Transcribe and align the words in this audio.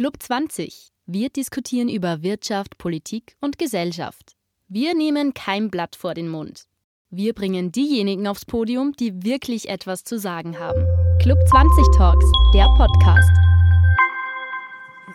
Club 0.00 0.16
20. 0.18 0.92
Wir 1.04 1.28
diskutieren 1.28 1.90
über 1.90 2.22
Wirtschaft, 2.22 2.78
Politik 2.78 3.36
und 3.38 3.58
Gesellschaft. 3.58 4.34
Wir 4.66 4.94
nehmen 4.94 5.34
kein 5.34 5.70
Blatt 5.70 5.94
vor 5.94 6.14
den 6.14 6.30
Mund. 6.30 6.64
Wir 7.10 7.34
bringen 7.34 7.70
diejenigen 7.70 8.26
aufs 8.26 8.46
Podium, 8.46 8.92
die 8.92 9.24
wirklich 9.24 9.68
etwas 9.68 10.02
zu 10.04 10.18
sagen 10.18 10.58
haben. 10.58 10.86
Club 11.20 11.36
20 11.50 11.98
Talks, 11.98 12.24
der 12.54 12.64
Podcast. 12.78 13.30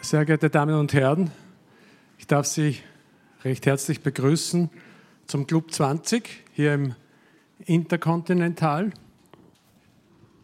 Sehr 0.03 0.23
geehrte 0.23 0.51
Damen 0.51 0.75
und 0.75 0.93
Herren, 0.93 1.31
ich 2.19 2.27
darf 2.27 2.45
Sie 2.45 2.77
recht 3.43 3.65
herzlich 3.65 4.01
begrüßen 4.01 4.69
zum 5.25 5.47
Club 5.47 5.71
20 5.71 6.29
hier 6.53 6.75
im 6.75 6.95
Interkontinental. 7.65 8.91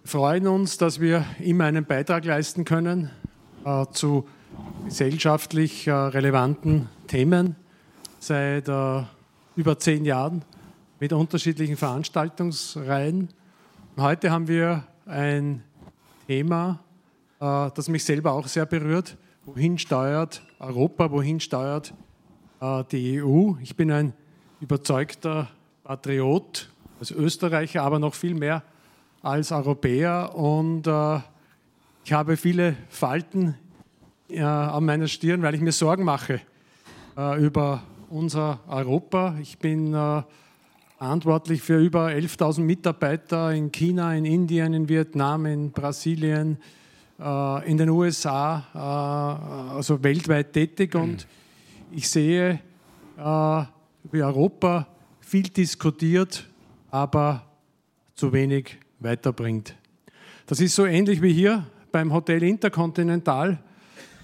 Wir 0.01 0.09
freuen 0.09 0.47
uns, 0.47 0.79
dass 0.79 0.99
wir 0.99 1.27
immer 1.39 1.65
einen 1.65 1.85
Beitrag 1.85 2.25
leisten 2.25 2.65
können 2.65 3.11
äh, 3.65 3.85
zu 3.91 4.27
gesellschaftlich 4.85 5.87
äh, 5.87 5.91
relevanten 5.91 6.89
Themen 7.07 7.55
seit 8.19 8.67
äh, 8.67 9.03
über 9.55 9.79
zehn 9.79 10.05
Jahren 10.05 10.43
mit 10.99 11.13
unterschiedlichen 11.13 11.77
Veranstaltungsreihen. 11.77 13.29
Und 13.95 14.03
heute 14.03 14.31
haben 14.31 14.47
wir 14.47 14.83
ein 15.05 15.63
Thema, 16.27 16.79
äh, 17.39 17.69
das 17.73 17.89
mich 17.89 18.03
selber 18.03 18.33
auch 18.33 18.47
sehr 18.47 18.65
berührt. 18.65 19.17
Wohin 19.45 19.77
steuert 19.77 20.41
Europa, 20.59 21.11
wohin 21.11 21.39
steuert 21.39 21.93
äh, 22.61 22.83
die 22.91 23.21
EU? 23.21 23.53
Ich 23.61 23.75
bin 23.75 23.91
ein 23.91 24.13
überzeugter 24.59 25.49
Patriot 25.83 26.69
als 26.99 27.11
Österreicher, 27.11 27.81
aber 27.81 27.99
noch 27.99 28.13
viel 28.13 28.35
mehr 28.35 28.63
als 29.23 29.51
Europäer 29.51 30.35
und 30.35 30.87
äh, 30.87 31.19
ich 32.03 32.13
habe 32.13 32.35
viele 32.37 32.75
Falten 32.89 33.55
äh, 34.29 34.41
an 34.41 34.85
meiner 34.85 35.07
Stirn, 35.07 35.41
weil 35.41 35.55
ich 35.55 35.61
mir 35.61 35.71
Sorgen 35.71 36.03
mache 36.03 36.41
äh, 37.17 37.43
über 37.43 37.83
unser 38.09 38.59
Europa. 38.67 39.35
Ich 39.41 39.59
bin 39.59 39.93
äh, 39.93 40.23
verantwortlich 40.97 41.61
für 41.61 41.77
über 41.77 42.07
11.000 42.07 42.61
Mitarbeiter 42.61 43.53
in 43.53 43.71
China, 43.71 44.13
in 44.15 44.25
Indien, 44.25 44.73
in 44.73 44.89
Vietnam, 44.89 45.45
in 45.45 45.71
Brasilien, 45.71 46.57
äh, 47.19 47.69
in 47.69 47.77
den 47.77 47.89
USA, 47.89 48.65
äh, 48.73 49.75
also 49.75 50.03
weltweit 50.03 50.53
tätig 50.53 50.95
und 50.95 51.27
ich 51.93 52.09
sehe, 52.09 52.59
wie 53.17 54.23
Europa 54.23 54.87
viel 55.19 55.43
diskutiert, 55.43 56.47
aber 56.89 57.45
zu 58.15 58.31
wenig 58.31 58.77
weiterbringt. 58.99 59.75
Das 60.45 60.61
ist 60.61 60.73
so 60.73 60.85
ähnlich 60.85 61.21
wie 61.21 61.33
hier 61.33 61.65
beim 61.91 62.13
Hotel 62.13 62.43
Intercontinental, 62.43 63.59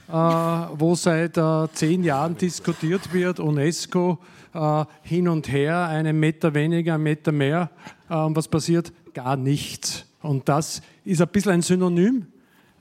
äh, 0.07 0.11
wo 0.11 0.95
seit 0.95 1.37
äh, 1.37 1.67
zehn 1.73 2.03
Jahren 2.03 2.37
diskutiert 2.37 3.13
wird, 3.13 3.39
UNESCO 3.39 4.17
äh, 4.53 4.85
hin 5.03 5.27
und 5.27 5.51
her, 5.51 5.87
einen 5.87 6.19
Meter 6.19 6.53
weniger, 6.53 6.95
einen 6.95 7.03
Meter 7.03 7.31
mehr. 7.31 7.69
Äh, 8.09 8.13
was 8.15 8.47
passiert? 8.47 8.93
Gar 9.13 9.35
nichts. 9.35 10.05
Und 10.21 10.47
das 10.47 10.81
ist 11.03 11.21
ein 11.21 11.27
bisschen 11.27 11.53
ein 11.53 11.61
Synonym, 11.61 12.25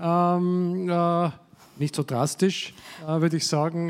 ähm, 0.00 0.88
äh, 0.88 1.30
nicht 1.78 1.94
so 1.94 2.02
drastisch, 2.02 2.72
äh, 3.06 3.20
würde 3.20 3.36
ich 3.36 3.46
sagen, 3.46 3.88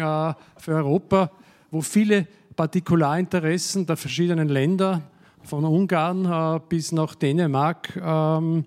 für 0.58 0.74
Europa, 0.74 1.30
wo 1.70 1.80
viele 1.80 2.26
Partikularinteressen 2.56 3.86
der 3.86 3.96
verschiedenen 3.96 4.48
Länder, 4.48 5.02
von 5.42 5.64
Ungarn 5.64 6.60
bis 6.68 6.90
nach 6.90 7.14
Dänemark, 7.14 7.94
ähm, 8.04 8.64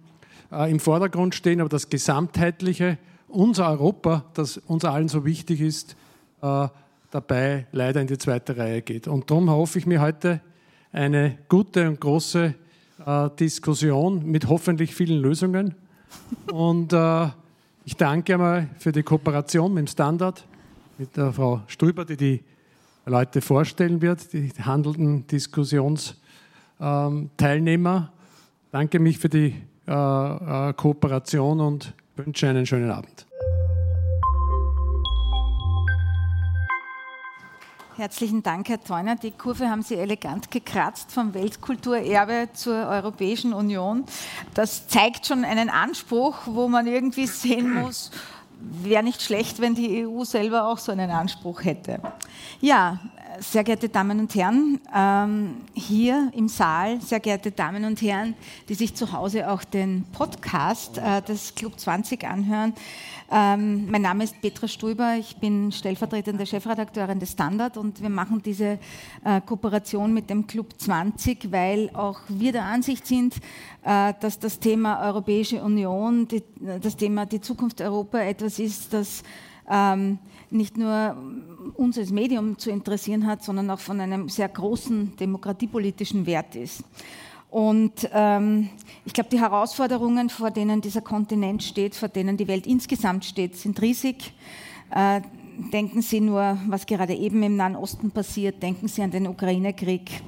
äh, 0.52 0.72
im 0.72 0.80
Vordergrund 0.80 1.36
stehen, 1.36 1.62
aber 1.62 1.70
das 1.70 1.90
Gesamtheitliche, 1.90 2.98
unser 3.28 3.70
Europa, 3.70 4.26
das 4.34 4.58
uns 4.58 4.86
allen 4.86 5.08
so 5.08 5.26
wichtig 5.26 5.62
ist, 5.62 5.96
äh, 6.42 6.68
dabei 7.12 7.68
leider 7.72 8.02
in 8.02 8.08
die 8.08 8.18
zweite 8.18 8.58
Reihe 8.58 8.82
geht. 8.82 9.08
Und 9.08 9.30
darum 9.30 9.50
hoffe 9.50 9.80
ich 9.80 9.86
mir 9.86 10.02
heute 10.02 10.42
eine 10.92 11.38
gute 11.48 11.88
und 11.88 12.00
große 12.00 12.56
äh, 13.06 13.30
Diskussion 13.40 14.26
mit 14.26 14.48
hoffentlich 14.48 14.96
vielen 14.96 15.22
Lösungen. 15.22 15.76
Und 16.52 16.94
ich 17.86 17.96
danke 17.96 18.34
einmal 18.34 18.68
für 18.78 18.92
die 18.92 19.04
Kooperation 19.04 19.74
mit 19.74 19.86
dem 19.86 19.88
Standard, 19.88 20.44
mit 21.00 21.18
der 21.18 21.34
Frau 21.34 21.62
Strüber, 21.68 22.06
die 22.06 22.18
die 22.18 22.44
Leute 23.06 23.42
vorstellen 23.42 24.02
wird, 24.02 24.34
die 24.34 24.52
handelnden 24.60 25.26
Diskussionsteilnehmer. 25.28 26.82
Ähm, 26.82 28.08
danke 28.72 29.00
mich 29.00 29.18
für 29.18 29.30
die 29.30 29.56
äh, 29.90 30.70
äh, 30.70 30.74
Kooperation 30.74 31.60
und 31.60 31.94
wünsche 32.16 32.48
einen 32.48 32.66
schönen 32.66 32.92
Abend. 32.92 33.26
Herzlichen 37.96 38.44
Dank, 38.44 38.70
Herr 38.70 38.82
Theuner. 38.82 39.16
Die 39.16 39.32
Kurve 39.32 39.68
haben 39.68 39.82
Sie 39.82 39.96
elegant 39.96 40.52
gekratzt 40.52 41.12
vom 41.12 41.34
Weltkulturerbe 41.34 42.50
zur 42.54 42.88
Europäischen 42.88 43.52
Union. 43.52 44.06
Das 44.54 44.88
zeigt 44.88 45.26
schon 45.26 45.44
einen 45.44 45.70
Anspruch, 45.70 46.38
wo 46.46 46.70
man 46.70 46.86
irgendwie 46.86 47.26
sehen 47.26 47.74
muss, 47.74 48.12
wäre 48.60 49.04
nicht 49.04 49.22
schlecht, 49.22 49.60
wenn 49.60 49.74
die 49.74 50.06
EU 50.06 50.24
selber 50.24 50.68
auch 50.68 50.78
so 50.78 50.92
einen 50.92 51.10
Anspruch 51.10 51.64
hätte. 51.64 52.00
Ja, 52.62 53.00
sehr 53.42 53.64
geehrte 53.64 53.90
Damen 53.90 54.20
und 54.20 54.34
Herren, 54.36 54.80
ähm, 54.96 55.58
hier 55.74 56.32
im 56.36 56.48
Saal, 56.48 57.02
sehr 57.02 57.20
geehrte 57.20 57.52
Damen 57.52 57.86
und 57.86 58.02
Herren, 58.02 58.36
die 58.68 58.74
sich 58.74 58.96
zu 58.96 59.12
Hause 59.12 59.50
auch 59.50 59.64
den 59.64 60.06
Podcast 60.12 60.98
äh, 60.98 61.22
des 61.22 61.56
Club 61.56 61.80
20 61.80 62.24
anhören. 62.26 62.74
Ähm, 63.32 63.90
mein 63.90 64.02
Name 64.02 64.24
ist 64.24 64.42
Petra 64.42 64.68
Stuber, 64.68 65.16
ich 65.20 65.38
bin 65.38 65.72
stellvertretende 65.72 66.46
Chefredakteurin 66.46 67.20
des 67.20 67.32
Standard 67.32 67.78
und 67.78 68.02
wir 68.02 68.10
machen 68.10 68.42
diese 68.44 68.80
äh, 69.24 69.42
Kooperation 69.46 70.14
mit 70.14 70.30
dem 70.30 70.48
Club 70.48 70.74
20, 70.78 71.52
weil 71.52 71.92
auch 71.94 72.20
wir 72.28 72.52
der 72.52 72.66
Ansicht 72.66 73.06
sind, 73.06 73.36
äh, 73.84 74.14
dass 74.20 74.40
das 74.40 74.60
Thema 74.60 75.02
Europäische 75.06 75.64
Union, 75.64 76.28
die, 76.28 76.44
das 76.82 76.98
Thema 76.98 77.26
die 77.26 77.42
Zukunft 77.42 77.82
Europa 77.82 78.20
etwas 78.20 78.58
ist, 78.60 78.94
das 78.94 79.24
ähm, 79.70 80.18
nicht 80.50 80.78
nur 80.78 81.16
uns 81.76 81.98
als 81.98 82.12
Medium 82.12 82.58
zu 82.58 82.72
interessieren 82.72 83.28
hat, 83.28 83.44
sondern 83.44 83.70
auch 83.70 83.80
von 83.80 84.00
einem 84.00 84.30
sehr 84.30 84.50
großen 84.50 85.16
demokratiepolitischen 85.18 86.26
Wert 86.26 86.56
ist. 86.56 86.84
Und 87.50 88.10
ähm, 88.14 88.70
ich 89.06 89.14
glaube, 89.14 89.30
die 89.32 89.40
Herausforderungen, 89.40 90.30
vor 90.30 90.52
denen 90.52 90.82
dieser 90.82 91.02
Kontinent 91.02 91.64
steht, 91.64 91.96
vor 91.96 92.10
denen 92.10 92.38
die 92.38 92.48
Welt 92.48 92.68
insgesamt 92.68 93.26
steht, 93.26 93.56
sind 93.56 93.82
riesig. 93.82 94.34
Äh, 94.92 95.22
denken 95.74 96.02
Sie 96.02 96.22
nur, 96.22 96.58
was 96.68 96.86
gerade 96.86 97.16
eben 97.16 97.42
im 97.44 97.56
Nahen 97.56 97.76
Osten 97.76 98.12
passiert. 98.12 98.62
Denken 98.62 98.88
Sie 98.88 99.02
an 99.02 99.12
den 99.12 99.28
Ukraine-Krieg, 99.28 100.22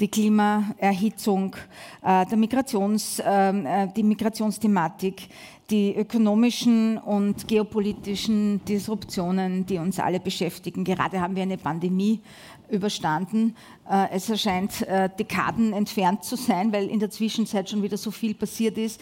die 0.00 0.08
Klimaerhitzung, 0.08 1.54
äh, 2.02 2.24
der 2.26 2.38
Migrations, 2.38 3.22
ähm, 3.24 3.66
äh, 3.66 3.88
die 3.94 4.02
Migrationsthematik, 4.02 5.28
die 5.68 5.94
ökonomischen 5.94 6.98
und 6.98 7.46
geopolitischen 7.46 8.64
Disruptionen, 8.64 9.66
die 9.66 9.78
uns 9.78 10.00
alle 10.00 10.18
beschäftigen. 10.18 10.82
Gerade 10.82 11.20
haben 11.20 11.36
wir 11.36 11.42
eine 11.42 11.58
Pandemie 11.58 12.20
überstanden. 12.68 13.54
Äh, 13.88 14.08
es 14.12 14.28
erscheint 14.28 14.84
Dekaden 15.18 15.72
entfernt 15.72 16.24
zu 16.24 16.36
sein, 16.36 16.72
weil 16.72 16.88
in 16.88 16.98
der 16.98 17.10
Zwischenzeit 17.10 17.70
schon 17.70 17.82
wieder 17.82 17.96
so 17.96 18.10
viel 18.10 18.34
passiert 18.34 18.78
ist. 18.78 19.00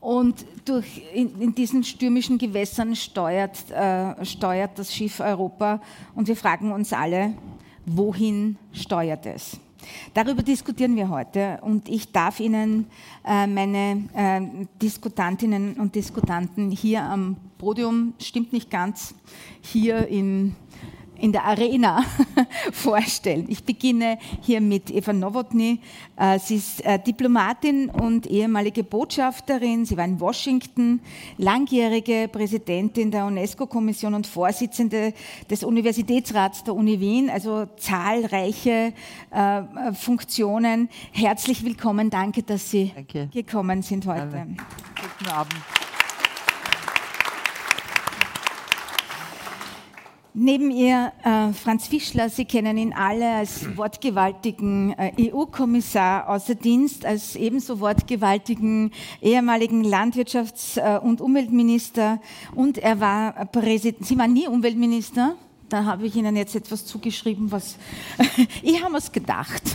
Und 0.00 0.46
durch, 0.64 1.02
in, 1.14 1.40
in 1.40 1.54
diesen 1.54 1.84
stürmischen 1.84 2.38
Gewässern 2.38 2.96
steuert, 2.96 3.70
äh, 3.70 4.24
steuert 4.24 4.78
das 4.78 4.94
Schiff 4.94 5.20
Europa. 5.20 5.80
Und 6.14 6.26
wir 6.26 6.36
fragen 6.36 6.72
uns 6.72 6.92
alle, 6.92 7.34
wohin 7.84 8.56
steuert 8.72 9.26
es? 9.26 9.60
Darüber 10.14 10.42
diskutieren 10.42 10.96
wir 10.96 11.08
heute 11.08 11.58
und 11.62 11.88
ich 11.88 12.12
darf 12.12 12.40
Ihnen 12.40 12.86
äh, 13.24 13.46
meine 13.46 14.08
äh, 14.14 14.66
Diskutantinnen 14.80 15.74
und 15.74 15.94
Diskutanten 15.94 16.70
hier 16.70 17.02
am 17.02 17.36
Podium, 17.58 18.14
stimmt 18.18 18.52
nicht 18.52 18.70
ganz, 18.70 19.14
hier 19.60 20.08
in 20.08 20.56
in 21.20 21.32
der 21.32 21.44
Arena 21.44 22.04
vorstellen. 22.72 23.46
Ich 23.48 23.64
beginne 23.64 24.18
hier 24.40 24.60
mit 24.60 24.90
Eva 24.90 25.12
Nowotny. 25.12 25.80
Äh, 26.16 26.38
sie 26.38 26.56
ist 26.56 26.84
äh, 26.84 26.98
Diplomatin 26.98 27.90
und 27.90 28.26
ehemalige 28.26 28.82
Botschafterin. 28.82 29.84
Sie 29.84 29.96
war 29.96 30.04
in 30.04 30.20
Washington, 30.20 31.00
langjährige 31.36 32.28
Präsidentin 32.30 33.10
der 33.10 33.26
UNESCO-Kommission 33.26 34.14
und 34.14 34.26
Vorsitzende 34.26 35.12
des 35.50 35.62
Universitätsrats 35.62 36.64
der 36.64 36.74
Uni 36.74 37.00
Wien, 37.00 37.30
also 37.30 37.66
zahlreiche 37.76 38.92
äh, 39.30 39.92
Funktionen. 39.92 40.88
Herzlich 41.12 41.64
willkommen. 41.64 42.10
Danke, 42.10 42.42
dass 42.42 42.70
Sie 42.70 42.92
Danke. 42.94 43.28
gekommen 43.32 43.82
sind 43.82 44.06
heute. 44.06 44.46
Guten 45.18 45.30
Abend. 45.30 45.54
Neben 50.42 50.70
ihr 50.70 51.12
äh, 51.22 51.52
Franz 51.52 51.86
Fischler, 51.86 52.30
Sie 52.30 52.46
kennen 52.46 52.78
ihn 52.78 52.94
alle 52.94 53.30
als 53.30 53.76
wortgewaltigen 53.76 54.94
äh, 54.98 55.30
EU-Kommissar 55.30 56.30
außer 56.30 56.54
Dienst, 56.54 57.04
als 57.04 57.36
ebenso 57.36 57.78
wortgewaltigen 57.78 58.90
ehemaligen 59.20 59.84
Landwirtschafts- 59.84 60.80
äh, 60.80 60.98
und 60.98 61.20
Umweltminister 61.20 62.22
und 62.54 62.78
er 62.78 63.00
war 63.00 63.44
Präsident, 63.52 64.06
Sie 64.06 64.16
waren 64.16 64.32
nie 64.32 64.48
Umweltminister? 64.48 65.34
Da 65.68 65.84
habe 65.84 66.06
ich 66.06 66.16
Ihnen 66.16 66.34
jetzt 66.34 66.56
etwas 66.56 66.86
zugeschrieben, 66.86 67.52
was 67.52 67.76
ich 68.62 68.82
habe 68.82 68.96
es 68.96 69.12
gedacht. 69.12 69.62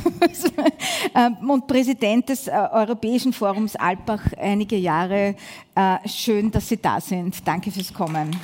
Ähm, 1.17 1.49
und 1.49 1.67
Präsident 1.67 2.27
des 2.27 2.47
äh, 2.47 2.51
Europäischen 2.51 3.31
Forums 3.31 3.77
Alpbach 3.77 4.33
einige 4.37 4.75
Jahre. 4.75 5.35
Äh, 5.75 6.09
schön, 6.09 6.51
dass 6.51 6.67
Sie 6.67 6.77
da 6.77 6.99
sind. 6.99 7.47
Danke 7.47 7.71
fürs 7.71 7.93
Kommen. 7.93 8.35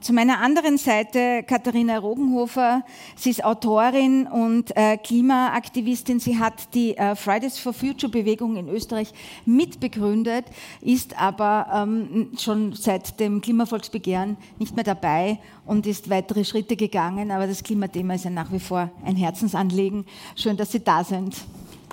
Zu 0.00 0.14
meiner 0.14 0.40
anderen 0.40 0.78
Seite 0.78 1.42
Katharina 1.42 1.98
Rogenhofer. 1.98 2.82
Sie 3.16 3.28
ist 3.28 3.44
Autorin 3.44 4.26
und 4.26 4.74
äh, 4.74 4.96
Klimaaktivistin. 4.96 6.20
Sie 6.20 6.38
hat 6.38 6.72
die 6.72 6.96
äh, 6.96 7.14
Fridays 7.14 7.58
for 7.58 7.74
Future 7.74 8.10
Bewegung 8.10 8.56
in 8.56 8.70
Österreich 8.70 9.12
mitbegründet, 9.44 10.46
ist 10.80 11.20
aber 11.20 11.66
ähm, 11.70 12.30
schon 12.38 12.72
seit 12.72 13.20
dem 13.20 13.42
Klimavolksbegehren 13.42 14.38
nicht 14.58 14.74
mehr 14.74 14.84
dabei 14.84 15.38
und 15.66 15.86
ist 15.86 16.08
weitere 16.08 16.46
Schritte 16.46 16.76
gegangen. 16.76 17.30
Aber 17.30 17.46
das 17.46 17.62
Klimathema 17.62 18.14
ist 18.14 18.24
ja 18.24 18.30
nach 18.30 18.50
wie 18.52 18.60
vor 18.60 18.90
ein 19.04 19.16
Herzensanliegen. 19.16 20.06
Schön, 20.34 20.56
dass 20.56 20.72
Sie 20.72 20.82
da 20.82 21.04
sind. 21.04 21.36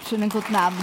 Schönen 0.08 0.30
guten 0.30 0.56
Abend. 0.56 0.80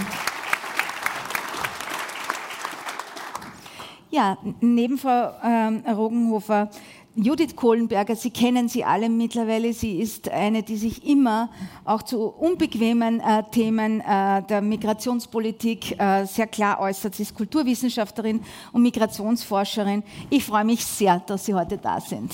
Ja, 4.11 4.37
neben 4.61 4.99
Frau 4.99 5.31
ähm, 5.43 5.83
Rogenhofer 5.87 6.69
Judith 7.17 7.55
Kohlenberger, 7.55 8.17
Sie 8.17 8.29
kennen 8.29 8.67
sie 8.67 8.83
alle 8.83 9.07
mittlerweile. 9.07 9.71
Sie 9.71 10.01
ist 10.01 10.27
eine, 10.27 10.63
die 10.63 10.75
sich 10.75 11.07
immer 11.07 11.49
auch 11.85 12.03
zu 12.03 12.25
unbequemen 12.25 13.21
äh, 13.21 13.43
Themen 13.51 14.01
äh, 14.01 14.43
der 14.43 14.61
Migrationspolitik 14.61 15.97
äh, 15.97 16.25
sehr 16.25 16.47
klar 16.47 16.81
äußert. 16.81 17.15
Sie 17.15 17.23
ist 17.23 17.33
Kulturwissenschaftlerin 17.33 18.41
und 18.73 18.81
Migrationsforscherin. 18.81 20.03
Ich 20.29 20.43
freue 20.43 20.65
mich 20.65 20.85
sehr, 20.85 21.21
dass 21.25 21.45
Sie 21.45 21.53
heute 21.53 21.77
da 21.77 22.01
sind. 22.01 22.33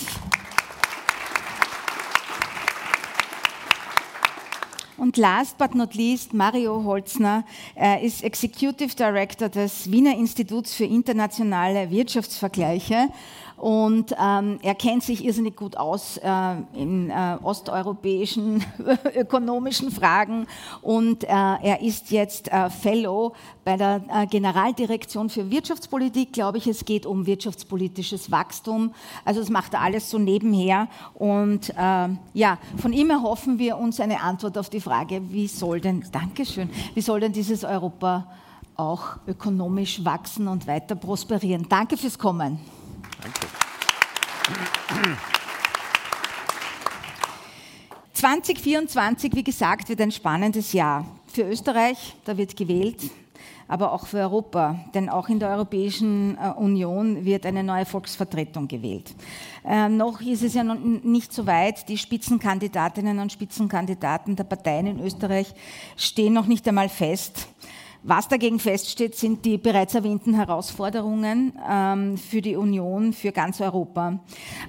Und 5.01 5.17
last 5.17 5.57
but 5.57 5.73
not 5.73 5.95
least, 5.95 6.31
Mario 6.31 6.83
Holzner 6.83 7.43
er 7.73 8.01
ist 8.01 8.23
Executive 8.23 8.95
Director 8.95 9.49
des 9.49 9.91
Wiener 9.91 10.15
Instituts 10.15 10.75
für 10.75 10.85
internationale 10.85 11.89
Wirtschaftsvergleiche 11.89 13.09
und 13.61 14.15
ähm, 14.19 14.57
er 14.63 14.73
kennt 14.73 15.03
sich 15.03 15.23
irrsinnig 15.23 15.55
gut 15.55 15.77
aus 15.77 16.17
äh, 16.17 16.55
in 16.73 17.11
äh, 17.11 17.37
osteuropäischen 17.43 18.63
ökonomischen 19.15 19.91
Fragen 19.91 20.47
und 20.81 21.23
äh, 21.25 21.27
er 21.27 21.81
ist 21.83 22.09
jetzt 22.09 22.51
äh, 22.51 22.71
Fellow 22.71 23.33
bei 23.63 23.77
der 23.77 24.01
äh, 24.11 24.25
Generaldirektion 24.25 25.29
für 25.29 25.51
Wirtschaftspolitik, 25.51 26.33
glaube 26.33 26.57
ich. 26.57 26.65
Es 26.65 26.85
geht 26.85 27.05
um 27.05 27.27
wirtschaftspolitisches 27.27 28.31
Wachstum. 28.31 28.95
Also 29.25 29.41
das 29.41 29.51
macht 29.51 29.75
er 29.75 29.81
alles 29.81 30.09
so 30.09 30.17
nebenher. 30.17 30.87
Und 31.13 31.69
äh, 31.69 32.09
ja, 32.33 32.57
von 32.77 32.93
ihm 32.93 33.11
erhoffen 33.11 33.59
wir 33.59 33.77
uns 33.77 33.99
eine 33.99 34.21
Antwort 34.21 34.57
auf 34.57 34.71
die 34.71 34.81
Frage, 34.81 35.21
wie 35.29 35.47
soll 35.47 35.79
denn, 35.81 36.03
Dankeschön, 36.11 36.67
wie 36.95 37.01
soll 37.01 37.19
denn 37.19 37.31
dieses 37.31 37.63
Europa 37.63 38.25
auch 38.75 39.17
ökonomisch 39.27 40.03
wachsen 40.03 40.47
und 40.47 40.65
weiter 40.65 40.95
prosperieren? 40.95 41.67
Danke 41.69 41.95
fürs 41.95 42.17
Kommen. 42.17 42.80
Danke. 43.21 43.47
2024, 48.13 49.35
wie 49.35 49.43
gesagt, 49.43 49.89
wird 49.89 50.01
ein 50.01 50.11
spannendes 50.11 50.73
Jahr. 50.73 51.05
Für 51.27 51.43
Österreich, 51.43 52.15
da 52.25 52.37
wird 52.37 52.55
gewählt, 52.55 53.09
aber 53.67 53.93
auch 53.93 54.05
für 54.05 54.17
Europa. 54.17 54.79
Denn 54.93 55.09
auch 55.09 55.29
in 55.29 55.39
der 55.39 55.49
Europäischen 55.49 56.37
äh, 56.37 56.49
Union 56.49 57.25
wird 57.25 57.45
eine 57.45 57.63
neue 57.63 57.85
Volksvertretung 57.85 58.67
gewählt. 58.67 59.15
Äh, 59.65 59.87
noch 59.89 60.21
ist 60.21 60.43
es 60.43 60.53
ja 60.53 60.63
noch 60.63 60.77
nicht 60.77 61.31
so 61.33 61.47
weit. 61.47 61.87
Die 61.89 61.97
Spitzenkandidatinnen 61.97 63.17
und 63.19 63.31
Spitzenkandidaten 63.31 64.35
der 64.35 64.43
Parteien 64.43 64.87
in 64.87 64.99
Österreich 64.99 65.53
stehen 65.95 66.33
noch 66.33 66.47
nicht 66.47 66.67
einmal 66.67 66.89
fest. 66.89 67.47
Was 68.03 68.27
dagegen 68.27 68.57
feststeht, 68.59 69.15
sind 69.15 69.45
die 69.45 69.59
bereits 69.59 69.93
erwähnten 69.93 70.33
Herausforderungen 70.33 71.53
ähm, 71.69 72.17
für 72.17 72.41
die 72.41 72.55
Union, 72.55 73.13
für 73.13 73.31
ganz 73.31 73.61
Europa. 73.61 74.19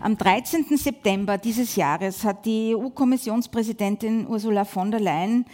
Am 0.01 0.19
13. 0.19 0.77
September 0.77 1.39
dieses 1.39 1.75
Jahres 1.77 2.25
hat 2.25 2.45
die 2.45 2.77
EU-Kommissionspräsidentin 2.77 4.27
Ursula 4.27 4.67
von 4.67 4.91
der 4.91 5.01
Leyen 5.01 5.47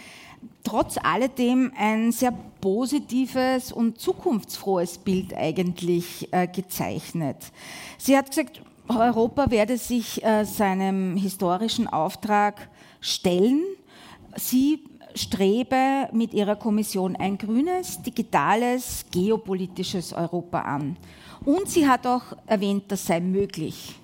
trotz 0.65 0.99
alledem 1.01 1.73
ein 1.79 2.11
sehr 2.11 2.33
positives 2.61 3.71
und 3.71 4.01
zukunftsfrohes 4.01 4.99
Bild 4.99 5.33
eigentlich 5.35 6.33
äh, 6.33 6.49
gezeichnet. 6.49 7.37
Sie 7.97 8.17
hat 8.17 8.29
gesagt, 8.29 8.61
Europa 8.89 9.53
werde 9.53 9.77
sich 9.79 10.25
äh, 10.25 10.45
seinem 10.45 11.17
historischen 11.17 11.87
Auftrag 11.87 12.69
stellen. 13.01 13.63
Sie 14.37 14.85
strebe 15.15 16.09
mit 16.13 16.35
ihrer 16.35 16.57
Kommission 16.57 17.17
ein 17.17 17.39
grünes, 17.39 18.03
digitales, 18.03 19.05
geopolitisches 19.11 20.13
Europa 20.13 20.61
an. 20.61 20.97
Und 21.45 21.69
sie 21.69 21.89
hat 21.89 22.07
auch 22.07 22.23
erwähnt, 22.47 22.85
das 22.89 23.07
sei 23.07 23.21
möglich. 23.21 23.95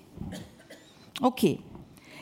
Okay, 1.21 1.59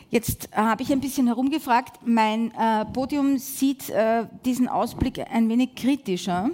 jetzt 0.10 0.50
habe 0.56 0.84
ich 0.84 0.92
ein 0.92 1.00
bisschen 1.00 1.28
herumgefragt. 1.28 2.00
Mein 2.06 2.52
äh, 2.52 2.86
Podium 2.86 3.38
sieht 3.38 3.90
äh, 3.90 4.26
diesen 4.46 4.68
Ausblick 4.68 5.20
ein 5.20 5.50
wenig 5.50 5.76
kritischer. 5.76 6.50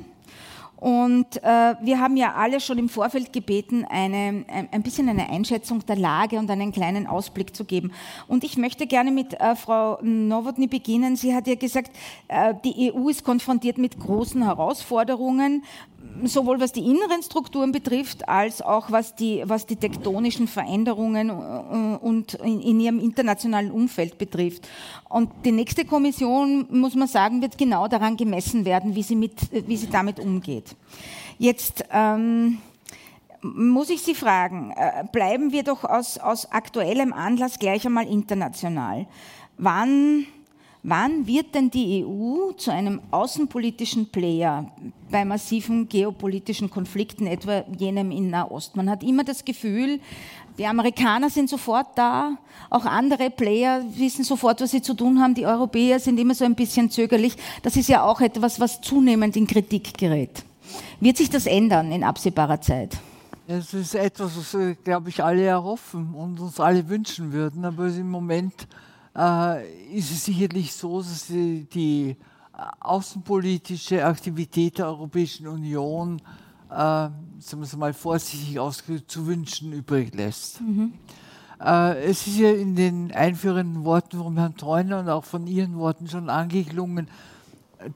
Und 0.80 1.44
äh, 1.44 1.76
wir 1.81 2.00
haben 2.00 2.16
ja 2.16 2.36
alle 2.36 2.62
schon 2.62 2.78
im 2.78 2.88
Vorfeld 2.88 3.34
gebeten, 3.34 3.86
eine, 3.90 4.46
ein, 4.48 4.81
bisschen 4.81 5.10
eine 5.10 5.30
Einschätzung 5.30 5.86
der 5.86 5.98
Lage 5.98 6.40
und 6.40 6.50
einen 6.50 6.72
kleinen 6.72 7.06
Ausblick 7.06 7.54
zu 7.54 7.66
geben. 7.66 7.92
Und 8.30 8.46
ich 8.46 8.58
möchte 8.58 8.88
gerne 8.88 9.12
mit 9.12 9.34
äh, 9.34 9.58
Frau 9.58 10.00
Nowotny 10.02 10.68
beginnen. 10.68 11.18
Sie 11.18 11.36
hat 11.36 11.48
ja 11.48 11.56
gesagt, 11.56 11.92
äh, 12.30 12.54
die 12.64 12.94
EU 12.94 13.10
ist 13.10 13.26
konfrontiert 13.26 13.78
mit 13.78 14.00
großen 14.00 14.42
Herausforderungen 14.42 15.64
sowohl 16.23 16.59
was 16.59 16.71
die 16.71 16.85
inneren 16.85 17.23
Strukturen 17.23 17.71
betrifft, 17.71 18.27
als 18.27 18.61
auch 18.61 18.91
was 18.91 19.15
die, 19.15 19.44
was 19.45 19.65
die 19.65 19.75
tektonischen 19.75 20.47
Veränderungen 20.47 21.29
äh, 21.29 21.97
und 22.06 22.35
in, 22.35 22.59
in, 22.61 22.79
ihrem 22.79 23.00
internationalen 23.00 23.71
Umfeld 23.71 24.17
betrifft. 24.17 24.67
Und 25.07 25.31
die 25.45 25.51
nächste 25.51 25.85
Kommission, 25.85 26.67
muss 26.71 26.95
man 26.95 27.07
sagen, 27.07 27.41
wird 27.41 27.57
genau 27.57 27.88
daran 27.88 28.17
gemessen 28.17 28.65
werden, 28.65 28.95
wie 28.95 29.03
sie, 29.03 29.15
mit, 29.15 29.33
wie 29.67 29.77
sie 29.77 29.89
damit 29.89 30.19
umgeht. 30.19 30.75
Jetzt 31.38 31.85
ähm, 31.91 32.59
muss 33.41 33.89
ich 33.89 34.01
Sie 34.01 34.15
fragen, 34.15 34.73
äh, 34.75 35.06
bleiben 35.11 35.51
wir 35.51 35.63
doch 35.63 35.83
aus, 35.83 36.18
aus 36.18 36.51
aktuellem 36.51 37.13
Anlass 37.13 37.59
gleich 37.59 37.85
einmal 37.85 38.07
international. 38.07 39.07
Wann 39.57 40.25
Wann 40.81 41.28
wird 41.28 41.56
denn 41.56 41.69
die 41.69 42.06
EU 42.06 42.54
zu 42.54 42.71
einem 42.71 43.02
außenpolitischen 43.12 44.09
Player 44.12 44.71
bei 45.12 45.26
massiven 45.26 45.90
geopolitischen 45.90 46.69
Konflikten, 46.69 47.28
etwa 47.28 47.66
jenem 47.78 48.12
in 48.12 48.30
Nahost? 48.30 48.78
Man 48.78 48.90
hat 48.90 49.04
immer 49.04 49.26
das 49.26 49.44
Gefühl, 49.44 50.00
die 50.57 50.66
Amerikaner 50.66 51.30
sind 51.30 51.50
sofort 51.50 51.98
da, 51.98 52.38
auch 52.69 52.86
andere 52.86 53.30
Player 53.30 53.83
wissen 53.95 54.24
sofort, 54.24 54.62
was 54.62 54.71
sie 54.71 54.81
zu 54.81 54.94
tun 54.94 55.21
haben. 55.21 55.33
Die 55.33 55.45
Europäer 55.45 56.00
sind 56.00 56.18
immer 56.18 56.33
so 56.33 56.45
ein 56.45 56.56
bisschen 56.56 56.90
zögerlich. 56.90 57.36
Das 57.62 57.76
ist 57.76 57.90
ja 57.90 58.04
auch 58.04 58.21
etwas, 58.21 58.59
was 58.62 58.80
zunehmend 58.80 59.36
in 59.36 59.48
Kritik 59.48 59.98
gerät. 59.98 60.45
Wird 61.02 61.18
sich 61.18 61.30
das 61.30 61.45
ändern 61.45 61.92
in 61.92 62.06
absehbarer 62.06 62.62
Zeit? 62.62 62.98
Es 63.48 63.74
ist 63.74 63.95
etwas, 63.95 64.31
was, 64.38 64.78
glaube 64.83 65.09
ich, 65.09 65.24
alle 65.24 65.44
erhoffen 65.44 66.14
und 66.14 66.40
uns 66.40 66.59
alle 66.59 66.88
wünschen 66.88 67.33
würden, 67.33 67.66
aber 67.66 67.88
im 67.88 68.09
Moment 68.09 68.68
ist 69.13 70.11
es 70.11 70.25
sicherlich 70.25 70.71
so, 70.73 70.99
dass 70.99 71.28
die, 71.28 71.66
die 71.66 72.18
außenpolitische 72.80 74.06
Aktivität 74.06 74.78
der 74.78 74.87
Europäischen 74.87 75.47
Union, 75.47 76.21
äh, 76.69 76.73
sagen 76.73 77.13
wir 77.51 77.61
es 77.61 77.75
mal 77.75 77.94
vorsichtig 77.94 78.59
ausgedrückt, 78.59 79.09
zu 79.09 79.25
wünschen 79.25 79.73
übrig 79.73 80.13
lässt. 80.13 80.61
Mhm. 80.61 80.94
Äh, 81.59 82.04
es 82.04 82.28
ist 82.28 82.37
ja 82.37 82.51
in 82.51 82.75
den 82.75 83.11
einführenden 83.11 83.83
Worten 83.83 84.18
von 84.18 84.37
Herrn 84.37 84.56
Treuner 84.56 84.99
und 84.99 85.09
auch 85.09 85.25
von 85.25 85.47
Ihren 85.47 85.78
Worten 85.78 86.07
schon 86.07 86.30
angeklungen, 86.30 87.07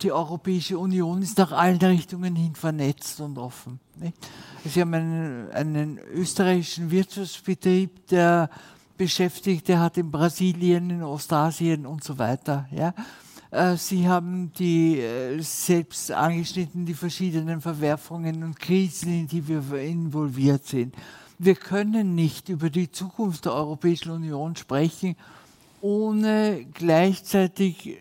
die 0.01 0.12
Europäische 0.12 0.77
Union 0.77 1.22
ist 1.22 1.38
nach 1.38 1.51
allen 1.51 1.77
Richtungen 1.77 2.36
hin 2.36 2.55
vernetzt 2.55 3.20
und 3.20 3.38
offen. 3.38 3.79
Nicht? 3.98 4.15
Sie 4.63 4.79
haben 4.79 4.93
einen, 4.93 5.51
einen 5.51 6.00
österreichischen 6.13 6.89
Wirtschaftsbetrieb, 6.89 8.08
der 8.08 8.50
Beschäftigte 8.98 9.80
hat 9.80 9.98
in 9.98 10.12
Brasilien, 10.12 10.90
in 10.90 11.04
Ostasien 11.04 11.86
und 11.86 12.04
so 12.04 12.18
weiter. 12.18 12.68
Ja. 12.72 12.94
Äh, 13.52 13.78
Sie 13.78 14.08
haben 14.08 14.52
die 14.54 15.00
äh, 15.00 15.40
selbst 15.42 16.12
angeschnitten, 16.12 16.86
die 16.86 16.94
verschiedenen 16.94 17.62
Verwerfungen 17.62 18.44
und 18.44 18.60
Krisen, 18.60 19.22
in 19.22 19.28
die 19.28 19.48
wir 19.48 19.82
involviert 19.82 20.66
sind. 20.66 20.96
Wir 21.38 21.56
können 21.56 22.16
nicht 22.16 22.50
über 22.50 22.70
die 22.70 22.92
Zukunft 22.92 23.46
der 23.46 23.54
Europäischen 23.54 24.12
Union 24.12 24.56
sprechen, 24.56 25.16
ohne 25.82 26.66
gleichzeitig 26.74 27.98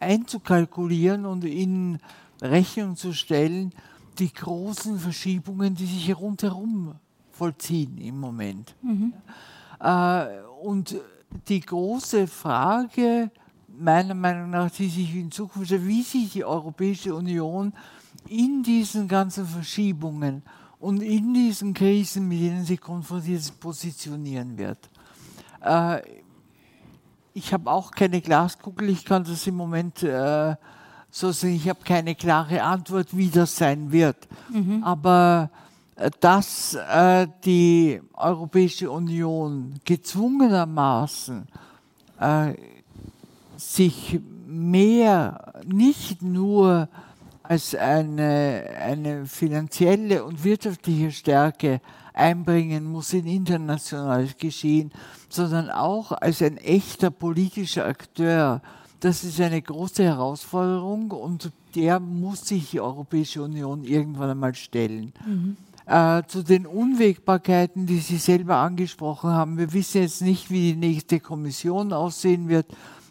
einzukalkulieren 0.00 1.26
und 1.26 1.44
in 1.44 1.98
Rechnung 2.40 2.96
zu 2.96 3.12
stellen, 3.12 3.72
die 4.18 4.32
großen 4.32 4.98
Verschiebungen, 4.98 5.74
die 5.74 5.86
sich 5.86 6.16
rundherum 6.16 6.94
vollziehen 7.32 7.98
im 7.98 8.18
Moment. 8.18 8.74
Mhm. 8.82 9.12
Äh, 9.80 10.26
und 10.62 10.96
die 11.48 11.60
große 11.60 12.26
Frage, 12.26 13.30
meiner 13.68 14.14
Meinung 14.14 14.50
nach, 14.50 14.70
die 14.70 14.88
sich 14.88 15.14
in 15.14 15.30
Zukunft, 15.30 15.70
wie 15.70 16.02
sich 16.02 16.32
die 16.32 16.44
Europäische 16.44 17.14
Union 17.14 17.72
in 18.28 18.62
diesen 18.62 19.06
ganzen 19.08 19.46
Verschiebungen 19.46 20.42
und 20.78 21.02
in 21.02 21.34
diesen 21.34 21.74
Krisen, 21.74 22.28
mit 22.28 22.40
denen 22.40 22.64
sie 22.64 22.76
konfrontiert 22.76 23.40
ist, 23.40 23.60
positionieren 23.60 24.56
wird. 24.56 24.78
Äh, 25.62 26.00
ich 27.34 27.52
habe 27.52 27.70
auch 27.70 27.90
keine 27.90 28.20
Glaskugel, 28.20 28.88
ich 28.88 29.04
kann 29.04 29.24
das 29.24 29.46
im 29.46 29.56
Moment 29.56 30.02
äh, 30.02 30.56
so 31.10 31.32
sagen, 31.32 31.54
ich 31.54 31.68
habe 31.68 31.80
keine 31.84 32.14
klare 32.14 32.62
Antwort, 32.62 33.16
wie 33.16 33.28
das 33.28 33.56
sein 33.56 33.92
wird. 33.92 34.16
Mhm. 34.50 34.82
Aber 34.82 35.50
dass 36.20 36.74
äh, 36.74 37.26
die 37.44 38.00
Europäische 38.12 38.90
Union 38.90 39.74
gezwungenermaßen 39.84 41.46
äh, 42.20 42.54
sich 43.56 44.20
mehr 44.46 45.54
nicht 45.66 46.22
nur 46.22 46.88
als 47.42 47.74
eine, 47.74 48.64
eine 48.80 49.26
finanzielle 49.26 50.24
und 50.24 50.44
wirtschaftliche 50.44 51.12
Stärke 51.12 51.80
einbringen 52.12 52.84
muss 52.84 53.12
in 53.12 53.26
internationales 53.26 54.36
Geschehen, 54.36 54.90
sondern 55.28 55.70
auch 55.70 56.12
als 56.12 56.42
ein 56.42 56.56
echter 56.56 57.10
politischer 57.10 57.86
Akteur. 57.86 58.62
Das 59.00 59.22
ist 59.22 59.40
eine 59.40 59.60
große 59.60 60.02
Herausforderung 60.02 61.10
und 61.10 61.52
der 61.74 62.00
muss 62.00 62.46
sich 62.46 62.70
die 62.70 62.80
Europäische 62.80 63.42
Union 63.42 63.84
irgendwann 63.84 64.30
einmal 64.30 64.54
stellen. 64.54 65.12
Mhm. 65.26 65.56
Äh, 65.86 66.24
zu 66.26 66.42
den 66.42 66.66
Unwägbarkeiten, 66.66 67.86
die 67.86 67.98
Sie 67.98 68.16
selber 68.16 68.56
angesprochen 68.56 69.30
haben. 69.30 69.56
Wir 69.56 69.72
wissen 69.72 70.02
jetzt 70.02 70.20
nicht, 70.20 70.50
wie 70.50 70.72
die 70.72 70.76
nächste 70.76 71.20
Kommission 71.20 71.92
aussehen 71.92 72.48
wird 72.48 72.66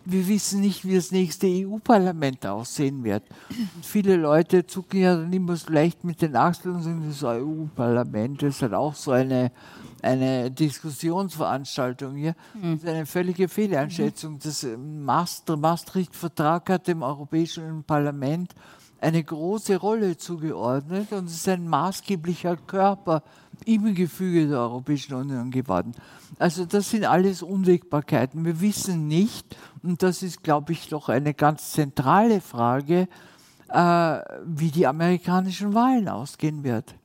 wir 0.06 0.28
wissen 0.28 0.62
nicht, 0.62 0.86
wie 0.86 0.96
das 0.96 1.12
nächste 1.12 1.48
EU-Parlament 1.48 2.46
aussehen 2.46 3.04
wird. 3.04 3.24
Und 3.50 3.86
viele 3.86 4.16
Leute 4.16 4.66
zucken 4.66 5.02
ja 5.02 5.16
dann 5.16 5.34
immer 5.34 5.56
so 5.56 5.72
leicht 5.72 6.04
mit 6.04 6.22
den 6.22 6.36
Achseln 6.36 6.76
und 6.76 6.84
sagen, 6.84 7.04
das 7.08 7.24
EU-Parlament 7.24 8.44
ist 8.44 8.62
halt 8.62 8.74
auch 8.74 8.94
so 8.94 9.12
eine, 9.12 9.52
eine 10.04 10.52
Diskussionsveranstaltung 10.52 12.16
hier. 12.16 12.36
Mhm. 12.54 12.74
Das 12.74 12.84
ist 12.84 12.90
eine 12.90 13.06
völlige 13.08 13.48
Fehleinschätzung. 13.48 14.40
Das 14.40 14.64
äh, 14.64 14.78
Maastricht-Vertrag 14.78 16.70
hat 16.70 16.88
dem 16.88 17.02
Europäischen 17.02 17.84
Parlament 17.84 18.54
eine 19.02 19.24
große 19.24 19.78
Rolle 19.78 20.18
zugeordnet 20.18 21.12
und 21.12 21.28
ist 21.28 21.48
ein 21.48 21.68
maßgeblicher 21.68 22.58
Körper 22.58 23.24
im 23.66 23.94
Gefüge 23.94 24.48
der 24.48 24.60
Europäischen 24.60 25.14
Union 25.16 25.52
geworden. 25.52 25.94
Also 26.40 26.66
das 26.66 26.90
sind 26.90 27.06
alles 27.06 27.42
Unwägbarkeiten. 27.42 28.44
Wir 28.46 28.60
wissen 28.62 29.08
nicht, 29.08 29.56
und 29.84 30.04
das 30.04 30.24
ist, 30.24 30.44
glaube 30.44 30.74
ich, 30.74 30.90
doch 30.90 31.10
eine 31.10 31.34
ganz 31.34 31.72
zentrale 31.72 32.42
Frage, 32.42 33.08
äh, 33.70 34.20
wie 34.46 34.72
die 34.72 34.88
amerikanischen 34.88 35.74
Wahlen 35.74 36.10
ausgehen 36.10 36.64
wird. 36.64 36.96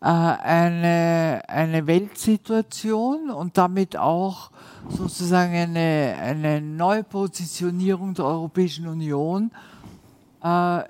Äh, 0.00 0.06
eine, 0.06 1.42
eine 1.48 1.86
Weltsituation 1.86 3.30
und 3.30 3.56
damit 3.56 3.96
auch 3.96 4.50
sozusagen 4.88 5.54
eine, 5.54 6.16
eine 6.20 6.60
Neupositionierung 6.60 8.14
der 8.14 8.26
Europäischen 8.26 8.86
Union 8.86 9.50
äh, 10.42 10.82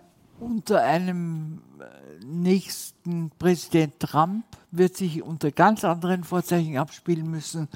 unter 0.45 0.83
einem 0.83 1.61
äh, 1.81 2.25
nächsten 2.25 3.31
Präsident 3.39 3.99
Trump 3.99 4.45
wird 4.71 4.97
sich 4.97 5.23
unter 5.23 5.51
ganz 5.51 5.85
anderen 5.85 6.25
Vorzeichen 6.25 6.77
abspielen 6.77 7.31
müssen, 7.31 7.69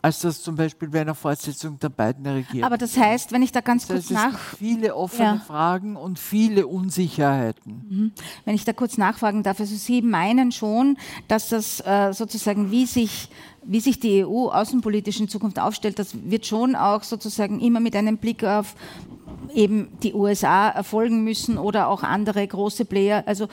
als 0.00 0.20
das 0.20 0.42
zum 0.42 0.54
Beispiel 0.54 0.88
bei 0.88 1.00
einer 1.00 1.14
Fortsetzung 1.14 1.78
der 1.78 1.88
beiden 1.88 2.24
Regierungen. 2.26 2.64
Aber 2.64 2.78
das 2.78 2.96
heißt, 2.96 3.32
wenn 3.32 3.42
ich 3.42 3.52
da 3.52 3.60
ganz 3.60 3.88
kurz 3.88 4.08
das 4.08 4.16
heißt, 4.16 4.32
nach... 4.32 4.38
viele 4.38 4.94
offene 4.94 5.28
ja. 5.28 5.42
Fragen 5.44 5.96
und 5.96 6.18
viele 6.18 6.66
Unsicherheiten. 6.66 7.84
Mhm. 7.88 8.12
Wenn 8.44 8.54
ich 8.54 8.64
da 8.64 8.72
kurz 8.72 8.98
nachfragen 8.98 9.42
darf, 9.42 9.60
also 9.60 9.74
Sie 9.74 10.02
meinen 10.02 10.52
schon, 10.52 10.96
dass 11.28 11.48
das 11.48 11.80
äh, 11.80 12.12
sozusagen, 12.12 12.70
wie 12.70 12.86
sich, 12.86 13.30
wie 13.64 13.80
sich 13.80 13.98
die 13.98 14.24
EU 14.24 14.48
außenpolitisch 14.48 15.20
in 15.20 15.28
Zukunft 15.28 15.58
aufstellt, 15.58 15.98
das 15.98 16.14
wird 16.22 16.46
schon 16.46 16.76
auch 16.76 17.02
sozusagen 17.02 17.60
immer 17.60 17.80
mit 17.80 17.96
einem 17.96 18.18
Blick 18.18 18.44
auf 18.44 18.76
eben 19.54 19.88
die 20.02 20.14
USA 20.14 20.68
erfolgen 20.68 21.24
müssen 21.24 21.58
oder 21.58 21.88
auch 21.88 22.02
andere 22.02 22.46
große 22.46 22.84
Player. 22.84 23.22
Also 23.26 23.48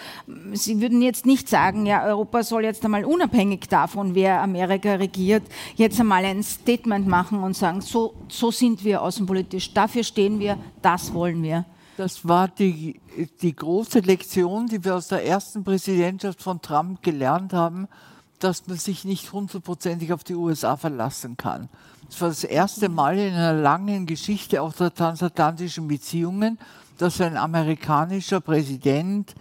Sie 0.54 0.82
würden 0.82 1.02
jetzt 1.02 1.26
nicht 1.26 1.50
sagen, 1.50 1.86
ja, 1.86 2.04
Europa 2.06 2.44
soll 2.44 2.64
jetzt 2.64 2.84
einmal 2.86 3.06
unabhängig 3.06 3.68
davon, 3.70 4.16
wer 4.16 4.42
Amerika 4.42 4.94
regiert, 4.96 5.44
jetzt 5.76 6.00
einmal 6.00 6.26
ein 6.26 6.44
Statement 6.44 7.08
machen 7.08 7.44
und 7.44 7.56
sagen, 7.56 7.82
so, 7.82 8.14
so 8.28 8.52
sind 8.52 8.84
wir 8.84 9.02
außenpolitisch, 9.02 9.74
dafür 9.74 10.04
stehen 10.04 10.40
wir, 10.40 10.58
das 10.82 11.14
wollen 11.14 11.42
wir. 11.44 11.66
Das 11.98 12.28
war 12.28 12.48
die, 12.48 13.00
die 13.42 13.56
große 13.56 14.00
Lektion, 14.00 14.68
die 14.68 14.84
wir 14.84 14.96
aus 14.96 15.10
der 15.10 15.26
ersten 15.26 15.64
Präsidentschaft 15.64 16.42
von 16.42 16.62
Trump 16.62 17.04
gelernt 17.04 17.54
haben, 17.54 17.88
dass 18.40 18.68
man 18.68 18.78
sich 18.78 19.06
nicht 19.06 19.32
hundertprozentig 19.32 20.12
auf 20.12 20.24
die 20.24 20.36
USA 20.36 20.76
verlassen 20.76 21.38
kann. 21.38 21.70
Es 22.14 22.22
war 22.22 22.30
das 22.30 22.44
erste 22.44 22.90
Mal 22.90 23.18
in 23.18 23.34
einer 23.34 23.54
langen 23.54 24.06
Geschichte 24.06 24.62
auch 24.62 24.72
der 24.74 24.94
transatlantischen 24.94 25.88
Beziehungen, 25.88 26.60
dass 27.00 27.20
ein 27.20 27.36
amerikanischer 27.36 28.40
Präsident 28.40 29.34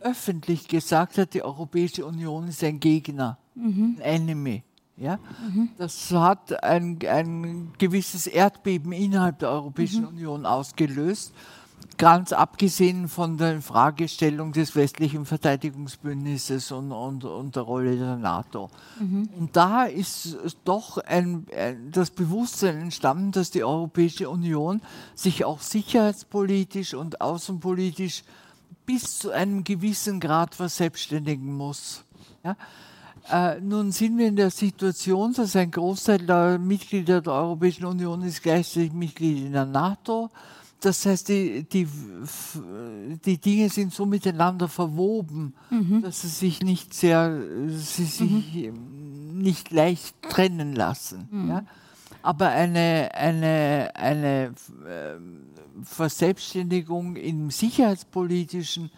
öffentlich 0.00 0.68
gesagt 0.68 1.16
hat, 1.16 1.32
die 1.32 1.42
Europäische 1.42 2.04
Union 2.04 2.48
ist 2.48 2.62
ein 2.62 2.78
Gegner, 2.78 3.38
mhm. 3.54 3.96
ein 3.96 4.02
Enemy. 4.02 4.62
Ja? 4.98 5.18
Mhm. 5.48 5.70
Das 5.78 6.10
hat 6.10 6.62
ein, 6.62 6.98
ein 7.08 7.72
gewisses 7.78 8.26
Erdbeben 8.26 8.92
innerhalb 8.92 9.38
der 9.38 9.48
Europäischen 9.48 10.02
mhm. 10.02 10.08
Union 10.08 10.44
ausgelöst 10.44 11.32
ganz 11.96 12.32
abgesehen 12.32 13.08
von 13.08 13.38
der 13.38 13.60
Fragestellung 13.62 14.52
des 14.52 14.74
westlichen 14.74 15.24
Verteidigungsbündnisses 15.24 16.72
und, 16.72 16.92
und, 16.92 17.24
und 17.24 17.56
der 17.56 17.62
Rolle 17.62 17.96
der 17.96 18.16
NATO. 18.16 18.70
Mhm. 18.98 19.28
Und 19.38 19.56
da 19.56 19.84
ist 19.84 20.36
doch 20.64 20.98
ein, 20.98 21.46
ein, 21.56 21.90
das 21.90 22.10
Bewusstsein 22.10 22.80
entstanden, 22.80 23.32
dass 23.32 23.50
die 23.50 23.64
Europäische 23.64 24.28
Union 24.28 24.80
sich 25.14 25.44
auch 25.44 25.60
sicherheitspolitisch 25.60 26.94
und 26.94 27.20
außenpolitisch 27.20 28.24
bis 28.86 29.18
zu 29.18 29.30
einem 29.30 29.64
gewissen 29.64 30.20
Grad 30.20 30.54
verselbstständigen 30.54 31.54
muss. 31.54 32.04
Ja? 32.44 32.56
Äh, 33.30 33.60
nun 33.60 33.92
sind 33.92 34.18
wir 34.18 34.26
in 34.26 34.36
der 34.36 34.50
Situation, 34.50 35.32
dass 35.32 35.56
ein 35.56 35.70
Großteil 35.70 36.18
der 36.18 36.58
Mitglieder 36.58 37.22
der 37.22 37.32
Europäischen 37.32 37.86
Union 37.86 38.22
ist 38.22 38.42
gleichzeitig 38.42 38.92
Mitglied 38.92 39.46
in 39.46 39.52
der 39.52 39.64
NATO 39.64 40.26
ist 40.26 40.54
das 40.84 41.06
heißt, 41.06 41.28
die, 41.28 41.64
die, 41.64 41.88
die 43.24 43.38
Dinge 43.38 43.68
sind 43.70 43.92
so 43.92 44.04
miteinander 44.04 44.68
verwoben, 44.68 45.54
mhm. 45.70 46.02
dass 46.02 46.22
sie 46.22 46.28
sich 46.28 46.62
nicht 46.62 46.92
sehr, 46.92 47.42
sie 47.68 48.04
sich 48.04 48.70
mhm. 48.70 49.38
nicht 49.38 49.70
leicht 49.70 50.20
trennen 50.22 50.74
lassen. 50.74 51.28
Mhm. 51.30 51.48
Ja? 51.48 51.64
Aber 52.22 52.48
eine, 52.48 53.10
eine, 53.14 53.90
eine 53.94 54.54
äh, 54.86 55.14
Verselbstständigung 55.82 57.16
im 57.16 57.50
Sicherheitspolitischen 57.50 58.90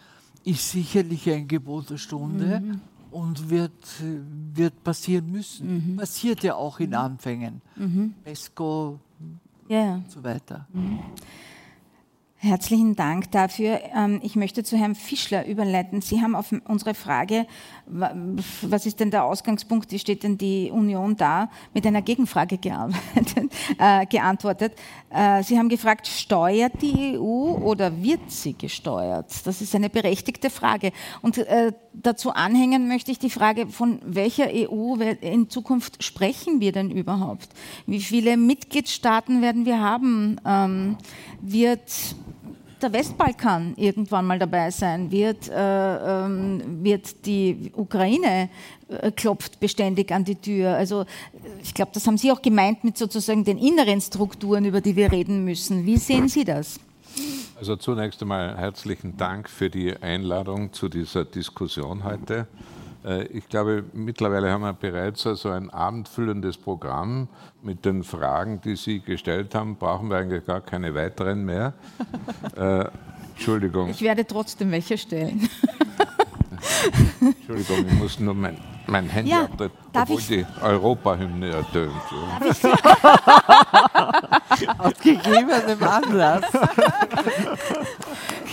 ist 0.44 0.70
sicherlich 0.70 1.30
ein 1.30 1.48
Gebot 1.48 1.90
der 1.90 1.98
Stunde 1.98 2.60
mhm. 2.60 2.80
und 3.10 3.50
wird, 3.50 3.72
wird 4.54 4.82
passieren 4.82 5.30
müssen. 5.30 5.92
Mhm. 5.92 5.96
Passiert 5.96 6.42
ja 6.42 6.54
auch 6.54 6.80
in 6.80 6.90
mhm. 6.90 6.96
Anfängen. 6.96 7.62
PESCO 8.24 9.00
ja. 9.68 9.94
und 9.96 10.10
so 10.10 10.22
weiter. 10.22 10.66
Herzlichen 12.46 12.94
Dank 12.94 13.32
dafür. 13.32 13.80
Ähm, 13.92 14.20
ich 14.22 14.36
möchte 14.36 14.62
zu 14.62 14.76
Herrn 14.76 14.94
Fischler 14.94 15.48
überleiten. 15.48 16.00
Sie 16.00 16.22
haben 16.22 16.36
auf 16.36 16.54
unsere 16.68 16.94
Frage, 16.94 17.44
was 17.86 18.86
ist 18.86 19.00
denn 19.00 19.10
der 19.10 19.24
Ausgangspunkt, 19.24 19.90
wie 19.90 19.98
steht 19.98 20.22
denn 20.22 20.38
die 20.38 20.70
Union 20.70 21.16
da, 21.16 21.50
mit 21.74 21.84
einer 21.84 22.02
Gegenfrage 22.02 22.56
äh, 23.78 24.06
geantwortet. 24.06 24.74
Äh, 25.10 25.42
Sie 25.42 25.58
haben 25.58 25.68
gefragt, 25.68 26.06
steuert 26.06 26.80
die 26.82 27.18
EU 27.18 27.56
oder 27.64 28.00
wird 28.00 28.30
sie 28.30 28.52
gesteuert? 28.52 29.26
Das 29.44 29.60
ist 29.60 29.74
eine 29.74 29.90
berechtigte 29.90 30.48
Frage. 30.48 30.92
Und 31.22 31.38
äh, 31.38 31.72
dazu 31.94 32.30
anhängen 32.30 32.86
möchte 32.86 33.10
ich 33.10 33.18
die 33.18 33.30
Frage, 33.30 33.66
von 33.66 33.98
welcher 34.04 34.50
EU 34.52 34.94
in 35.20 35.50
Zukunft 35.50 36.04
sprechen 36.04 36.60
wir 36.60 36.70
denn 36.70 36.92
überhaupt? 36.92 37.48
Wie 37.86 38.00
viele 38.00 38.36
Mitgliedstaaten 38.36 39.42
werden 39.42 39.66
wir 39.66 39.80
haben? 39.80 40.40
Ähm, 40.46 40.96
wird 41.40 41.90
der 42.86 42.92
Westbalkan 42.92 43.74
irgendwann 43.76 44.26
mal 44.26 44.38
dabei 44.38 44.70
sein? 44.70 45.10
Wird, 45.10 45.48
äh, 45.48 46.24
ähm, 46.24 46.84
wird 46.84 47.26
die 47.26 47.72
Ukraine 47.74 48.48
äh, 48.88 49.10
klopft 49.10 49.58
beständig 49.58 50.12
an 50.12 50.24
die 50.24 50.36
Tür? 50.36 50.74
Also 50.74 51.04
ich 51.62 51.74
glaube, 51.74 51.90
das 51.94 52.06
haben 52.06 52.16
Sie 52.16 52.30
auch 52.30 52.42
gemeint 52.42 52.84
mit 52.84 52.96
sozusagen 52.96 53.44
den 53.44 53.58
inneren 53.58 54.00
Strukturen, 54.00 54.64
über 54.64 54.80
die 54.80 54.94
wir 54.94 55.10
reden 55.10 55.44
müssen. 55.44 55.84
Wie 55.84 55.96
sehen 55.96 56.28
Sie 56.28 56.44
das? 56.44 56.78
Also 57.58 57.76
zunächst 57.76 58.22
einmal 58.22 58.56
herzlichen 58.56 59.16
Dank 59.16 59.48
für 59.48 59.70
die 59.70 59.96
Einladung 59.96 60.72
zu 60.72 60.88
dieser 60.88 61.24
Diskussion 61.24 62.04
heute. 62.04 62.46
Äh, 63.06 63.24
ich 63.26 63.48
glaube, 63.48 63.84
mittlerweile 63.92 64.50
haben 64.50 64.62
wir 64.62 64.72
bereits 64.72 65.26
also 65.26 65.50
ein 65.50 65.70
abendfüllendes 65.70 66.58
Programm 66.58 67.28
mit 67.62 67.84
den 67.84 68.02
Fragen, 68.02 68.60
die 68.60 68.76
Sie 68.76 69.00
gestellt 69.00 69.54
haben. 69.54 69.76
Brauchen 69.76 70.10
wir 70.10 70.16
eigentlich 70.16 70.44
gar 70.44 70.60
keine 70.60 70.94
weiteren 70.94 71.44
mehr. 71.44 71.74
äh, 72.56 72.84
Entschuldigung. 73.34 73.90
Ich 73.90 74.02
werde 74.02 74.26
trotzdem 74.26 74.70
welche 74.72 74.98
stellen. 74.98 75.48
Entschuldigung, 77.20 77.86
ich 77.86 77.94
muss 77.94 78.20
nur 78.20 78.34
mein, 78.34 78.58
mein 78.86 79.08
Handy 79.08 79.30
ja, 79.30 79.44
abdrehen, 79.44 79.70
obwohl 79.92 80.18
ich? 80.18 80.26
die 80.28 80.46
Europahymne 80.62 81.50
ertönt. 81.50 81.92
Aus 84.78 84.94
gegebenem 85.02 85.82
Anlass. 85.82 86.44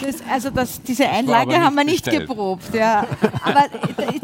Das, 0.01 0.15
also 0.29 0.49
das, 0.49 0.81
diese 0.81 1.07
Einlage 1.07 1.59
haben 1.59 1.75
wir 1.75 1.83
nicht 1.83 2.03
bestellt. 2.03 2.27
geprobt. 2.27 2.73
Ja. 2.73 3.07
Aber 3.43 3.65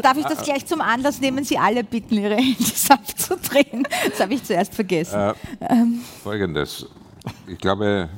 darf 0.00 0.16
ich 0.16 0.24
das 0.24 0.42
gleich 0.42 0.66
zum 0.66 0.80
Anlass 0.80 1.20
nehmen, 1.20 1.44
Sie 1.44 1.58
alle 1.58 1.84
bitten, 1.84 2.14
Ihre 2.14 2.36
Handys 2.36 2.90
abzudrehen? 2.90 3.86
Das 4.10 4.20
habe 4.20 4.34
ich 4.34 4.44
zuerst 4.44 4.74
vergessen. 4.74 5.18
Äh, 5.18 5.34
ähm. 5.68 6.00
Folgendes. 6.22 6.86
Ich 7.46 7.58
glaube, 7.58 8.08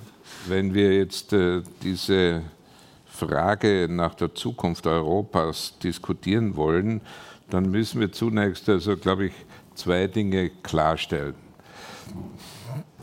wenn 0.47 0.75
wir 0.75 0.97
jetzt 0.99 1.33
äh, 1.33 1.62
diese 1.83 2.42
Frage 3.26 3.88
nach 3.88 4.14
der 4.14 4.35
Zukunft 4.35 4.87
Europas 4.87 5.79
diskutieren 5.79 6.57
wollen, 6.57 7.00
dann 7.50 7.71
müssen 7.71 8.00
wir 8.00 8.11
zunächst, 8.11 8.69
also 8.69 8.97
glaube 8.97 9.26
ich, 9.26 9.33
zwei 9.75 10.07
Dinge 10.07 10.50
klarstellen. 10.62 11.35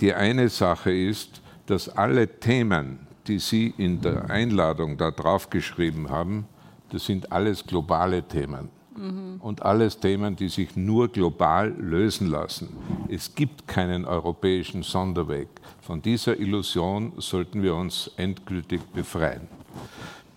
Die 0.02 0.14
eine 0.14 0.50
Sache 0.50 0.92
ist, 0.92 1.42
dass 1.68 1.90
alle 1.90 2.28
Themen, 2.40 3.00
die 3.28 3.40
Sie 3.40 3.74
in 3.78 4.02
der 4.02 4.30
Einladung 4.30 4.98
da 4.98 5.12
draufgeschrieben 5.12 6.10
haben, 6.10 6.46
das 6.92 7.06
sind 7.06 7.32
alles 7.32 7.66
globale 7.66 8.24
Themen. 8.24 8.70
Mhm. 8.96 9.40
Und 9.40 9.62
alles 9.62 10.00
Themen, 10.00 10.36
die 10.36 10.50
sich 10.50 10.76
nur 10.76 11.08
global 11.10 11.70
lösen 11.78 12.28
lassen. 12.28 12.70
Es 13.08 13.34
gibt 13.36 13.68
keinen 13.68 14.06
europäischen 14.06 14.84
Sonderweg. 14.84 15.48
Von 15.82 16.02
dieser 16.02 16.38
Illusion 16.38 17.14
sollten 17.18 17.62
wir 17.62 17.76
uns 17.76 18.12
endgültig 18.18 18.82
befreien. 18.94 19.59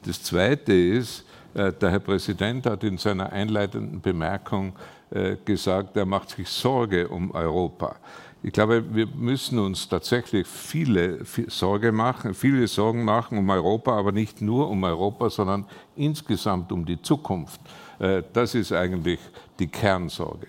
Das 0.05 0.23
Zweite 0.23 0.73
ist, 0.73 1.25
äh, 1.55 1.73
der 1.73 1.91
Herr 1.91 2.01
Präsident 2.01 2.67
hat 2.67 2.83
in 2.85 2.99
seiner 2.99 3.33
einleitenden 3.33 4.01
Bemerkung 4.01 4.73
äh, 5.11 5.37
gesagt, 5.45 5.97
er 5.97 6.07
macht 6.07 6.31
sich 6.31 6.49
Sorge 6.49 7.09
um 7.09 7.31
Europa. 7.33 7.97
Ich 8.43 8.53
glaube, 8.53 8.83
wir 8.93 9.07
müssen 9.07 9.59
uns 9.61 9.89
tatsächlich 9.89 10.49
viele 10.49 11.25
Sorge 11.47 11.93
machen, 11.93 12.35
viele 12.35 12.67
Sorgen 12.67 13.05
machen 13.05 13.39
um 13.39 13.49
Europa, 13.49 13.97
aber 13.97 14.11
nicht 14.11 14.41
nur 14.41 14.69
um 14.69 14.83
Europa, 14.83 15.31
sondern 15.31 15.65
insgesamt 15.95 16.73
um 16.73 16.85
die 16.85 17.01
Zukunft. 17.01 17.61
Äh, 18.01 18.23
das 18.33 18.55
ist 18.55 18.73
eigentlich 18.73 19.21
die 19.59 19.69
Kernsorge. 19.69 20.47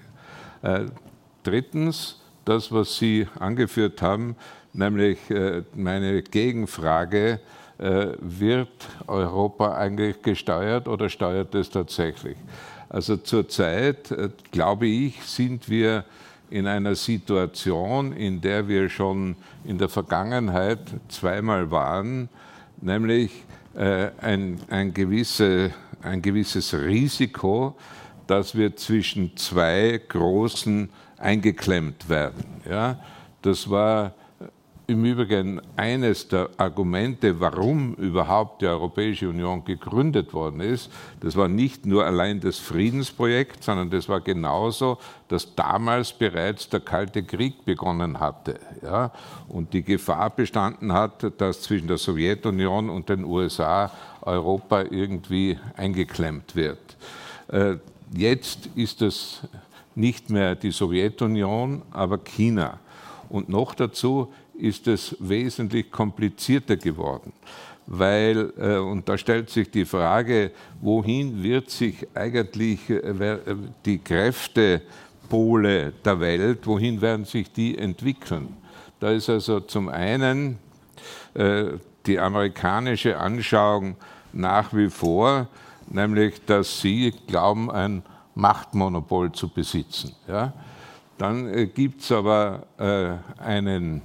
Drittens, 1.44 2.22
das, 2.46 2.72
was 2.72 2.96
Sie 2.96 3.28
angeführt 3.38 4.02
haben, 4.02 4.38
nämlich 4.72 5.20
meine 5.76 6.22
Gegenfrage, 6.22 7.42
wird 8.20 8.70
Europa 9.08 9.76
eigentlich 9.76 10.22
gesteuert 10.22 10.88
oder 10.88 11.10
steuert 11.10 11.54
es 11.56 11.70
tatsächlich? 11.70 12.38
Also 12.90 13.18
zurzeit, 13.18 14.14
glaube 14.52 14.88
ich, 14.88 15.22
sind 15.24 15.68
wir 15.68 16.06
in 16.50 16.68
einer 16.68 16.94
Situation, 16.94 18.14
in 18.14 18.40
der 18.40 18.68
wir 18.68 18.88
schon 18.88 19.36
in 19.66 19.80
der 19.80 19.90
Vergangenheit 19.90 20.80
zweimal 21.10 21.72
waren, 21.72 22.30
nämlich 22.80 23.32
äh, 23.76 24.12
ein, 24.22 24.60
ein, 24.70 24.94
gewisse, 24.94 25.72
ein 26.04 26.22
gewisses 26.22 26.76
Risiko, 26.76 27.76
dass 28.28 28.56
wir 28.56 28.76
zwischen 28.76 29.36
zwei 29.36 30.00
großen 30.08 30.90
eingeklemmt 31.18 32.08
werden. 32.08 32.44
Ja? 32.70 33.00
Das 33.42 33.68
war 33.70 34.14
im 34.86 35.06
Übrigen 35.06 35.62
eines 35.78 36.28
der 36.28 36.50
Argumente, 36.58 37.40
warum 37.40 37.94
überhaupt 37.96 38.62
die 38.62 38.68
Europäische 38.68 39.30
Union 39.30 39.64
gegründet 39.64 40.34
worden 40.34 40.60
ist. 40.60 40.92
Das 41.22 41.38
war 41.38 41.48
nicht 41.48 41.86
nur 41.86 42.06
allein 42.06 42.42
das 42.42 42.60
Friedensprojekt, 42.60 43.64
sondern 43.64 43.90
das 43.90 44.10
war 44.10 44.20
genauso, 44.20 44.98
dass 45.30 45.56
damals 45.56 46.12
bereits 46.12 46.68
der 46.68 46.82
Kalte 46.82 47.24
Krieg 47.24 47.64
begonnen 47.64 48.20
hatte. 48.20 48.60
Ja? 48.82 49.12
Und 49.48 49.74
die 49.74 49.84
Gefahr 49.84 50.30
bestanden 50.30 50.92
hat, 50.92 51.32
dass 51.40 51.62
zwischen 51.62 51.88
der 51.88 51.98
Sowjetunion 51.98 52.90
und 52.90 53.08
den 53.08 53.24
USA 53.24 53.90
Europa 54.22 54.84
irgendwie 54.90 55.58
eingeklemmt 55.78 56.56
wird. 56.56 56.98
Äh, 57.48 57.78
jetzt 58.14 58.70
ist 58.76 59.02
es 59.02 59.42
nicht 59.96 60.30
mehr 60.30 60.56
die 60.56 60.72
Sowjetunion, 60.72 61.84
aber 61.92 62.18
China. 62.18 62.80
Und 63.30 63.50
noch 63.50 63.74
dazu 63.74 64.32
ist 64.64 64.88
es 64.88 65.16
wesentlich 65.20 65.92
komplizierter 65.92 66.78
geworden. 66.78 67.34
Weil, 67.86 68.54
äh, 68.58 68.78
und 68.78 69.10
da 69.10 69.18
stellt 69.18 69.50
sich 69.50 69.70
die 69.70 69.84
Frage, 69.84 70.52
wohin 70.82 71.44
wird 71.44 71.70
sich 71.70 72.08
eigentlich 72.14 72.90
äh, 72.90 73.38
die 73.84 74.00
Kräftepole 74.00 75.92
der 76.06 76.20
Welt, 76.22 76.66
wohin 76.66 77.02
werden 77.02 77.26
sich 77.26 77.52
die 77.52 77.78
entwickeln? 77.78 78.56
Da 79.02 79.12
ist 79.12 79.30
also 79.30 79.60
zum 79.60 79.90
einen 79.90 80.60
äh, 81.34 81.66
die 82.06 82.18
amerikanische 82.18 83.18
Anschauung 83.18 83.98
nach 84.32 84.74
wie 84.74 84.90
vor, 84.90 85.50
nämlich 85.90 86.40
dass 86.46 86.80
sie 86.80 87.14
glauben, 87.28 87.70
ein 87.70 88.02
Machtmonopol 88.34 89.34
zu 89.34 89.50
besitzen. 89.50 90.16
Ja? 90.26 90.54
Dann 91.18 91.72
gibt 91.74 92.02
es 92.02 92.12
aber 92.12 92.66
einen 93.38 94.02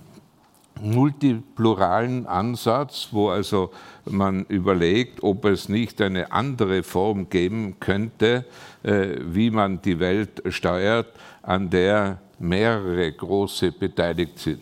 multipluralen 0.82 2.26
Ansatz, 2.26 3.08
wo 3.10 3.30
also 3.30 3.70
man 4.04 4.44
überlegt, 4.46 5.22
ob 5.22 5.44
es 5.44 5.68
nicht 5.68 6.00
eine 6.00 6.32
andere 6.32 6.82
Form 6.82 7.28
geben 7.28 7.76
könnte, 7.80 8.44
äh, 8.82 9.16
wie 9.20 9.50
man 9.50 9.82
die 9.82 9.98
Welt 9.98 10.42
steuert, 10.48 11.08
an 11.42 11.70
der 11.70 12.18
mehrere 12.38 13.10
große 13.12 13.72
beteiligt 13.72 14.38
sind. 14.38 14.60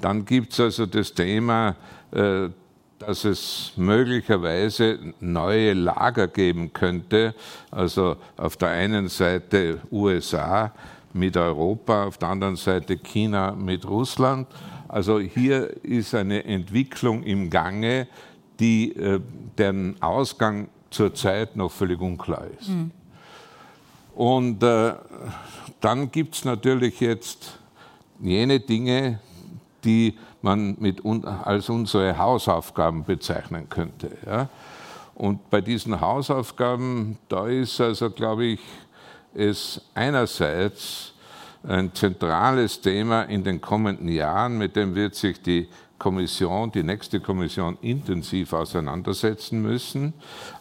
Dann 0.00 0.24
gibt 0.24 0.52
es 0.52 0.60
also 0.60 0.86
das 0.86 1.12
Thema, 1.12 1.76
äh, 2.12 2.48
dass 2.98 3.24
es 3.24 3.72
möglicherweise 3.76 4.98
neue 5.20 5.72
Lager 5.72 6.28
geben 6.28 6.72
könnte, 6.72 7.34
also 7.70 8.16
auf 8.36 8.56
der 8.56 8.68
einen 8.68 9.08
Seite 9.08 9.80
USA 9.90 10.72
mit 11.12 11.36
Europa, 11.36 12.04
auf 12.04 12.18
der 12.18 12.28
anderen 12.28 12.56
Seite 12.56 12.98
China 12.98 13.52
mit 13.52 13.88
Russland 13.88 14.46
also 14.90 15.20
hier 15.20 15.84
ist 15.84 16.14
eine 16.16 16.44
Entwicklung 16.44 17.22
im 17.22 17.48
Gange, 17.48 18.08
die, 18.58 18.94
äh, 18.96 19.20
deren 19.56 20.00
Ausgang 20.02 20.68
zurzeit 20.90 21.54
noch 21.54 21.70
völlig 21.70 22.00
unklar 22.00 22.44
ist. 22.58 22.68
Mhm. 22.68 22.90
Und 24.16 24.62
äh, 24.64 24.94
dann 25.80 26.10
gibt 26.10 26.34
es 26.34 26.44
natürlich 26.44 26.98
jetzt 26.98 27.58
jene 28.20 28.58
Dinge, 28.58 29.20
die 29.84 30.18
man 30.42 30.76
mit 30.80 31.04
un 31.04 31.24
als 31.24 31.68
unsere 31.68 32.18
Hausaufgaben 32.18 33.04
bezeichnen 33.04 33.68
könnte. 33.68 34.10
Ja? 34.26 34.48
Und 35.14 35.48
bei 35.50 35.60
diesen 35.60 36.00
Hausaufgaben, 36.00 37.16
da 37.28 37.46
ist 37.46 37.80
also, 37.80 38.10
glaube 38.10 38.44
ich, 38.44 38.60
es 39.34 39.80
einerseits 39.94 41.09
ein 41.62 41.94
zentrales 41.94 42.80
Thema 42.80 43.22
in 43.22 43.44
den 43.44 43.60
kommenden 43.60 44.08
Jahren, 44.08 44.58
mit 44.58 44.76
dem 44.76 44.94
wird 44.94 45.14
sich 45.14 45.40
die 45.42 45.68
Kommission, 45.98 46.72
die 46.72 46.82
nächste 46.82 47.20
Kommission 47.20 47.76
intensiv 47.82 48.54
auseinandersetzen 48.54 49.60
müssen, 49.60 50.14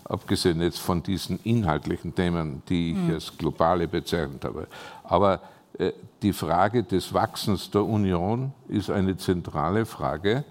abgesehen 0.04 0.62
jetzt 0.62 0.80
von 0.80 1.02
diesen 1.02 1.40
inhaltlichen 1.44 2.14
Themen, 2.14 2.62
die 2.68 2.92
ich 2.92 2.98
mhm. 2.98 3.14
als 3.14 3.38
globale 3.38 3.88
bezeichnet 3.88 4.44
habe. 4.44 4.68
Aber 5.04 5.40
äh, 5.78 5.94
die 6.22 6.34
Frage 6.34 6.84
des 6.84 7.14
Wachsens 7.14 7.72
der 7.72 7.86
Union 7.86 8.52
ist 8.68 8.90
eine 8.90 9.16
zentrale 9.16 9.86
Frage 9.86 10.44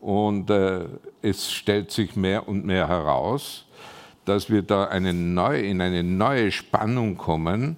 und 0.00 0.48
äh, 0.50 0.84
es 1.20 1.50
stellt 1.50 1.90
sich 1.90 2.14
mehr 2.14 2.48
und 2.48 2.64
mehr 2.64 2.86
heraus, 2.86 3.64
dass 4.24 4.48
wir 4.48 4.62
da 4.62 4.84
eine 4.84 5.12
neue, 5.12 5.62
in 5.62 5.80
eine 5.80 6.04
neue 6.04 6.52
Spannung 6.52 7.16
kommen, 7.16 7.76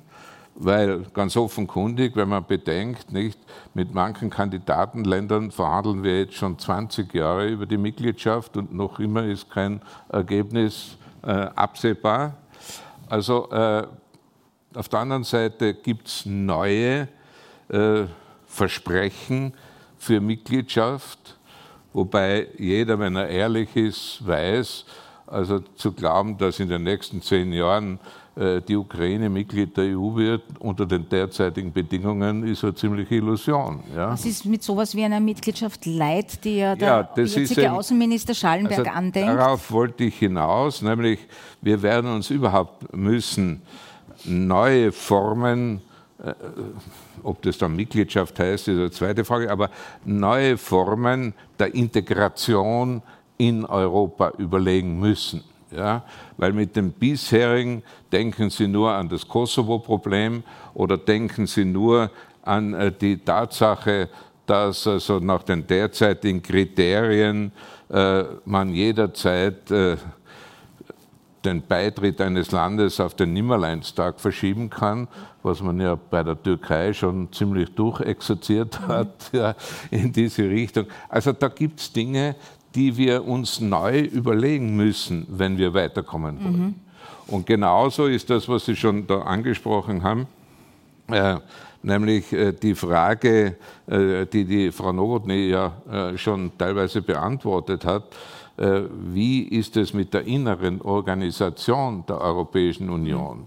weil 0.63 1.05
ganz 1.15 1.39
offenkundig, 1.39 2.17
wenn 2.17 2.29
man 2.29 2.45
bedenkt, 2.45 3.13
nicht, 3.13 3.39
mit 3.73 3.95
manchen 3.95 4.29
Kandidatenländern 4.29 5.51
verhandeln 5.51 6.03
wir 6.03 6.21
jetzt 6.21 6.35
schon 6.35 6.59
20 6.59 7.15
Jahre 7.15 7.49
über 7.49 7.65
die 7.65 7.79
Mitgliedschaft 7.79 8.59
und 8.59 8.75
noch 8.75 9.01
immer 9.01 9.25
ist 9.25 9.51
kein 9.51 9.81
Ergebnis 10.11 10.99
äh, 11.23 11.31
absehbar. 11.31 12.35
Also 13.09 13.51
äh, 13.51 13.87
auf 14.75 14.89
der 14.91 15.01
anderen 15.01 15.25
Seite 15.25 15.73
gibt 15.73 16.09
es 16.09 16.27
neue 16.27 17.09
äh, 17.71 18.05
Versprechen 18.47 19.55
für 19.97 20.21
Mitgliedschaft, 20.21 21.39
wobei 21.95 22.49
jeder, 22.59 22.99
wenn 22.99 23.17
er 23.17 23.29
ehrlich 23.29 23.75
ist, 23.77 24.27
weiß, 24.27 24.85
also 25.27 25.61
zu 25.61 25.93
glauben, 25.93 26.37
dass 26.37 26.61
in 26.61 26.69
den 26.69 26.83
nächsten 26.83 27.23
zehn 27.23 27.51
Jahren 27.53 27.99
die 28.41 28.77
Ukraine 28.77 29.29
Mitglied 29.29 29.77
der 29.77 29.85
EU 29.97 30.17
wird 30.17 30.43
unter 30.61 30.87
den 30.87 31.09
derzeitigen 31.09 31.73
Bedingungen, 31.73 32.47
ist 32.47 32.65
eine 32.65 32.75
ziemliche 32.75 33.17
Illusion. 33.17 33.83
Ja. 33.95 34.13
Was 34.13 34.25
ist 34.25 34.47
mit 34.47 34.63
sowas 34.63 34.95
wie 34.95 35.05
einer 35.05 35.21
Mitgliedschaft 35.21 35.85
leid, 35.85 36.43
die 36.45 36.59
ja 36.59 36.75
der 36.75 37.09
ja, 37.17 37.23
jetzige 37.23 37.71
Außenminister 37.71 38.35
Schallenberg 38.35 38.79
also 38.79 38.91
andenkt? 38.91 39.29
Darauf 39.29 39.71
wollte 39.71 40.05
ich 40.05 40.19
hinaus, 40.19 40.81
nämlich 40.81 41.19
wir 41.61 41.83
werden 41.83 42.11
uns 42.11 42.31
überhaupt 42.31 42.97
müssen 42.97 43.63
neue 44.25 44.93
Formen 44.93 45.81
äh, 46.23 46.35
ob 47.23 47.43
das 47.43 47.59
dann 47.59 47.77
Mitgliedschaft 47.77 48.39
heißt, 48.39 48.69
ist 48.69 48.77
eine 48.77 48.91
zweite 48.91 49.25
Frage, 49.25 49.51
aber 49.51 49.71
neue 50.05 50.57
Formen 50.57 51.35
der 51.59 51.75
Integration 51.75 53.03
in 53.37 53.65
Europa 53.65 54.33
überlegen 54.39 54.99
müssen. 54.99 55.43
Ja, 55.71 56.03
weil 56.37 56.53
mit 56.53 56.75
dem 56.75 56.91
bisherigen 56.91 57.83
denken 58.11 58.51
Sie 58.51 58.67
nur 58.67 58.91
an 58.91 59.09
das 59.09 59.27
Kosovo-Problem 59.27 60.43
oder 60.75 60.99
denken 60.99 61.47
Sie 61.47 61.65
nur 61.65 62.11
an 62.43 62.75
äh, 62.75 62.91
die 62.91 63.19
Tatsache, 63.19 64.09
dass 64.47 64.87
also 64.87 65.21
nach 65.21 65.45
den 65.45 65.65
derzeitigen 65.67 66.43
Kriterien 66.43 67.53
äh, 67.89 68.25
man 68.45 68.75
jederzeit 68.75 69.71
äh, 69.71 69.97
den 71.45 71.63
Beitritt 71.63 72.21
eines 72.21 72.51
Landes 72.51 73.01
auf 73.01 73.15
den 73.15 73.33
Nimmerleinstag 73.33 74.21
verschieben 74.21 74.69
kann, 74.69 75.09
was 75.43 75.63
man 75.63 75.81
ja 75.81 75.95
bei 75.95 76.23
der 76.23 76.41
Türkei 76.41 76.93
schon 76.93 77.33
ziemlich 77.33 77.75
durchexerziert 77.75 78.81
hat 78.81 79.31
ja, 79.33 79.55
in 79.91 80.13
diese 80.13 80.43
Richtung. 80.43 80.87
Also 81.09 81.33
da 81.33 81.49
gibt 81.49 81.81
es 81.81 81.93
Dinge, 81.93 82.37
die 82.75 82.97
wir 82.97 83.27
uns 83.27 83.61
neu 83.61 84.01
überlegen 84.01 84.77
müssen, 84.77 85.27
wenn 85.29 85.59
wir 85.59 85.75
weiterkommen 85.75 86.43
wollen. 86.43 86.61
Mhm. 86.61 86.75
Und 87.27 87.47
genauso 87.47 88.07
ist 88.07 88.29
das, 88.31 88.49
was 88.49 88.65
Sie 88.67 88.77
schon 88.77 89.07
da 89.07 89.21
angesprochen 89.23 90.03
haben, 90.03 90.27
äh, 91.09 91.37
nämlich 91.83 92.33
äh, 92.33 92.53
die 92.53 92.75
Frage, 92.75 93.57
äh, 93.87 94.27
die 94.27 94.45
die 94.45 94.73
Frau 94.73 94.93
Nowotny 94.93 95.49
ja 95.49 95.73
äh, 95.91 96.19
schon 96.19 96.51
teilweise 96.59 97.03
beantwortet 97.03 97.85
hat, 97.85 98.05
äh, 98.57 98.83
wie 99.13 99.43
ist 99.43 99.77
es 99.77 99.95
mit 99.95 100.13
der 100.13 100.27
inneren 100.27 100.81
Organisation 100.81 102.05
der 102.09 102.21
Europäischen 102.21 102.91
Union? 102.91 103.47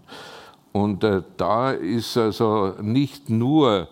Und 0.71 1.03
äh, 1.03 1.21
da 1.37 1.71
ist 1.71 2.17
also 2.17 2.73
nicht 2.81 3.29
nur 3.29 3.87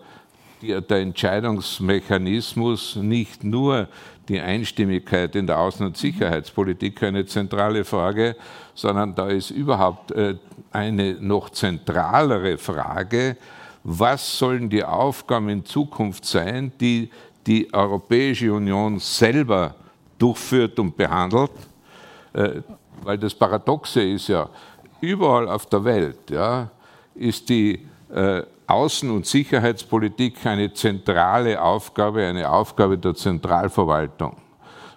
der 0.62 0.98
Entscheidungsmechanismus, 0.98 2.96
nicht 2.96 3.44
nur 3.44 3.88
die 4.32 4.40
Einstimmigkeit 4.40 5.36
in 5.36 5.46
der 5.46 5.58
Außen- 5.58 5.84
und 5.84 5.96
Sicherheitspolitik 5.96 7.02
eine 7.02 7.26
zentrale 7.26 7.84
Frage, 7.84 8.36
sondern 8.74 9.14
da 9.14 9.28
ist 9.28 9.50
überhaupt 9.50 10.10
äh, 10.12 10.36
eine 10.70 11.14
noch 11.14 11.50
zentralere 11.50 12.58
Frage, 12.58 13.36
was 13.84 14.38
sollen 14.38 14.70
die 14.70 14.84
Aufgaben 14.84 15.48
in 15.48 15.64
Zukunft 15.64 16.24
sein, 16.24 16.72
die 16.80 17.10
die 17.46 17.72
Europäische 17.72 18.52
Union 18.52 18.98
selber 18.98 19.74
durchführt 20.18 20.78
und 20.78 20.96
behandelt. 20.96 21.50
Äh, 22.32 22.62
weil 23.02 23.18
das 23.18 23.34
Paradoxe 23.34 24.02
ist 24.02 24.28
ja, 24.28 24.48
überall 25.00 25.48
auf 25.48 25.66
der 25.66 25.84
Welt 25.84 26.30
ja, 26.30 26.70
ist 27.14 27.48
die 27.48 27.86
Außen- 28.12 29.10
und 29.10 29.26
Sicherheitspolitik 29.26 30.44
eine 30.46 30.72
zentrale 30.72 31.60
Aufgabe, 31.60 32.26
eine 32.26 32.50
Aufgabe 32.50 32.98
der 32.98 33.14
Zentralverwaltung. 33.14 34.36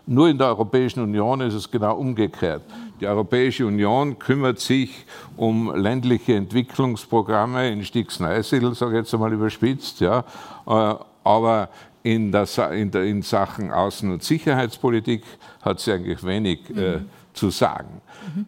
Nur 0.05 0.29
in 0.29 0.37
der 0.37 0.47
Europäischen 0.47 1.01
Union 1.01 1.41
ist 1.41 1.55
es 1.55 1.69
genau 1.69 1.95
umgekehrt. 1.95 2.61
Die 3.01 3.07
Europäische 3.07 3.65
Union 3.65 4.17
kümmert 4.17 4.59
sich 4.59 5.05
um 5.35 5.75
ländliche 5.75 6.35
Entwicklungsprogramme 6.35 7.69
in 7.69 7.83
Stiegsneißel, 7.83 8.73
sage 8.75 8.93
ich 8.93 8.97
jetzt 8.99 9.13
einmal 9.13 9.33
überspitzt, 9.33 9.99
ja, 9.99 10.19
äh, 10.67 10.95
aber 11.23 11.69
in, 12.03 12.31
der, 12.31 12.47
in, 12.71 12.91
der, 12.91 13.03
in 13.03 13.23
Sachen 13.23 13.71
Außen- 13.71 14.13
und 14.13 14.23
Sicherheitspolitik 14.23 15.23
hat 15.61 15.79
sie 15.79 15.91
eigentlich 15.91 16.23
wenig 16.23 16.69
äh, 16.69 16.73
mhm. 16.73 16.79
äh, 16.79 16.99
zu 17.33 17.49
sagen. 17.49 18.01
Mhm. 18.35 18.45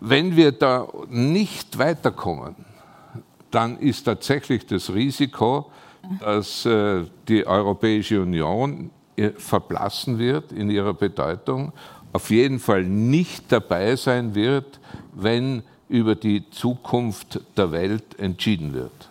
Wenn 0.00 0.36
wir 0.36 0.52
da 0.52 0.86
nicht 1.08 1.78
weiterkommen, 1.78 2.54
dann 3.50 3.78
ist 3.78 4.04
tatsächlich 4.04 4.66
das 4.66 4.92
Risiko, 4.92 5.70
dass 6.20 6.64
äh, 6.64 7.04
die 7.28 7.46
Europäische 7.46 8.22
Union 8.22 8.90
äh, 9.16 9.30
verblassen 9.30 10.18
wird 10.18 10.52
in 10.52 10.70
ihrer 10.70 10.94
Bedeutung, 10.94 11.72
auf 12.12 12.30
jeden 12.30 12.58
Fall 12.58 12.84
nicht 12.84 13.44
dabei 13.50 13.96
sein 13.96 14.34
wird, 14.34 14.80
wenn 15.14 15.62
über 15.88 16.14
die 16.14 16.48
Zukunft 16.50 17.40
der 17.56 17.72
Welt 17.72 18.18
entschieden 18.18 18.72
wird. 18.72 19.10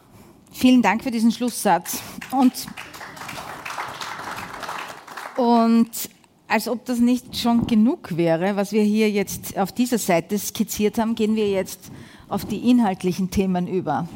Vielen 0.52 0.82
Dank 0.82 1.04
für 1.04 1.12
diesen 1.12 1.32
Schlusssatz. 1.32 2.02
Und, 2.32 2.54
und 5.36 5.90
als 6.48 6.68
ob 6.68 6.86
das 6.86 7.00
nicht 7.00 7.38
schon 7.38 7.68
genug 7.68 8.16
wäre, 8.18 8.56
was 8.56 8.72
wir 8.72 8.84
hier 8.84 9.12
jetzt 9.12 9.58
auf 9.58 9.72
dieser 9.72 9.98
Seite 9.98 10.38
skizziert 10.40 10.98
haben, 10.98 11.16
gehen 11.16 11.36
wir 11.36 11.50
jetzt 11.50 11.92
auf 12.30 12.46
die 12.46 12.70
inhaltlichen 12.70 13.30
Themen 13.30 13.68
über. 13.68 14.08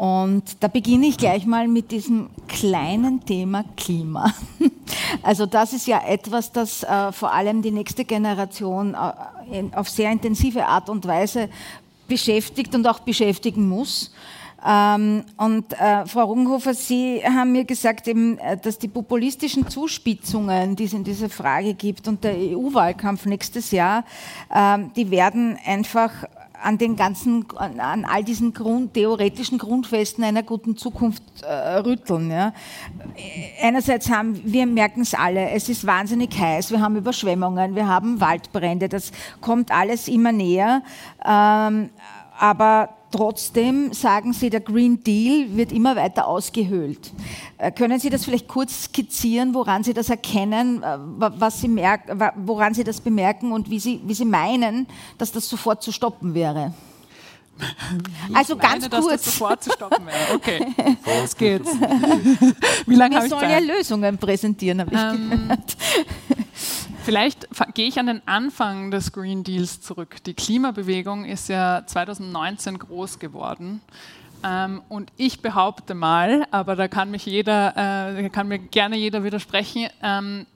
Und 0.00 0.44
da 0.60 0.68
beginne 0.68 1.06
ich 1.06 1.18
gleich 1.18 1.44
mal 1.44 1.68
mit 1.68 1.90
diesem 1.90 2.30
kleinen 2.48 3.24
Thema 3.24 3.64
Klima. 3.76 4.32
Also 5.22 5.44
das 5.44 5.72
ist 5.72 5.86
ja 5.86 6.02
etwas, 6.06 6.52
das 6.52 6.82
äh, 6.82 7.12
vor 7.12 7.32
allem 7.32 7.62
die 7.62 7.70
nächste 7.70 8.04
Generation 8.04 8.94
äh, 8.94 9.64
auf 9.74 9.88
sehr 9.88 10.10
intensive 10.10 10.64
Art 10.64 10.88
und 10.88 11.06
Weise 11.06 11.48
beschäftigt 12.06 12.74
und 12.74 12.86
auch 12.86 13.00
beschäftigen 13.00 13.68
muss. 13.68 14.12
Ähm, 14.66 15.24
und 15.36 15.72
äh, 15.72 16.06
Frau 16.06 16.24
Rugenhofer, 16.24 16.74
Sie 16.74 17.22
haben 17.24 17.52
mir 17.52 17.64
gesagt, 17.64 18.10
dass 18.62 18.78
die 18.78 18.88
populistischen 18.88 19.68
Zuspitzungen, 19.68 20.76
die 20.76 20.84
es 20.84 20.92
in 20.92 21.04
dieser 21.04 21.30
Frage 21.30 21.74
gibt 21.74 22.06
und 22.08 22.22
der 22.22 22.34
EU-Wahlkampf 22.34 23.26
nächstes 23.26 23.70
Jahr, 23.70 24.04
äh, 24.50 24.78
die 24.96 25.10
werden 25.10 25.58
einfach 25.64 26.12
an 26.62 26.78
den 26.78 26.96
ganzen, 26.96 27.46
an 27.56 28.04
all 28.04 28.24
diesen 28.24 28.52
Grund, 28.52 28.94
theoretischen 28.94 29.58
Grundfesten 29.58 30.24
einer 30.24 30.42
guten 30.42 30.76
Zukunft 30.76 31.22
äh, 31.42 31.76
rütteln. 31.78 32.30
Ja. 32.30 32.52
Einerseits 33.60 34.10
haben, 34.10 34.40
wir 34.44 34.66
merken 34.66 35.02
es 35.02 35.14
alle, 35.14 35.50
es 35.50 35.68
ist 35.68 35.86
wahnsinnig 35.86 36.38
heiß, 36.38 36.70
wir 36.70 36.80
haben 36.80 36.96
Überschwemmungen, 36.96 37.74
wir 37.74 37.88
haben 37.88 38.20
Waldbrände, 38.20 38.88
das 38.88 39.12
kommt 39.40 39.70
alles 39.70 40.08
immer 40.08 40.32
näher. 40.32 40.82
Ähm, 41.24 41.90
aber 42.38 42.90
Trotzdem 43.10 43.92
sagen 43.92 44.32
Sie, 44.32 44.50
der 44.50 44.60
Green 44.60 45.02
Deal 45.02 45.56
wird 45.56 45.72
immer 45.72 45.96
weiter 45.96 46.28
ausgehöhlt. 46.28 47.12
Äh, 47.58 47.72
können 47.72 47.98
Sie 47.98 48.08
das 48.08 48.24
vielleicht 48.24 48.46
kurz 48.46 48.84
skizzieren, 48.84 49.52
woran 49.52 49.82
Sie 49.82 49.92
das 49.92 50.10
erkennen, 50.10 50.82
äh, 50.82 50.98
was 51.18 51.60
Sie 51.60 51.68
merken, 51.68 52.20
woran 52.36 52.72
Sie 52.72 52.84
das 52.84 53.00
bemerken 53.00 53.50
und 53.50 53.68
wie 53.68 53.80
Sie, 53.80 54.00
wie 54.04 54.14
Sie 54.14 54.24
meinen, 54.24 54.86
dass 55.18 55.32
das 55.32 55.48
sofort 55.48 55.82
zu 55.82 55.90
stoppen 55.90 56.34
wäre? 56.34 56.72
Ich 58.28 58.36
also 58.36 58.56
meine, 58.56 58.68
ganz 58.68 58.90
kurz. 58.90 59.04
Dass 59.04 59.24
das 59.24 59.24
sofort 59.24 59.64
zu 59.64 59.70
stoppen 59.72 60.06
wäre. 60.06 60.34
Okay, 60.34 60.66
los 61.20 61.36
geht's. 61.36 61.70
Wie 62.86 62.94
lange 62.94 63.16
habe 63.16 63.26
ich 63.26 63.32
Zeit? 63.32 63.40
Wir 63.42 63.48
sollen 63.48 63.66
ja 63.68 63.74
Lösungen 63.76 64.18
präsentieren, 64.18 64.80
habe 64.80 64.94
ich 64.94 65.00
ähm, 65.00 65.30
gehört. 65.30 65.76
Vielleicht 67.04 67.48
gehe 67.74 67.88
ich 67.88 67.98
an 67.98 68.06
den 68.06 68.26
Anfang 68.26 68.90
des 68.90 69.12
Green 69.12 69.42
Deals 69.42 69.80
zurück. 69.80 70.22
Die 70.24 70.34
Klimabewegung 70.34 71.24
ist 71.24 71.48
ja 71.48 71.84
2019 71.86 72.78
groß 72.78 73.18
geworden. 73.18 73.80
Ähm, 74.44 74.82
und 74.88 75.12
ich 75.16 75.42
behaupte 75.42 75.94
mal, 75.94 76.46
aber 76.50 76.76
da 76.76 76.88
kann 76.88 77.10
mich 77.10 77.26
jeder, 77.26 78.16
äh, 78.16 78.28
kann 78.30 78.48
mir 78.48 78.58
gerne 78.58 78.96
jeder 78.96 79.24
widersprechen, 79.24 79.88
ähm, 80.02 80.46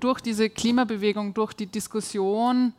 durch 0.00 0.20
diese 0.20 0.50
Klimabewegung, 0.50 1.34
durch 1.34 1.52
die 1.52 1.66
Diskussion 1.66 2.72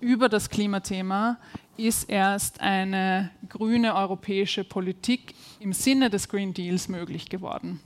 über 0.00 0.28
das 0.28 0.48
Klimathema 0.48 1.36
ist 1.76 2.08
erst 2.08 2.60
eine 2.60 3.30
grüne 3.48 3.94
europäische 3.94 4.64
Politik 4.64 5.34
im 5.60 5.72
Sinne 5.72 6.10
des 6.10 6.28
Green 6.28 6.54
Deals 6.54 6.88
möglich 6.88 7.28
geworden 7.28 7.80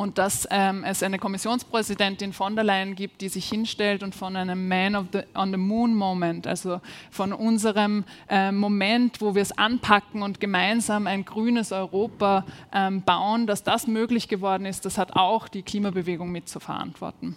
und 0.00 0.16
dass 0.16 0.48
ähm, 0.50 0.82
es 0.82 1.02
eine 1.02 1.18
Kommissionspräsidentin 1.18 2.32
von 2.32 2.54
der 2.54 2.64
Leyen 2.64 2.94
gibt, 2.94 3.20
die 3.20 3.28
sich 3.28 3.46
hinstellt 3.46 4.02
und 4.02 4.14
von 4.14 4.34
einem 4.34 4.66
Man 4.66 4.96
of 4.96 5.08
the, 5.12 5.20
on 5.34 5.50
the 5.50 5.58
Moon 5.58 5.94
Moment, 5.94 6.46
also 6.46 6.80
von 7.10 7.34
unserem 7.34 8.04
äh, 8.26 8.50
Moment, 8.50 9.20
wo 9.20 9.34
wir 9.34 9.42
es 9.42 9.52
anpacken 9.52 10.22
und 10.22 10.40
gemeinsam 10.40 11.06
ein 11.06 11.26
grünes 11.26 11.70
Europa 11.70 12.46
ähm, 12.72 13.02
bauen, 13.02 13.46
dass 13.46 13.62
das 13.62 13.86
möglich 13.86 14.28
geworden 14.28 14.64
ist, 14.64 14.86
das 14.86 14.96
hat 14.96 15.16
auch 15.16 15.48
die 15.48 15.60
Klimabewegung 15.60 16.32
mit 16.32 16.48
zu 16.48 16.60
verantworten. 16.60 17.36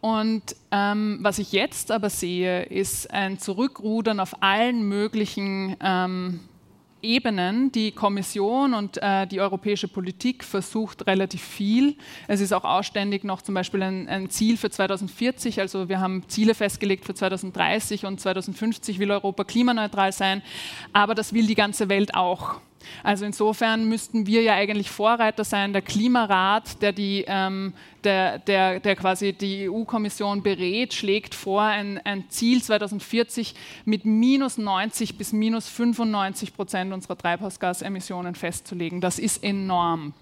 Und 0.00 0.56
ähm, 0.70 1.18
was 1.20 1.38
ich 1.38 1.52
jetzt 1.52 1.90
aber 1.90 2.08
sehe, 2.08 2.62
ist 2.62 3.10
ein 3.10 3.38
Zurückrudern 3.38 4.18
auf 4.18 4.42
allen 4.42 4.88
möglichen 4.88 5.76
ähm, 5.82 6.40
Ebenen. 7.04 7.70
Die 7.70 7.92
Kommission 7.92 8.74
und 8.74 8.98
äh, 9.02 9.26
die 9.26 9.40
europäische 9.40 9.86
Politik 9.86 10.42
versucht 10.42 11.06
relativ 11.06 11.42
viel. 11.42 11.96
Es 12.26 12.40
ist 12.40 12.52
auch 12.52 12.64
ausständig 12.64 13.22
noch 13.22 13.42
zum 13.42 13.54
Beispiel 13.54 13.82
ein, 13.82 14.08
ein, 14.08 14.30
Ziel 14.30 14.56
für 14.56 14.70
2040. 14.70 15.60
Also 15.60 15.88
wir 15.88 16.00
haben 16.00 16.24
Ziele 16.28 16.54
festgelegt 16.54 17.04
für 17.04 17.14
2030 17.14 18.06
und 18.06 18.20
2050 18.20 18.98
will 18.98 19.10
Europa 19.10 19.44
klimaneutral 19.44 20.12
sein. 20.12 20.42
Aber 20.92 21.14
das 21.14 21.32
will 21.32 21.46
die 21.46 21.54
ganze 21.54 21.88
Welt 21.88 22.14
auch. 22.14 22.56
Also 23.02 23.24
insofern 23.24 23.88
müssten 23.88 24.26
wir 24.26 24.42
ja 24.42 24.54
eigentlich 24.54 24.90
Vorreiter 24.90 25.44
sein. 25.44 25.72
Der 25.72 25.82
Klimarat, 25.82 26.80
der, 26.82 26.92
die, 26.92 27.24
ähm, 27.26 27.72
der, 28.04 28.38
der, 28.38 28.80
der 28.80 28.96
quasi 28.96 29.32
die 29.32 29.68
EU-Kommission 29.68 30.42
berät, 30.42 30.94
schlägt 30.94 31.34
vor, 31.34 31.62
ein, 31.62 31.98
ein, 32.04 32.24
Ziel 32.28 32.62
2040 32.62 33.54
mit 33.84 34.04
minus 34.04 34.58
90 34.58 35.18
bis 35.18 35.32
minus 35.32 35.68
95 35.68 36.54
Prozent 36.54 36.92
unserer 36.92 37.16
Treibhausgasemissionen 37.16 38.34
festzulegen. 38.34 39.00
Das 39.00 39.18
ist 39.18 39.42
enorm. 39.42 40.14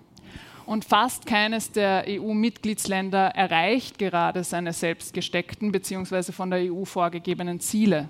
Und 0.65 0.85
fast 0.85 1.27
keines 1.27 1.73
der 1.73 2.05
EU-Mitgliedsländer 2.09 3.29
erreicht 3.35 3.99
gerade 3.99 4.45
seine 4.45 4.73
selbst 4.73 5.13
gesteckten 5.13 5.73
bzw. 5.73 6.33
von 6.33 6.51
der 6.51 6.73
EU 6.73 6.85
vorgegebenen 6.85 7.61
Ziele. 7.61 8.09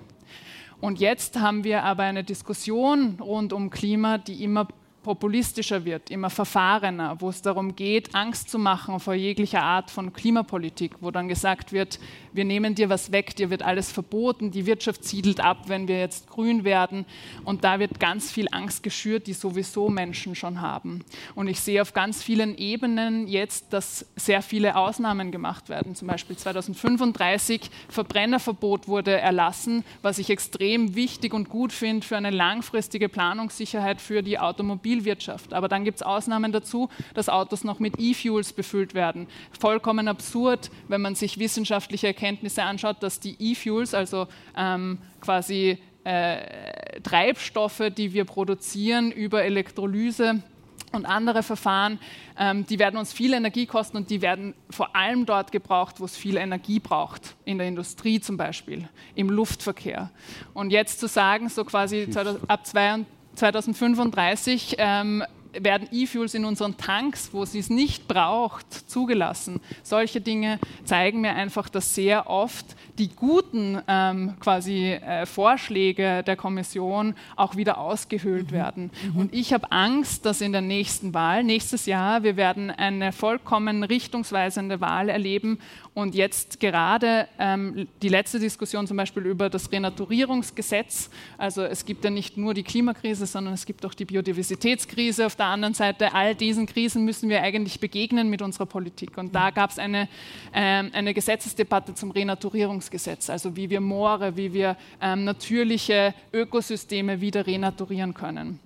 Und 0.83 0.99
jetzt 0.99 1.39
haben 1.39 1.63
wir 1.63 1.85
aber 1.85 2.03
eine 2.03 2.25
Diskussion 2.25 3.17
rund 3.21 3.53
um 3.53 3.69
Klima, 3.69 4.17
die 4.17 4.43
immer 4.43 4.67
populistischer 5.03 5.85
wird, 5.85 6.09
immer 6.09 6.29
verfahrener, 6.29 7.17
wo 7.19 7.29
es 7.29 7.41
darum 7.41 7.75
geht, 7.75 8.15
Angst 8.15 8.49
zu 8.49 8.57
machen 8.57 8.99
vor 8.99 9.13
jeglicher 9.13 9.61
Art 9.61 9.91
von 9.91 10.13
Klimapolitik, 10.13 10.93
wo 11.01 11.11
dann 11.11 11.27
gesagt 11.27 11.71
wird, 11.73 11.99
wir 12.31 12.45
nehmen 12.45 12.73
dir 12.73 12.89
was 12.89 13.11
weg, 13.11 13.35
dir 13.35 13.49
wird 13.49 13.61
alles 13.61 13.91
verboten, 13.91 14.49
die 14.49 14.65
Wirtschaft 14.65 15.03
siedelt 15.03 15.39
ab, 15.39 15.65
wenn 15.67 15.87
wir 15.87 15.99
jetzt 15.99 16.27
grün 16.27 16.63
werden. 16.63 17.05
Und 17.43 17.63
da 17.63 17.79
wird 17.79 17.99
ganz 17.99 18.31
viel 18.31 18.47
Angst 18.51 18.81
geschürt, 18.81 19.27
die 19.27 19.33
sowieso 19.33 19.89
Menschen 19.89 20.33
schon 20.33 20.61
haben. 20.61 21.03
Und 21.35 21.47
ich 21.47 21.59
sehe 21.59 21.81
auf 21.81 21.93
ganz 21.93 22.23
vielen 22.23 22.57
Ebenen 22.57 23.27
jetzt, 23.27 23.73
dass 23.73 24.05
sehr 24.15 24.41
viele 24.41 24.75
Ausnahmen 24.75 25.31
gemacht 25.31 25.69
werden. 25.69 25.95
Zum 25.95 26.07
Beispiel 26.07 26.37
2035 26.37 27.69
Verbrennerverbot 27.89 28.87
wurde 28.87 29.19
erlassen, 29.19 29.83
was 30.01 30.17
ich 30.17 30.29
extrem 30.29 30.95
wichtig 30.95 31.33
und 31.33 31.49
gut 31.49 31.71
finde 31.71 32.05
für 32.05 32.17
eine 32.17 32.31
langfristige 32.31 33.09
Planungssicherheit 33.09 34.01
für 34.01 34.23
die 34.23 34.39
Automobil 34.39 34.92
Automobilwirtschaft. 34.93 35.53
Aber 35.53 35.67
dann 35.67 35.83
gibt 35.83 35.97
es 35.97 36.03
Ausnahmen 36.03 36.51
dazu, 36.51 36.89
dass 37.13 37.29
Autos 37.29 37.63
noch 37.63 37.79
mit 37.79 37.99
E-Fuels 37.99 38.53
befüllt 38.53 38.93
werden. 38.93 39.27
Vollkommen 39.59 40.07
absurd, 40.07 40.69
wenn 40.87 41.01
man 41.01 41.15
sich 41.15 41.39
wissenschaftliche 41.39 42.07
Erkenntnisse 42.07 42.63
anschaut, 42.63 42.97
dass 43.01 43.19
die 43.19 43.35
E-Fuels, 43.39 43.93
also 43.93 44.27
ähm, 44.55 44.99
quasi 45.21 45.77
äh, 46.03 46.99
Treibstoffe, 47.01 47.83
die 47.95 48.13
wir 48.13 48.25
produzieren 48.25 49.11
über 49.11 49.43
Elektrolyse, 49.43 50.43
und 50.91 51.07
andere 51.07 51.41
Verfahren, 51.41 51.97
ähm, 52.37 52.67
die 52.67 52.77
werden 52.77 52.97
uns 52.97 53.11
viel 53.11 53.33
Energie 53.33 53.65
kosten 53.65 53.97
und 53.97 54.11
die 54.11 54.21
werden 54.21 54.53
vor 54.69 54.95
allem 54.95 55.25
dort 55.25 55.51
gebraucht, 55.51 55.99
wo 55.99 56.05
es 56.05 56.15
viel 56.15 56.37
Energie 56.37 56.79
braucht, 56.79 57.35
in 57.45 57.57
der 57.57 57.67
Industrie 57.67 58.21
zum 58.21 58.37
Beispiel, 58.37 58.87
im 59.15 59.31
Luftverkehr. 59.31 60.11
Und 60.53 60.69
jetzt 60.69 60.99
zu 60.99 61.07
sagen, 61.07 61.49
so 61.49 61.65
quasi 61.65 62.07
ab 62.47 62.67
2035 63.35 64.75
ähm, 64.77 65.23
werden 65.59 65.87
E-Fuels 65.91 66.33
in 66.33 66.45
unseren 66.45 66.77
Tanks, 66.77 67.29
wo 67.31 67.45
sie 67.45 67.59
es 67.59 67.69
nicht 67.69 68.07
braucht, 68.07 68.65
zugelassen. 68.89 69.59
Solche 69.83 70.21
Dinge 70.21 70.59
zeigen 70.83 71.21
mir 71.21 71.33
einfach, 71.33 71.69
dass 71.69 71.93
sehr 71.93 72.29
oft 72.29 72.65
die 72.97 73.09
guten 73.09 73.81
ähm, 73.87 74.35
quasi 74.39 74.93
äh, 74.93 75.25
Vorschläge 75.25 76.23
der 76.23 76.35
Kommission 76.35 77.15
auch 77.35 77.55
wieder 77.55 77.77
ausgehöhlt 77.77 78.51
mhm. 78.51 78.55
werden. 78.55 78.91
Mhm. 79.13 79.19
Und 79.19 79.33
ich 79.33 79.53
habe 79.53 79.71
Angst, 79.71 80.25
dass 80.25 80.41
in 80.41 80.51
der 80.51 80.61
nächsten 80.61 81.13
Wahl, 81.13 81.43
nächstes 81.43 81.85
Jahr, 81.85 82.23
wir 82.23 82.37
werden 82.37 82.71
eine 82.71 83.11
vollkommen 83.11 83.83
richtungsweisende 83.83 84.81
Wahl 84.81 85.09
erleben 85.09 85.59
und 85.93 86.15
jetzt 86.15 86.59
gerade 86.59 87.27
ähm, 87.37 87.87
die 88.01 88.09
letzte 88.09 88.39
Diskussion 88.39 88.87
zum 88.87 88.97
Beispiel 88.97 89.25
über 89.25 89.49
das 89.49 89.71
Renaturierungsgesetz. 89.71 91.11
Also 91.37 91.63
es 91.63 91.85
gibt 91.85 92.03
ja 92.03 92.09
nicht 92.09 92.35
nur 92.35 92.55
die 92.55 92.63
Klimakrise, 92.63 93.27
sondern 93.27 93.53
es 93.53 93.65
gibt 93.65 93.85
auch 93.85 93.93
die 93.93 94.05
Biodiversitätskrise 94.05 95.25
auf 95.27 95.35
der 95.35 95.45
anderen 95.45 95.75
Seite. 95.75 96.13
All 96.13 96.33
diesen 96.33 96.65
Krisen 96.65 97.05
müssen 97.05 97.29
wir 97.29 97.43
eigentlich 97.43 97.79
begegnen 97.79 98.29
mit 98.31 98.41
unserer 98.41 98.65
Politik. 98.65 99.17
Und 99.19 99.35
da 99.35 99.51
gab 99.51 99.69
es 99.69 99.77
eine, 99.77 100.09
ähm, 100.51 100.89
eine 100.93 101.13
Gesetzesdebatte 101.13 101.93
zum 101.93 102.09
Renaturierungsgesetz, 102.09 103.29
also 103.29 103.55
wie 103.55 103.69
wir 103.69 103.79
Moore, 103.79 104.35
wie 104.35 104.51
wir 104.51 104.75
ähm, 104.99 105.25
natürliche 105.25 106.15
Ökosysteme 106.33 107.21
wieder 107.21 107.45
renaturieren 107.45 108.15
können. 108.15 108.59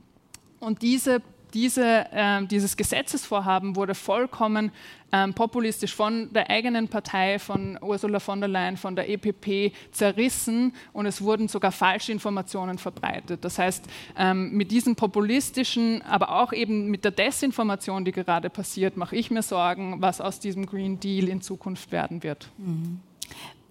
Und 0.59 0.81
diese 0.81 1.21
diese, 1.53 2.05
äh, 2.11 2.45
dieses 2.45 2.77
Gesetzesvorhaben 2.77 3.75
wurde 3.75 3.95
vollkommen 3.95 4.71
ähm, 5.11 5.33
populistisch 5.33 5.95
von 5.95 6.31
der 6.33 6.49
eigenen 6.49 6.87
Partei, 6.89 7.39
von 7.39 7.79
Ursula 7.81 8.19
von 8.19 8.39
der 8.39 8.49
Leyen, 8.49 8.75
von 8.75 8.95
der 8.95 9.09
EPP 9.09 9.73
zerrissen 9.91 10.73
und 10.91 11.05
es 11.05 11.21
wurden 11.21 11.47
sogar 11.47 11.71
falsche 11.71 12.11
Informationen 12.11 12.77
verbreitet. 12.77 13.43
Das 13.43 13.57
heißt, 13.57 13.85
ähm, 14.17 14.51
mit 14.51 14.71
diesem 14.71 14.95
populistischen, 14.95 16.01
aber 16.01 16.41
auch 16.41 16.51
eben 16.51 16.87
mit 16.87 17.05
der 17.05 17.11
Desinformation, 17.11 18.03
die 18.03 18.11
gerade 18.11 18.49
passiert, 18.49 18.97
mache 18.97 19.15
ich 19.15 19.31
mir 19.31 19.41
Sorgen, 19.41 20.01
was 20.01 20.19
aus 20.19 20.39
diesem 20.39 20.65
Green 20.65 20.99
Deal 20.99 21.29
in 21.29 21.41
Zukunft 21.41 21.91
werden 21.91 22.23
wird. 22.23 22.49
Mhm. 22.57 22.99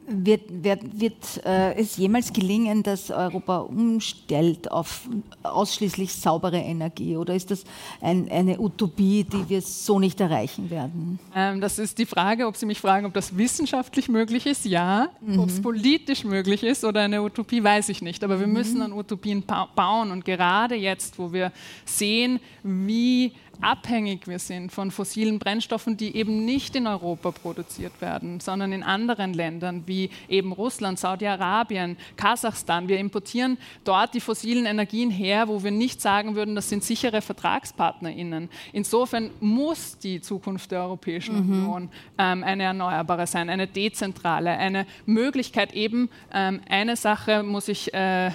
Wird, 0.09 0.42
wird, 0.62 1.01
wird 1.01 1.45
äh, 1.45 1.75
es 1.75 1.97
jemals 1.97 2.33
gelingen, 2.33 2.85
dass 2.85 3.11
Europa 3.11 3.59
umstellt 3.59 4.71
auf 4.71 5.09
ausschließlich 5.42 6.12
saubere 6.12 6.59
Energie? 6.59 7.16
Oder 7.16 7.35
ist 7.35 7.51
das 7.51 7.64
ein, 8.01 8.31
eine 8.31 8.61
Utopie, 8.61 9.25
die 9.25 9.49
wir 9.49 9.61
so 9.61 9.99
nicht 9.99 10.21
erreichen 10.21 10.71
werden? 10.71 11.19
Ähm, 11.35 11.61
das 11.61 11.81
ist 11.81 11.99
die 11.99 12.07
Frage, 12.07 12.47
ob 12.47 12.57
Sie 12.57 12.66
mich 12.66 12.81
fragen, 12.81 13.07
ob 13.07 13.14
das 13.14 13.37
wissenschaftlich 13.37 14.09
möglich 14.09 14.47
ist. 14.47 14.64
Ja. 14.64 15.09
Mhm. 15.21 15.40
Ob 15.40 15.49
es 15.49 15.61
politisch 15.61 16.25
möglich 16.25 16.62
ist 16.62 16.85
oder 16.85 17.01
eine 17.01 17.23
Utopie, 17.23 17.64
weiß 17.64 17.88
ich 17.88 18.01
nicht. 18.01 18.23
Aber 18.23 18.38
wir 18.38 18.47
mhm. 18.47 18.53
müssen 18.53 18.83
an 18.83 18.92
Utopien 18.92 19.42
bauen. 19.42 20.12
Und 20.12 20.25
gerade 20.25 20.77
jetzt, 20.77 21.19
wo 21.19 21.33
wir 21.33 21.51
sehen, 21.85 22.38
wie 22.62 23.33
abhängig 23.61 24.27
wir 24.27 24.38
sind 24.38 24.73
von 24.73 24.90
fossilen 24.90 25.38
Brennstoffen, 25.38 25.97
die 25.97 26.16
eben 26.16 26.45
nicht 26.45 26.77
in 26.77 26.87
Europa 26.87 27.31
produziert 27.31 28.01
werden, 28.01 28.40
sondern 28.40 28.73
in 28.73 28.83
anderen 28.83 29.35
Ländern 29.35 29.85
wie 29.87 30.11
eben 30.29 30.53
Russland, 30.53 30.99
Saudi-Arabien, 30.99 31.97
Kasachstan. 32.16 32.88
Wir 32.88 32.99
importieren 32.99 33.59
dort 33.85 34.14
die 34.14 34.21
fossilen 34.21 34.66
Energien 34.66 35.11
her, 35.11 35.49
wo 35.49 35.62
wir 35.62 35.71
nicht 35.71 36.01
sagen 36.01 36.35
würden, 36.35 36.55
das 36.55 36.69
sind 36.69 36.85
sichere 36.85 37.23
VertragspartnerInnen. 37.23 38.49
Insofern 38.73 39.31
muss 39.40 39.99
die 39.99 40.21
Zukunft 40.21 40.71
der 40.71 40.83
Europäischen 40.83 41.35
mhm. 41.35 41.53
Union 41.53 41.88
ähm, 42.19 42.45
eine 42.45 42.64
erneuerbare 42.64 43.27
sein, 43.27 43.51
eine 43.51 43.66
dezentrale, 43.66 44.51
eine 44.51 44.87
Möglichkeit 45.07 45.73
eben, 45.75 46.09
ähm, 46.33 46.61
eine 46.69 46.97
Sache 46.97 47.42
muss 47.42 47.69
ich 47.69 47.92
äh, 47.95 48.31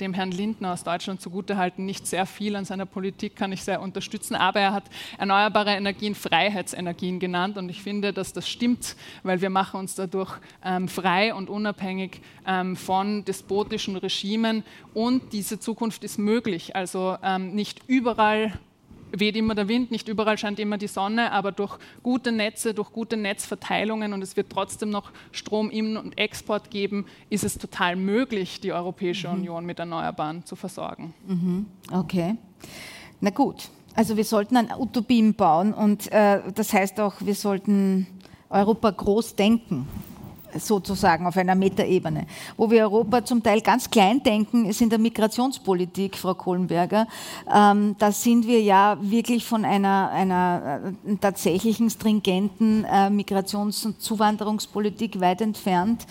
dem 0.00 0.14
Herrn 0.14 0.30
Lindner 0.30 0.72
aus 0.72 0.84
Deutschland 0.84 1.20
zugutehalten. 1.20 1.84
Nicht 1.84 2.06
sehr 2.06 2.26
viel 2.26 2.56
an 2.56 2.64
seiner 2.64 2.86
Politik 2.86 3.36
kann 3.36 3.52
ich 3.52 3.62
sehr 3.62 3.80
unterstützen, 3.80 4.34
aber 4.34 4.60
er 4.60 4.72
hat 4.72 4.84
erneuerbare 5.18 5.70
Energien 5.70 6.14
Freiheitsenergien 6.14 7.20
genannt 7.20 7.56
und 7.56 7.68
ich 7.68 7.82
finde, 7.82 8.12
dass 8.12 8.32
das 8.32 8.48
stimmt, 8.48 8.96
weil 9.22 9.40
wir 9.40 9.50
machen 9.50 9.80
uns 9.80 9.94
dadurch 9.94 10.32
ähm, 10.64 10.88
frei 10.88 11.34
und 11.34 11.50
unabhängig 11.50 12.20
ähm, 12.46 12.76
von 12.76 13.24
despotischen 13.24 13.96
Regimen 13.96 14.64
und 14.94 15.32
diese 15.32 15.60
Zukunft 15.60 16.04
ist 16.04 16.18
möglich. 16.18 16.74
Also 16.74 17.16
ähm, 17.22 17.54
nicht 17.54 17.80
überall 17.86 18.52
weht 19.12 19.36
immer 19.36 19.54
der 19.54 19.68
Wind, 19.68 19.90
nicht 19.90 20.08
überall 20.08 20.38
scheint 20.38 20.58
immer 20.58 20.78
die 20.78 20.86
Sonne, 20.86 21.32
aber 21.32 21.52
durch 21.52 21.78
gute 22.02 22.32
Netze, 22.32 22.74
durch 22.74 22.92
gute 22.92 23.16
Netzverteilungen 23.16 24.12
und 24.12 24.22
es 24.22 24.36
wird 24.36 24.50
trotzdem 24.50 24.90
noch 24.90 25.12
Strom 25.32 25.70
in 25.70 25.96
und 25.96 26.18
Export 26.18 26.70
geben, 26.70 27.06
ist 27.28 27.44
es 27.44 27.58
total 27.58 27.96
möglich, 27.96 28.60
die 28.60 28.72
Europäische 28.72 29.28
mhm. 29.28 29.34
Union 29.34 29.66
mit 29.66 29.78
Erneuerbaren 29.78 30.44
zu 30.44 30.56
versorgen. 30.56 31.14
Mhm. 31.26 31.66
Okay. 31.92 32.36
Na 33.20 33.30
gut, 33.30 33.68
also 33.94 34.16
wir 34.16 34.24
sollten 34.24 34.56
an 34.56 34.68
Utopien 34.78 35.34
bauen 35.34 35.74
und 35.74 36.10
äh, 36.12 36.40
das 36.54 36.72
heißt 36.72 37.00
auch, 37.00 37.14
wir 37.20 37.34
sollten 37.34 38.06
Europa 38.48 38.90
groß 38.90 39.36
denken, 39.36 39.86
sozusagen 40.58 41.26
auf 41.26 41.36
einer 41.36 41.54
Metaebene. 41.54 42.26
Wo 42.56 42.70
wir 42.70 42.82
Europa 42.82 43.24
zum 43.24 43.42
Teil 43.42 43.60
ganz 43.60 43.90
klein 43.90 44.22
denken, 44.22 44.66
ist 44.66 44.80
in 44.80 44.90
der 44.90 44.98
Migrationspolitik, 44.98 46.16
Frau 46.16 46.34
Kohlenberger. 46.34 47.06
Ähm, 47.52 47.96
da 47.98 48.12
sind 48.12 48.46
wir 48.46 48.60
ja 48.60 48.98
wirklich 49.00 49.44
von 49.44 49.64
einer, 49.64 50.10
einer 50.10 50.92
äh, 51.06 51.16
tatsächlichen 51.16 51.90
stringenten 51.90 52.84
äh, 52.84 53.10
Migrations- 53.10 53.86
und 53.86 54.00
Zuwanderungspolitik 54.00 55.20
weit 55.20 55.40
entfernt. 55.40 56.06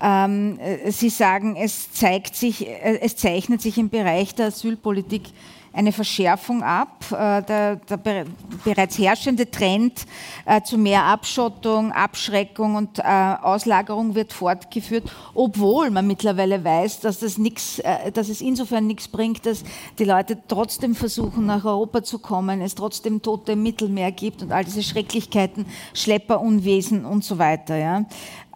Ähm, 0.00 0.58
äh, 0.58 0.90
Sie 0.90 1.10
sagen, 1.10 1.56
es, 1.56 1.92
zeigt 1.92 2.34
sich, 2.34 2.66
äh, 2.66 2.98
es 3.00 3.16
zeichnet 3.16 3.62
sich 3.62 3.78
im 3.78 3.88
Bereich 3.88 4.34
der 4.34 4.46
Asylpolitik 4.46 5.24
eine 5.72 5.92
Verschärfung 5.92 6.62
ab. 6.62 7.04
Äh, 7.10 7.42
der, 7.42 7.76
der 7.76 8.26
bereits 8.64 8.98
herrschende 8.98 9.50
Trend 9.50 10.06
äh, 10.44 10.62
zu 10.62 10.78
mehr 10.78 11.04
Abschottung, 11.04 11.92
Abschreckung 11.92 12.74
und 12.74 12.98
äh, 12.98 13.02
Auslagerung 13.02 14.14
wird 14.14 14.32
fortgeführt, 14.32 15.10
obwohl 15.34 15.90
man 15.90 16.06
mittlerweile 16.06 16.62
weiß, 16.62 17.00
dass, 17.00 17.20
das 17.20 17.38
nix, 17.38 17.80
dass 18.14 18.28
es 18.28 18.40
insofern 18.40 18.86
nichts 18.86 19.08
bringt, 19.08 19.46
dass 19.46 19.64
die 19.98 20.04
Leute 20.04 20.38
trotzdem 20.48 20.94
versuchen, 20.94 21.46
nach 21.46 21.64
Europa 21.64 22.02
zu 22.02 22.18
kommen, 22.18 22.60
es 22.60 22.74
trotzdem 22.74 23.22
Tote 23.22 23.52
im 23.52 23.62
Mittelmeer 23.62 24.12
gibt 24.12 24.42
und 24.42 24.52
all 24.52 24.64
diese 24.64 24.82
Schrecklichkeiten, 24.82 25.66
Schlepperunwesen 25.94 27.04
und 27.04 27.24
so 27.24 27.38
weiter. 27.38 27.76
Ja. 27.76 28.04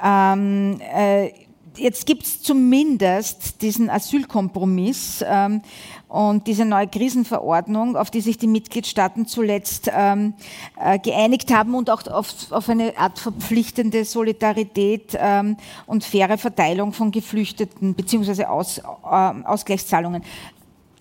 Ähm, 0.02 0.81
äh, 0.81 1.31
jetzt 1.76 2.07
gibt 2.07 2.24
es 2.24 2.42
zumindest 2.42 3.62
diesen 3.62 3.90
Asylkompromiss 3.90 5.24
ähm, 5.26 5.62
und 6.09 6.47
diese 6.47 6.64
neue 6.64 6.87
Krisenverordnung, 6.87 7.97
auf 7.97 8.11
die 8.11 8.21
sich 8.21 8.38
die 8.38 8.47
Mitgliedstaaten 8.47 9.27
zuletzt 9.27 9.90
ähm, 9.92 10.35
äh, 10.81 10.99
geeinigt 10.99 11.53
haben 11.53 11.75
und 11.75 11.90
auch 11.90 12.07
auf, 12.07 12.33
auf, 12.51 12.69
eine 12.69 12.97
Art 12.97 13.19
verpflichtende 13.19 14.05
Solidarität 14.05 15.16
ähm, 15.19 15.57
und 15.87 16.05
faire 16.05 16.38
Verteilung 16.38 16.92
von 16.92 17.11
Geflüchteten 17.11 17.95
bzw. 17.95 18.45
Aus, 18.45 18.79
äh, 18.79 18.83
Ausgleichszahlungen. 19.03 20.23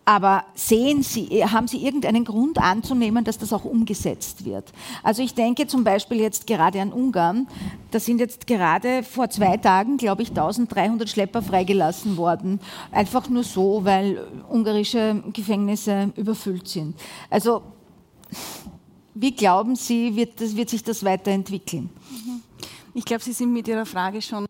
Aber 0.07 0.45
sehen 0.53 1.01
Sie, 1.01 1.43
haben 1.43 1.67
Sie 1.67 1.83
irgendeinen 1.83 2.25
Grund 2.25 2.59
anzunehmen, 2.59 3.23
dass 3.23 3.39
das 3.39 3.51
auch 3.51 3.65
umgesetzt 3.65 4.45
wird? 4.45 4.71
Also 5.01 5.23
ich 5.23 5.33
denke 5.33 5.65
zum 5.65 5.83
Beispiel 5.83 6.19
jetzt 6.19 6.45
gerade 6.45 6.79
an 6.79 6.93
Ungarn. 6.93 7.47
Da 7.89 7.99
sind 7.99 8.19
jetzt 8.19 8.45
gerade 8.45 9.01
vor 9.01 9.31
zwei 9.31 9.57
Tagen, 9.57 9.97
glaube 9.97 10.21
ich, 10.21 10.29
1300 10.29 11.09
Schlepper 11.09 11.41
freigelassen 11.41 12.17
worden. 12.17 12.59
Einfach 12.91 13.27
nur 13.29 13.43
so, 13.43 13.83
weil 13.83 14.27
ungarische 14.47 15.23
Gefängnisse 15.33 16.11
überfüllt 16.15 16.67
sind. 16.67 16.95
Also 17.31 17.63
wie 19.15 19.31
glauben 19.31 19.75
Sie, 19.75 20.15
wird, 20.15 20.39
das, 20.39 20.55
wird 20.55 20.69
sich 20.69 20.83
das 20.83 21.03
weiterentwickeln? 21.03 21.89
Ich 22.93 23.05
glaube, 23.05 23.23
Sie 23.23 23.33
sind 23.33 23.51
mit 23.51 23.67
Ihrer 23.67 23.85
Frage 23.85 24.21
schon 24.21 24.45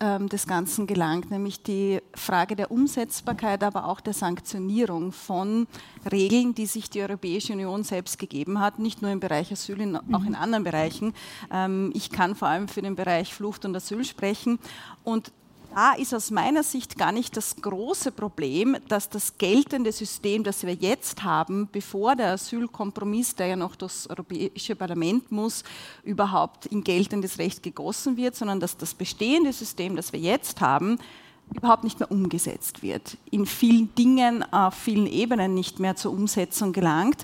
ähm, 0.00 0.28
des 0.28 0.46
Ganzen 0.46 0.86
gelangt, 0.86 1.30
nämlich 1.30 1.62
die 1.62 2.00
Frage 2.14 2.56
der 2.56 2.70
Umsetzbarkeit, 2.70 3.62
aber 3.62 3.86
auch 3.86 4.00
der 4.00 4.14
Sanktionierung 4.14 5.12
von 5.12 5.66
Regeln, 6.10 6.54
die 6.54 6.66
sich 6.66 6.88
die 6.88 7.02
Europäische 7.02 7.52
Union 7.52 7.84
selbst 7.84 8.18
gegeben 8.18 8.60
hat, 8.60 8.78
nicht 8.78 9.02
nur 9.02 9.10
im 9.10 9.20
Bereich 9.20 9.52
Asyl, 9.52 9.80
in, 9.80 9.96
auch 9.96 10.22
in 10.22 10.30
mhm. 10.30 10.34
anderen 10.34 10.64
Bereichen. 10.64 11.14
Ähm, 11.52 11.92
ich 11.94 12.10
kann 12.10 12.34
vor 12.34 12.48
allem 12.48 12.68
für 12.68 12.82
den 12.82 12.96
Bereich 12.96 13.34
Flucht 13.34 13.64
und 13.64 13.76
Asyl 13.76 14.04
sprechen. 14.04 14.58
Und 15.04 15.32
da 15.76 15.92
ist 15.92 16.14
aus 16.14 16.30
meiner 16.30 16.62
Sicht 16.62 16.96
gar 16.96 17.12
nicht 17.12 17.36
das 17.36 17.56
große 17.56 18.10
Problem, 18.10 18.78
dass 18.88 19.10
das 19.10 19.36
geltende 19.36 19.92
System, 19.92 20.42
das 20.42 20.64
wir 20.64 20.72
jetzt 20.72 21.22
haben, 21.22 21.68
bevor 21.70 22.16
der 22.16 22.32
Asylkompromiss, 22.32 23.34
der 23.34 23.48
ja 23.48 23.56
noch 23.56 23.76
das 23.76 24.08
Europäische 24.08 24.74
Parlament 24.74 25.30
muss, 25.30 25.64
überhaupt 26.02 26.64
in 26.64 26.82
geltendes 26.82 27.36
Recht 27.36 27.62
gegossen 27.62 28.16
wird, 28.16 28.36
sondern 28.36 28.58
dass 28.58 28.78
das 28.78 28.94
bestehende 28.94 29.52
System, 29.52 29.96
das 29.96 30.14
wir 30.14 30.20
jetzt 30.20 30.62
haben, 30.62 30.98
überhaupt 31.54 31.84
nicht 31.84 32.00
mehr 32.00 32.10
umgesetzt 32.10 32.82
wird, 32.82 33.18
in 33.30 33.44
vielen 33.44 33.94
Dingen 33.96 34.50
auf 34.54 34.72
vielen 34.72 35.06
Ebenen 35.06 35.52
nicht 35.52 35.78
mehr 35.78 35.94
zur 35.94 36.12
Umsetzung 36.12 36.72
gelangt 36.72 37.22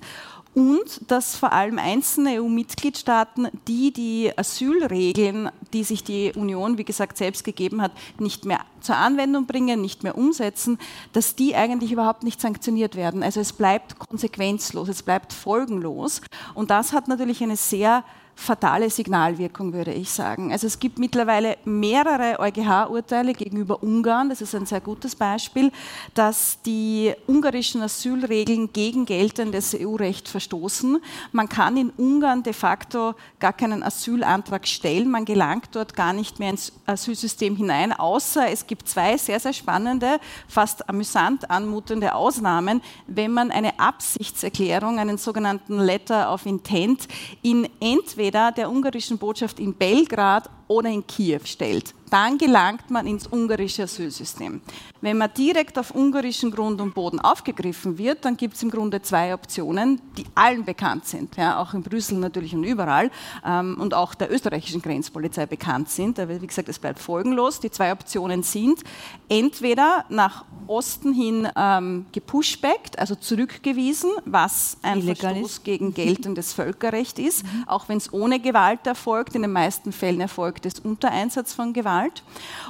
und 0.55 1.11
dass 1.11 1.37
vor 1.37 1.53
allem 1.53 1.79
einzelne 1.79 2.43
EU-Mitgliedstaaten, 2.43 3.49
die 3.67 3.93
die 3.93 4.31
Asylregeln, 4.37 5.51
die 5.73 5.83
sich 5.83 6.05
die 6.05 6.33
Union, 6.35 6.77
wie 6.77 6.85
gesagt, 6.85 7.17
selbst 7.17 7.45
gegeben 7.45 7.81
hat, 7.81 7.93
nicht 8.19 8.45
mehr 8.45 8.61
zur 8.81 8.97
Anwendung 8.97 9.47
bringen, 9.47 9.81
nicht 9.81 10.03
mehr 10.03 10.17
umsetzen, 10.17 10.79
dass 11.13 11.37
die 11.37 11.55
eigentlich 11.55 11.93
überhaupt 11.93 12.23
nicht 12.23 12.41
sanktioniert 12.41 12.97
werden. 12.97 13.23
Also 13.23 13.41
es 13.41 13.53
bleibt 13.53 13.99
konsequenzlos, 13.99 14.89
es 14.89 15.03
bleibt 15.03 15.33
folgenlos. 15.33 16.21
Und 16.55 16.71
das 16.71 16.93
hat 16.93 17.09
natürlich 17.09 17.43
eine 17.43 17.57
sehr 17.57 18.05
fatale 18.35 18.91
Signalwirkung, 18.91 19.73
würde 19.73 19.93
ich 19.93 20.11
sagen. 20.11 20.53
Also 20.53 20.67
es 20.67 20.79
gibt 20.79 20.99
mittlerweile 20.99 21.57
mehrere 21.65 22.41
EuGH-Urteile 22.41 23.35
gegenüber 23.35 23.83
Ungarn, 23.83 24.31
das 24.31 24.41
ist 24.41 24.55
ein 24.55 24.67
sehr 24.67 24.81
gutes 24.81 25.15
Beispiel, 25.15 25.71
dass 26.15 26.61
die 26.63 27.13
ungarischen 27.27 27.83
Asylregeln 27.83 28.73
gegen 28.73 29.07
geltendes 29.07 29.77
EU-Recht 29.79 30.29
verstoßen. 30.29 30.99
Man 31.31 31.49
kann 31.49 31.77
in 31.77 31.91
Ungarn 31.91 32.43
de 32.43 32.53
facto 32.53 33.15
gar 33.39 33.53
keinen 33.53 33.83
Asylantrag 33.83 34.67
stellen, 34.67 35.11
man 35.11 35.25
gelangt 35.25 35.69
dort 35.73 35.95
gar 35.95 36.13
nicht 36.13 36.39
mehr 36.39 36.51
ins 36.51 36.73
Asylsystem 36.87 37.57
hinein, 37.57 37.93
außer 37.93 38.51
es 38.51 38.67
gibt 38.67 38.89
zwei 38.89 39.17
sehr, 39.19 39.39
sehr 39.39 39.53
spannende, 39.53 40.19
fast 40.49 40.89
amüsant 40.89 41.51
anmutende 41.51 42.15
Ausnahmen, 42.15 42.83
wenn 43.07 43.31
man 43.31 43.51
eine 43.51 43.79
Absichtserklärung, 43.79 44.99
einen 44.99 45.19
sogenannten 45.19 45.79
Letter 45.79 46.33
of 46.33 46.47
Intent 46.47 47.07
in 47.43 47.69
entweder 47.81 48.22
entweder 48.23 48.53
der 48.53 48.71
ungarischen 48.71 49.19
Botschaft 49.19 49.59
in 49.59 49.75
Belgrad 49.75 50.49
oder 50.69 50.89
in 50.89 51.05
Kiew 51.05 51.41
stellt 51.45 51.93
dann 52.13 52.37
gelangt 52.37 52.91
man 52.91 53.07
ins 53.07 53.27
ungarische 53.27 53.85
Asylsystem. 53.85 54.61
Wenn 55.01 55.17
man 55.17 55.33
direkt 55.33 55.79
auf 55.79 55.93
ungarischem 55.93 56.51
Grund 56.51 56.81
und 56.81 56.95
Boden 56.95 57.19
aufgegriffen 57.19 57.97
wird, 57.97 58.25
dann 58.25 58.37
gibt 58.37 58.55
es 58.55 58.63
im 58.63 58.71
Grunde 58.71 59.01
zwei 59.01 59.33
Optionen, 59.33 60.01
die 60.19 60.27
allen 60.35 60.65
bekannt 60.65 61.07
sind, 61.07 61.37
ja, 61.37 61.59
auch 61.59 61.73
in 61.73 61.83
Brüssel 61.83 62.19
natürlich 62.19 62.55
und 62.55 62.65
überall 62.65 63.11
ähm, 63.45 63.79
und 63.81 63.95
auch 63.95 64.15
der 64.15 64.31
österreichischen 64.31 64.83
Grenzpolizei 64.83 65.47
bekannt 65.47 65.89
sind. 65.89 66.21
Aber 66.21 66.41
wie 66.41 66.47
gesagt, 66.47 66.69
es 66.69 66.79
bleibt 66.79 66.99
folgenlos. 66.99 67.61
Die 67.61 67.71
zwei 67.71 67.93
Optionen 67.93 68.43
sind 68.43 68.81
entweder 69.29 70.05
nach 70.11 70.45
Osten 70.67 71.13
hin 71.13 71.49
ähm, 71.57 72.07
gepushbackt, 72.13 72.99
also 72.99 73.15
zurückgewiesen, 73.15 74.11
was 74.25 74.77
ein 74.83 74.99
Illegal 74.99 75.33
Verstoß 75.33 75.51
ist. 75.51 75.65
gegen 75.65 75.95
geltendes 75.95 76.53
Völkerrecht 76.53 77.19
ist, 77.19 77.45
mhm. 77.45 77.65
auch 77.67 77.89
wenn 77.89 77.97
es 77.99 78.13
ohne 78.13 78.39
Gewalt 78.39 78.87
erfolgt. 78.87 79.35
In 79.35 79.43
den 79.43 79.53
meisten 79.53 79.93
Fällen 79.93 80.21
erfolgt 80.21 80.67
es 80.67 80.79
unter 80.79 81.11
Einsatz 81.11 81.53
von 81.53 81.73
Gewalt. 81.73 82.02
Gewalt. 82.03 82.23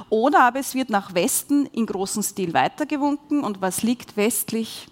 Oder 0.09 0.41
aber 0.41 0.59
es 0.59 0.75
wird 0.75 0.89
nach 0.89 1.13
Westen 1.13 1.65
in 1.67 1.85
großem 1.85 2.23
Stil 2.23 2.53
weitergewunken. 2.53 3.43
Und 3.43 3.61
was 3.61 3.83
liegt 3.83 4.17
westlich 4.17 4.87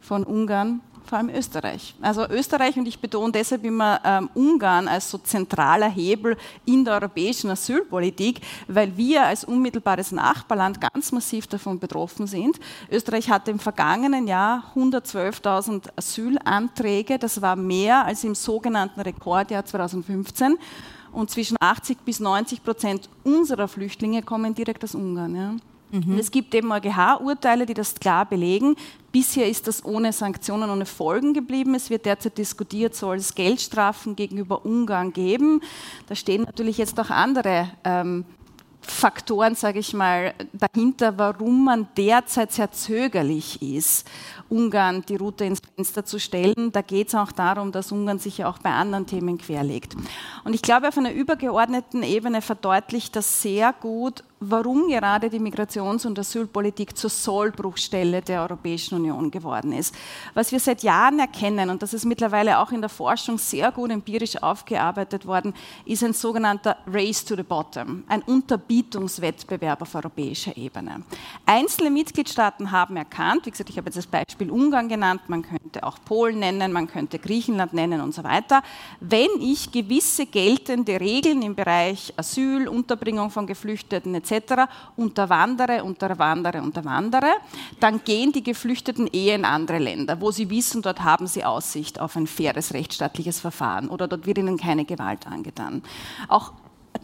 von 0.00 0.24
Ungarn? 0.24 0.80
vor 1.06 1.18
allem 1.18 1.30
Österreich. 1.30 1.94
Also 2.00 2.28
Österreich, 2.28 2.76
und 2.76 2.88
ich 2.88 2.98
betone 2.98 3.30
deshalb 3.30 3.64
immer 3.64 4.00
ähm, 4.04 4.28
Ungarn 4.34 4.88
als 4.88 5.08
so 5.08 5.18
zentraler 5.18 5.88
Hebel 5.88 6.36
in 6.64 6.84
der 6.84 6.94
europäischen 6.94 7.48
Asylpolitik, 7.48 8.40
weil 8.66 8.96
wir 8.96 9.24
als 9.24 9.44
unmittelbares 9.44 10.10
Nachbarland 10.10 10.80
ganz 10.80 11.12
massiv 11.12 11.46
davon 11.46 11.78
betroffen 11.78 12.26
sind. 12.26 12.58
Österreich 12.90 13.30
hatte 13.30 13.52
im 13.52 13.60
vergangenen 13.60 14.26
Jahr 14.26 14.72
112.000 14.74 15.90
Asylanträge. 15.94 17.20
Das 17.20 17.40
war 17.40 17.54
mehr 17.54 18.04
als 18.04 18.24
im 18.24 18.34
sogenannten 18.34 19.00
Rekordjahr 19.00 19.64
2015 19.64 20.58
und 21.16 21.30
zwischen 21.30 21.56
80 21.58 21.98
bis 22.04 22.20
90 22.20 22.62
Prozent 22.62 23.08
unserer 23.24 23.68
Flüchtlinge 23.68 24.22
kommen 24.22 24.54
direkt 24.54 24.84
aus 24.84 24.94
Ungarn. 24.94 25.34
Ja. 25.34 25.54
Mhm. 25.92 26.18
es 26.18 26.30
gibt 26.30 26.54
eben 26.54 26.70
EuGH-Urteile, 26.72 27.64
die 27.64 27.74
das 27.74 27.94
klar 27.94 28.26
belegen. 28.26 28.76
Bisher 29.12 29.48
ist 29.48 29.66
das 29.66 29.84
ohne 29.84 30.12
Sanktionen, 30.12 30.68
ohne 30.68 30.84
Folgen 30.84 31.32
geblieben. 31.32 31.74
Es 31.74 31.90
wird 31.90 32.06
derzeit 32.06 32.36
diskutiert, 32.36 32.94
soll 32.94 33.16
es 33.16 33.34
Geldstrafen 33.34 34.14
gegenüber 34.14 34.66
Ungarn 34.66 35.12
geben. 35.12 35.62
Da 36.06 36.14
stehen 36.14 36.42
natürlich 36.42 36.76
jetzt 36.76 36.98
auch 37.00 37.10
andere 37.10 37.70
ähm, 37.84 38.24
Faktoren, 38.82 39.54
sage 39.54 39.78
ich 39.78 39.94
mal, 39.94 40.34
dahinter, 40.52 41.18
warum 41.18 41.64
man 41.64 41.88
derzeit 41.96 42.52
sehr 42.52 42.70
zögerlich 42.72 43.60
ist, 43.62 44.06
Ungarn 44.48 45.02
die 45.08 45.16
Route 45.16 45.44
ins 45.44 45.60
Fenster 45.74 46.04
zu 46.04 46.18
stellen. 46.18 46.72
Da 46.72 46.82
geht 46.82 47.08
es 47.08 47.14
auch 47.14 47.32
darum, 47.32 47.72
dass 47.72 47.92
Ungarn 47.92 48.18
sich 48.18 48.38
ja 48.38 48.48
auch 48.48 48.58
bei 48.58 48.70
anderen 48.70 49.06
Themen 49.06 49.38
querlegt. 49.38 49.96
Und 50.44 50.54
ich 50.54 50.62
glaube, 50.62 50.88
auf 50.88 50.98
einer 50.98 51.12
übergeordneten 51.12 52.02
Ebene 52.02 52.42
verdeutlicht 52.42 53.16
das 53.16 53.42
sehr 53.42 53.72
gut, 53.72 54.22
warum 54.40 54.88
gerade 54.88 55.30
die 55.30 55.38
Migrations- 55.38 56.06
und 56.06 56.18
Asylpolitik 56.18 56.96
zur 56.96 57.08
Sollbruchstelle 57.08 58.20
der 58.20 58.42
Europäischen 58.42 58.96
Union 58.96 59.30
geworden 59.30 59.72
ist. 59.72 59.94
Was 60.34 60.52
wir 60.52 60.60
seit 60.60 60.82
Jahren 60.82 61.18
erkennen, 61.18 61.70
und 61.70 61.82
das 61.82 61.94
ist 61.94 62.04
mittlerweile 62.04 62.58
auch 62.58 62.70
in 62.70 62.80
der 62.80 62.90
Forschung 62.90 63.38
sehr 63.38 63.72
gut 63.72 63.90
empirisch 63.90 64.42
aufgearbeitet 64.42 65.26
worden, 65.26 65.54
ist 65.86 66.04
ein 66.04 66.12
sogenannter 66.12 66.76
Race 66.86 67.24
to 67.24 67.34
the 67.34 67.42
Bottom, 67.42 68.04
ein 68.08 68.22
Unterbietungswettbewerb 68.22 69.80
auf 69.80 69.94
europäischer 69.94 70.56
Ebene. 70.56 71.02
Einzelne 71.46 71.90
Mitgliedstaaten 71.90 72.70
haben 72.70 72.96
erkannt, 72.96 73.46
wie 73.46 73.50
gesagt, 73.50 73.70
ich 73.70 73.78
habe 73.78 73.86
jetzt 73.86 73.96
das 73.96 74.06
Beispiel 74.06 74.35
Ungarn 74.50 74.88
genannt, 74.88 75.22
man 75.28 75.42
könnte 75.42 75.82
auch 75.82 75.98
Polen 76.04 76.38
nennen, 76.38 76.72
man 76.72 76.86
könnte 76.86 77.18
Griechenland 77.18 77.72
nennen 77.72 78.00
und 78.00 78.14
so 78.14 78.22
weiter, 78.22 78.62
wenn 79.00 79.28
ich 79.40 79.72
gewisse 79.72 80.26
geltende 80.26 81.00
Regeln 81.00 81.42
im 81.42 81.54
Bereich 81.54 82.12
Asyl, 82.16 82.68
Unterbringung 82.68 83.30
von 83.30 83.46
Geflüchteten 83.46 84.14
etc 84.14 84.36
etc. 84.36 84.68
unterwandere, 84.96 85.84
unterwandere, 85.84 86.62
unterwandere, 86.62 87.32
dann 87.80 88.02
gehen 88.04 88.32
die 88.32 88.42
Geflüchteten 88.42 89.06
eher 89.06 89.34
in 89.34 89.44
andere 89.44 89.78
Länder, 89.78 90.20
wo 90.20 90.30
sie 90.30 90.50
wissen, 90.50 90.82
dort 90.82 91.00
haben 91.00 91.26
sie 91.26 91.44
Aussicht 91.44 92.00
auf 92.00 92.16
ein 92.16 92.26
faires 92.26 92.72
rechtsstaatliches 92.72 93.40
Verfahren 93.40 93.88
oder 93.88 94.08
dort 94.08 94.26
wird 94.26 94.38
ihnen 94.38 94.56
keine 94.56 94.84
Gewalt 94.84 95.26
angetan. 95.26 95.82
Auch 96.28 96.52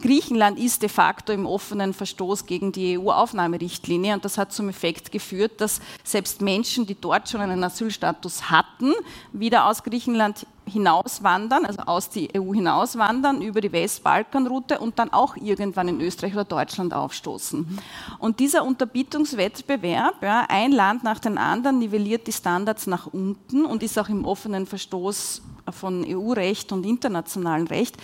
Griechenland 0.01 0.59
ist 0.59 0.81
de 0.81 0.89
facto 0.89 1.33
im 1.33 1.45
offenen 1.45 1.93
Verstoß 1.93 2.45
gegen 2.45 2.71
die 2.71 2.97
EU-Aufnahmerichtlinie 2.97 4.13
und 4.13 4.25
das 4.25 4.37
hat 4.37 4.51
zum 4.51 4.69
Effekt 4.69 5.11
geführt, 5.11 5.59
dass 5.61 5.81
selbst 6.03 6.41
Menschen, 6.41 6.85
die 6.85 6.99
dort 6.99 7.29
schon 7.29 7.41
einen 7.41 7.63
Asylstatus 7.63 8.49
hatten, 8.49 8.93
wieder 9.31 9.67
aus 9.67 9.83
Griechenland 9.83 10.45
hinauswandern, 10.65 11.65
also 11.65 11.81
aus 11.81 12.09
die 12.09 12.29
EU 12.37 12.53
hinauswandern 12.53 13.41
über 13.41 13.61
die 13.61 13.71
Westbalkanroute 13.71 14.79
und 14.79 14.97
dann 14.99 15.11
auch 15.11 15.35
irgendwann 15.35 15.87
in 15.89 16.01
Österreich 16.01 16.33
oder 16.33 16.45
Deutschland 16.45 16.93
aufstoßen. 16.93 17.79
Und 18.19 18.39
dieser 18.39 18.63
Unterbietungswettbewerb, 18.63 20.23
ja, 20.23 20.45
ein 20.47 20.71
Land 20.71 21.03
nach 21.03 21.19
dem 21.19 21.37
anderen 21.37 21.79
nivelliert 21.79 22.27
die 22.27 22.31
Standards 22.31 22.87
nach 22.87 23.07
unten 23.07 23.65
und 23.65 23.83
ist 23.83 23.99
auch 23.99 24.09
im 24.09 24.25
offenen 24.25 24.65
Verstoß 24.65 25.41
von 25.71 26.05
EU-Recht 26.07 26.71
und 26.71 26.85
internationalem 26.85 27.67
Recht, 27.67 27.97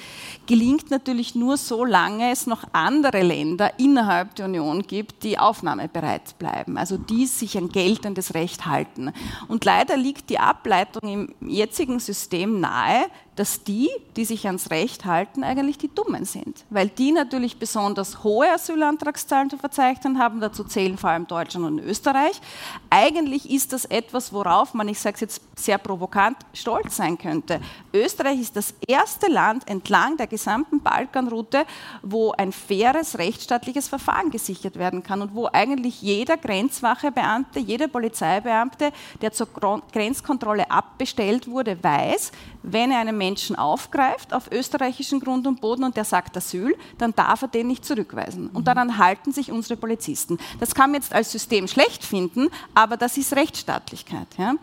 gelingt 0.47 0.91
natürlich 0.91 1.35
nur 1.35 1.57
so 1.57 1.85
lange 1.85 2.31
es 2.31 2.47
noch 2.47 2.63
andere 2.73 3.21
Länder 3.21 3.77
innerhalb 3.79 4.35
der 4.35 4.45
Union 4.45 4.83
gibt, 4.83 5.23
die 5.23 5.37
aufnahmebereit 5.37 6.37
bleiben, 6.39 6.77
also 6.77 6.97
die 6.97 7.25
sich 7.25 7.57
ein 7.57 7.69
geltendes 7.69 8.33
Recht 8.33 8.65
halten. 8.65 9.11
Und 9.47 9.65
leider 9.65 9.97
liegt 9.97 10.29
die 10.29 10.39
Ableitung 10.39 11.09
im 11.09 11.35
jetzigen 11.49 11.99
System 11.99 12.59
nahe, 12.59 13.07
dass 13.39 13.63
die, 13.63 13.89
die 14.17 14.25
sich 14.25 14.47
ans 14.47 14.69
Recht 14.69 15.05
halten, 15.05 15.45
eigentlich 15.45 15.77
die 15.77 15.87
Dummen 15.87 16.25
sind. 16.25 16.65
Weil 16.69 16.89
die 16.89 17.13
natürlich 17.13 17.57
besonders 17.57 18.21
hohe 18.21 18.51
Asylantragszahlen 18.51 19.49
zu 19.49 19.57
verzeichnen 19.57 20.19
haben, 20.19 20.41
dazu 20.41 20.65
zählen 20.65 20.97
vor 20.97 21.11
allem 21.11 21.25
Deutschland 21.25 21.65
und 21.65 21.79
Österreich. 21.79 22.41
Eigentlich 22.89 23.49
ist 23.49 23.71
das 23.71 23.85
etwas, 23.85 24.33
worauf 24.33 24.73
man, 24.73 24.89
ich 24.89 24.99
sage 24.99 25.15
es 25.15 25.21
jetzt 25.21 25.41
sehr 25.55 25.77
provokant, 25.77 26.35
stolz 26.53 26.97
sein 26.97 27.17
könnte. 27.17 27.61
Österreich 27.93 28.41
ist 28.41 28.57
das 28.57 28.73
erste 28.85 29.31
Land 29.31 29.65
entlang 29.69 30.17
der 30.17 30.27
gesamten 30.27 30.81
Balkanroute, 30.81 31.65
wo 32.01 32.33
ein 32.33 32.51
faires 32.51 33.17
rechtsstaatliches 33.19 33.87
Verfahren 33.87 34.31
gesichert 34.31 34.75
werden 34.75 35.01
kann 35.01 35.21
und 35.21 35.33
wo 35.33 35.47
eigentlich 35.53 36.01
jeder 36.01 36.35
Grenzwachebeamte, 36.35 37.59
jeder 37.59 37.87
Polizeibeamte, 37.87 38.91
der 39.21 39.31
zur 39.31 39.47
Grenzkontrolle 39.93 40.69
abbestellt 40.69 41.47
wurde, 41.47 41.81
weiß, 41.81 42.33
wenn 42.63 42.91
er 42.91 42.99
einen 42.99 43.17
Menschen 43.17 43.55
aufgreift 43.55 44.33
auf 44.33 44.51
österreichischen 44.51 45.19
Grund 45.19 45.47
und 45.47 45.61
Boden 45.61 45.83
und 45.83 45.95
der 45.97 46.05
sagt 46.05 46.35
Asyl, 46.37 46.75
dann 46.97 47.13
darf 47.15 47.41
er 47.41 47.47
den 47.47 47.67
nicht 47.67 47.85
zurückweisen. 47.85 48.49
Und 48.49 48.67
daran 48.67 48.97
halten 48.97 49.31
sich 49.31 49.51
unsere 49.51 49.77
Polizisten. 49.77 50.37
Das 50.59 50.75
kann 50.75 50.91
man 50.91 51.01
jetzt 51.01 51.13
als 51.13 51.31
System 51.31 51.67
schlecht 51.67 52.03
finden, 52.03 52.49
aber 52.73 52.97
das 52.97 53.17
ist 53.17 53.35
Rechtsstaatlichkeit. 53.35 54.27
Ja? 54.37 54.55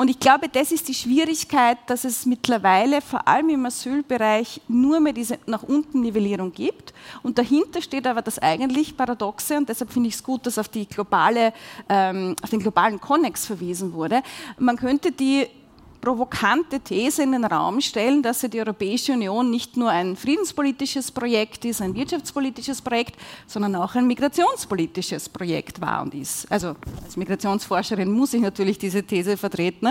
Und 0.00 0.08
ich 0.08 0.18
glaube, 0.18 0.48
das 0.48 0.72
ist 0.72 0.88
die 0.88 0.94
Schwierigkeit, 0.94 1.76
dass 1.86 2.04
es 2.04 2.24
mittlerweile 2.24 3.02
vor 3.02 3.28
allem 3.28 3.50
im 3.50 3.66
Asylbereich 3.66 4.62
nur 4.66 4.98
mehr 4.98 5.12
diese 5.12 5.38
nach 5.44 5.62
unten 5.62 6.00
Nivellierung 6.00 6.52
gibt. 6.52 6.94
Und 7.22 7.36
dahinter 7.36 7.82
steht 7.82 8.06
aber 8.06 8.22
das 8.22 8.38
eigentlich 8.38 8.96
Paradoxe, 8.96 9.58
und 9.58 9.68
deshalb 9.68 9.92
finde 9.92 10.08
ich 10.08 10.14
es 10.14 10.22
gut, 10.22 10.46
dass 10.46 10.56
auf, 10.56 10.70
globale, 10.88 11.52
ähm, 11.90 12.34
auf 12.40 12.48
den 12.48 12.60
globalen 12.60 12.98
Konnex 12.98 13.44
verwiesen 13.44 13.92
wurde. 13.92 14.22
Man 14.58 14.78
könnte 14.78 15.12
die 15.12 15.46
provokante 16.00 16.80
These 16.80 17.22
in 17.22 17.32
den 17.32 17.44
Raum 17.44 17.80
stellen, 17.80 18.22
dass 18.22 18.40
die 18.40 18.58
Europäische 18.58 19.12
Union 19.12 19.50
nicht 19.50 19.76
nur 19.76 19.90
ein 19.90 20.16
friedenspolitisches 20.16 21.10
Projekt 21.10 21.64
ist, 21.64 21.82
ein 21.82 21.94
wirtschaftspolitisches 21.94 22.80
Projekt, 22.80 23.16
sondern 23.46 23.76
auch 23.76 23.94
ein 23.94 24.06
migrationspolitisches 24.06 25.28
Projekt 25.28 25.80
war 25.80 26.02
und 26.02 26.14
ist. 26.14 26.50
Also 26.50 26.74
als 27.04 27.16
Migrationsforscherin 27.16 28.10
muss 28.10 28.34
ich 28.34 28.40
natürlich 28.40 28.78
diese 28.78 29.02
These 29.02 29.36
vertreten, 29.36 29.90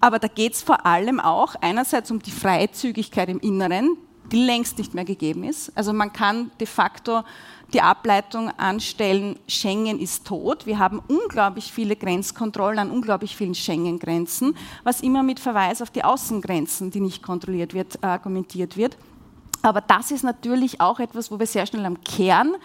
aber 0.00 0.18
da 0.18 0.28
geht 0.28 0.54
es 0.54 0.62
vor 0.62 0.86
allem 0.86 1.20
auch 1.20 1.54
einerseits 1.60 2.10
um 2.10 2.20
die 2.20 2.30
Freizügigkeit 2.30 3.28
im 3.28 3.40
Inneren, 3.40 3.96
die 4.30 4.44
längst 4.44 4.78
nicht 4.78 4.94
mehr 4.94 5.04
gegeben 5.04 5.44
ist. 5.44 5.76
Also 5.76 5.92
man 5.92 6.12
kann 6.12 6.50
de 6.60 6.66
facto 6.66 7.22
die 7.72 7.82
Ableitung 7.82 8.50
anstellen, 8.58 9.38
Schengen 9.46 9.98
ist 9.98 10.26
tot. 10.26 10.66
Wir 10.66 10.78
haben 10.78 11.02
unglaublich 11.08 11.72
viele 11.72 11.96
Grenzkontrollen 11.96 12.78
an 12.78 12.90
unglaublich 12.90 13.36
vielen 13.36 13.54
Schengen-Grenzen, 13.54 14.56
was 14.84 15.00
immer 15.00 15.22
mit 15.22 15.40
Verweis 15.40 15.82
auf 15.82 15.90
die 15.90 16.04
Außengrenzen, 16.04 16.90
die 16.90 17.00
nicht 17.00 17.22
kontrolliert 17.22 17.74
wird, 17.74 18.02
argumentiert 18.02 18.76
wird. 18.76 18.96
Aber 19.62 19.80
das 19.80 20.10
ist 20.10 20.24
natürlich 20.24 20.80
auch 20.80 21.00
etwas, 21.00 21.30
wo 21.30 21.38
wir 21.38 21.46
sehr 21.46 21.66
schnell 21.66 21.84
am 21.84 22.02
Kern 22.02 22.56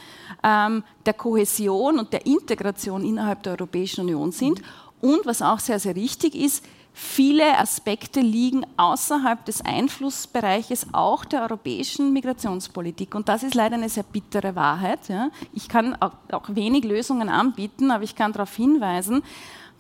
ähm, 0.44 0.84
der 1.06 1.14
Kohäsion 1.14 2.00
und 2.00 2.14
der 2.14 2.26
Integration 2.26 3.04
innerhalb 3.04 3.44
der 3.44 3.54
Europäischen 3.54 4.02
Union 4.02 4.32
sind. 4.32 4.62
Und 5.02 5.26
was 5.26 5.42
auch 5.42 5.60
sehr, 5.60 5.80
sehr 5.80 5.96
richtig 5.96 6.36
ist, 6.36 6.64
Viele 6.98 7.58
Aspekte 7.58 8.22
liegen 8.22 8.66
außerhalb 8.78 9.44
des 9.44 9.60
Einflussbereiches 9.60 10.88
auch 10.94 11.26
der 11.26 11.42
europäischen 11.42 12.14
Migrationspolitik. 12.14 13.16
Und 13.16 13.28
das 13.28 13.44
ist 13.44 13.54
leider 13.54 13.76
eine 13.76 13.90
sehr 13.90 14.04
bittere 14.04 14.56
Wahrheit. 14.56 15.10
Ja. 15.10 15.30
Ich 15.52 15.68
kann 15.68 15.98
auch, 16.02 16.14
wenig 16.48 16.86
Lösungen 16.86 17.28
anbieten, 17.28 17.92
aber 17.92 18.06
ich 18.06 18.16
kann 18.16 18.32
darauf 18.32 18.56
hinweisen, 18.56 19.24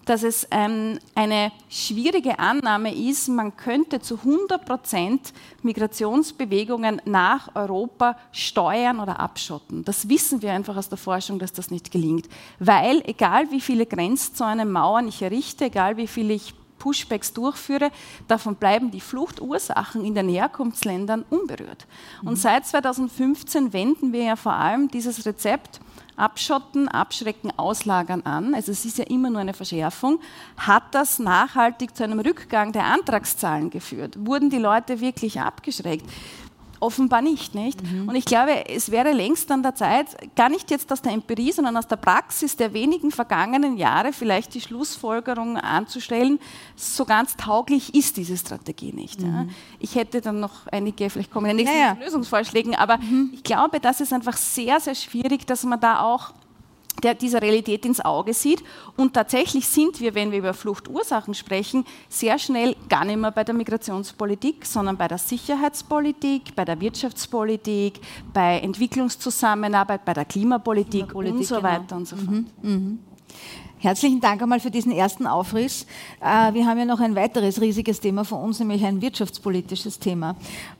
dass 0.03 0.23
es 0.23 0.45
ähm, 0.51 0.99
eine 1.15 1.53
schwierige 1.69 2.37
Annahme 2.37 2.93
ist, 2.93 3.29
man 3.29 3.55
könnte 3.55 4.01
zu 4.01 4.15
100 4.17 4.65
Prozent 4.65 5.31
Migrationsbewegungen 5.63 7.01
nach 7.05 7.55
Europa 7.55 8.17
steuern 8.33 8.99
oder 8.99 9.21
abschotten. 9.21 9.85
Das 9.85 10.09
wissen 10.09 10.41
wir 10.41 10.51
einfach 10.51 10.75
aus 10.75 10.89
der 10.89 10.97
Forschung, 10.97 11.39
dass 11.39 11.53
das 11.53 11.71
nicht 11.71 11.91
gelingt. 11.91 12.27
Weil 12.59 13.01
egal 13.05 13.51
wie 13.51 13.61
viele 13.61 13.85
Grenzzäune, 13.85 14.65
Mauern 14.65 15.07
ich 15.07 15.21
errichte, 15.21 15.65
egal 15.65 15.95
wie 15.95 16.07
viele 16.07 16.33
ich 16.33 16.53
Pushbacks 16.79 17.33
durchführe, 17.33 17.91
davon 18.27 18.55
bleiben 18.55 18.91
die 18.91 19.01
Fluchtursachen 19.01 20.05
in 20.05 20.15
den 20.15 20.29
Herkunftsländern 20.29 21.25
unberührt. 21.29 21.87
Und 22.21 22.31
mhm. 22.31 22.35
seit 22.35 22.65
2015 22.65 23.73
wenden 23.73 24.13
wir 24.13 24.23
ja 24.23 24.35
vor 24.35 24.53
allem 24.53 24.89
dieses 24.89 25.25
Rezept 25.25 25.79
Abschotten, 26.17 26.87
Abschrecken, 26.87 27.51
Auslagern 27.57 28.21
an, 28.21 28.55
also 28.55 28.71
es 28.71 28.85
ist 28.85 28.97
ja 28.97 29.05
immer 29.05 29.29
nur 29.29 29.41
eine 29.41 29.53
Verschärfung, 29.53 30.19
hat 30.55 30.83
das 30.95 31.19
nachhaltig 31.19 31.95
zu 31.95 32.05
einem 32.05 32.19
Rückgang 32.19 32.71
der 32.71 32.85
Antragszahlen 32.85 33.69
geführt? 33.69 34.15
Wurden 34.19 34.49
die 34.49 34.57
Leute 34.57 35.01
wirklich 35.01 35.41
abgeschreckt? 35.41 36.05
Offenbar 36.79 37.21
nicht, 37.21 37.55
nicht? 37.55 37.81
Mhm. 37.81 38.09
Und 38.09 38.15
ich 38.15 38.25
glaube, 38.25 38.69
es 38.69 38.91
wäre 38.91 39.11
längst 39.11 39.49
an 39.51 39.63
der 39.63 39.75
Zeit, 39.75 40.07
gar 40.35 40.49
nicht 40.49 40.69
jetzt 40.71 40.91
aus 40.91 41.01
der 41.01 41.13
Empirie, 41.13 41.51
sondern 41.51 41.77
aus 41.77 41.87
der 41.87 41.95
Praxis 41.95 42.55
der 42.55 42.73
wenigen 42.73 43.11
vergangenen 43.11 43.77
Jahre 43.77 44.13
vielleicht 44.13 44.53
die 44.53 44.61
Schlussfolgerung 44.61 45.57
anzustellen, 45.57 46.39
so 46.75 47.05
ganz 47.05 47.37
tauglich 47.37 47.95
ist 47.95 48.17
diese 48.17 48.37
Strategie 48.37 48.93
nicht. 48.93 49.21
Mhm. 49.21 49.33
Ja. 49.33 49.45
Ich 49.79 49.95
hätte 49.95 50.21
dann 50.21 50.39
noch 50.39 50.67
einige, 50.67 51.09
vielleicht 51.09 51.31
kommen 51.31 51.49
in 51.49 51.57
den 51.57 51.65
nächsten 51.65 51.81
naja. 51.81 51.97
Lösungsvorschlägen, 52.03 52.75
aber 52.75 52.97
mhm. 52.97 53.31
ich 53.33 53.43
glaube, 53.43 53.79
das 53.79 54.01
ist 54.01 54.11
einfach 54.11 54.37
sehr, 54.37 54.79
sehr 54.79 54.95
schwierig, 54.95 55.45
dass 55.47 55.63
man 55.63 55.79
da 55.79 56.01
auch 56.01 56.33
der 57.03 57.13
dieser 57.13 57.41
Realität 57.41 57.85
ins 57.85 58.03
Auge 58.03 58.33
sieht. 58.33 58.63
Und 58.97 59.13
tatsächlich 59.13 59.67
sind 59.67 59.99
wir, 59.99 60.15
wenn 60.15 60.31
wir 60.31 60.39
über 60.39 60.53
Fluchtursachen 60.53 61.33
sprechen, 61.33 61.85
sehr 62.09 62.39
schnell 62.39 62.75
gar 62.89 63.05
nicht 63.05 63.17
mehr 63.17 63.31
bei 63.31 63.43
der 63.43 63.55
Migrationspolitik, 63.55 64.65
sondern 64.65 64.97
bei 64.97 65.07
der 65.07 65.17
Sicherheitspolitik, 65.17 66.55
bei 66.55 66.65
der 66.65 66.79
Wirtschaftspolitik, 66.79 67.99
bei 68.33 68.59
Entwicklungszusammenarbeit, 68.59 70.05
bei 70.05 70.13
der 70.13 70.25
Klimapolitik, 70.25 71.09
Klimapolitik 71.09 71.39
und 71.39 71.45
so 71.45 71.55
genau. 71.55 71.67
weiter 71.67 71.95
und 71.95 72.07
so 72.07 72.15
fort. 72.15 72.29
Mhm. 72.29 72.45
Mhm. 72.61 72.99
Herzlichen 73.77 74.19
Dank 74.19 74.41
einmal 74.41 74.59
für 74.59 74.71
diesen 74.71 74.91
ersten 74.91 75.27
Aufriss. 75.27 75.85
Äh, 76.19 76.53
wir 76.53 76.65
haben 76.65 76.79
ja 76.79 76.85
noch 76.85 77.01
ein 77.01 77.15
weiteres 77.15 77.61
riesiges 77.61 77.99
Thema 77.99 78.23
vor 78.23 78.41
uns, 78.41 78.59
nämlich 78.59 78.83
ein 78.83 79.01
wirtschaftspolitisches 79.01 79.99
Thema. 79.99 80.35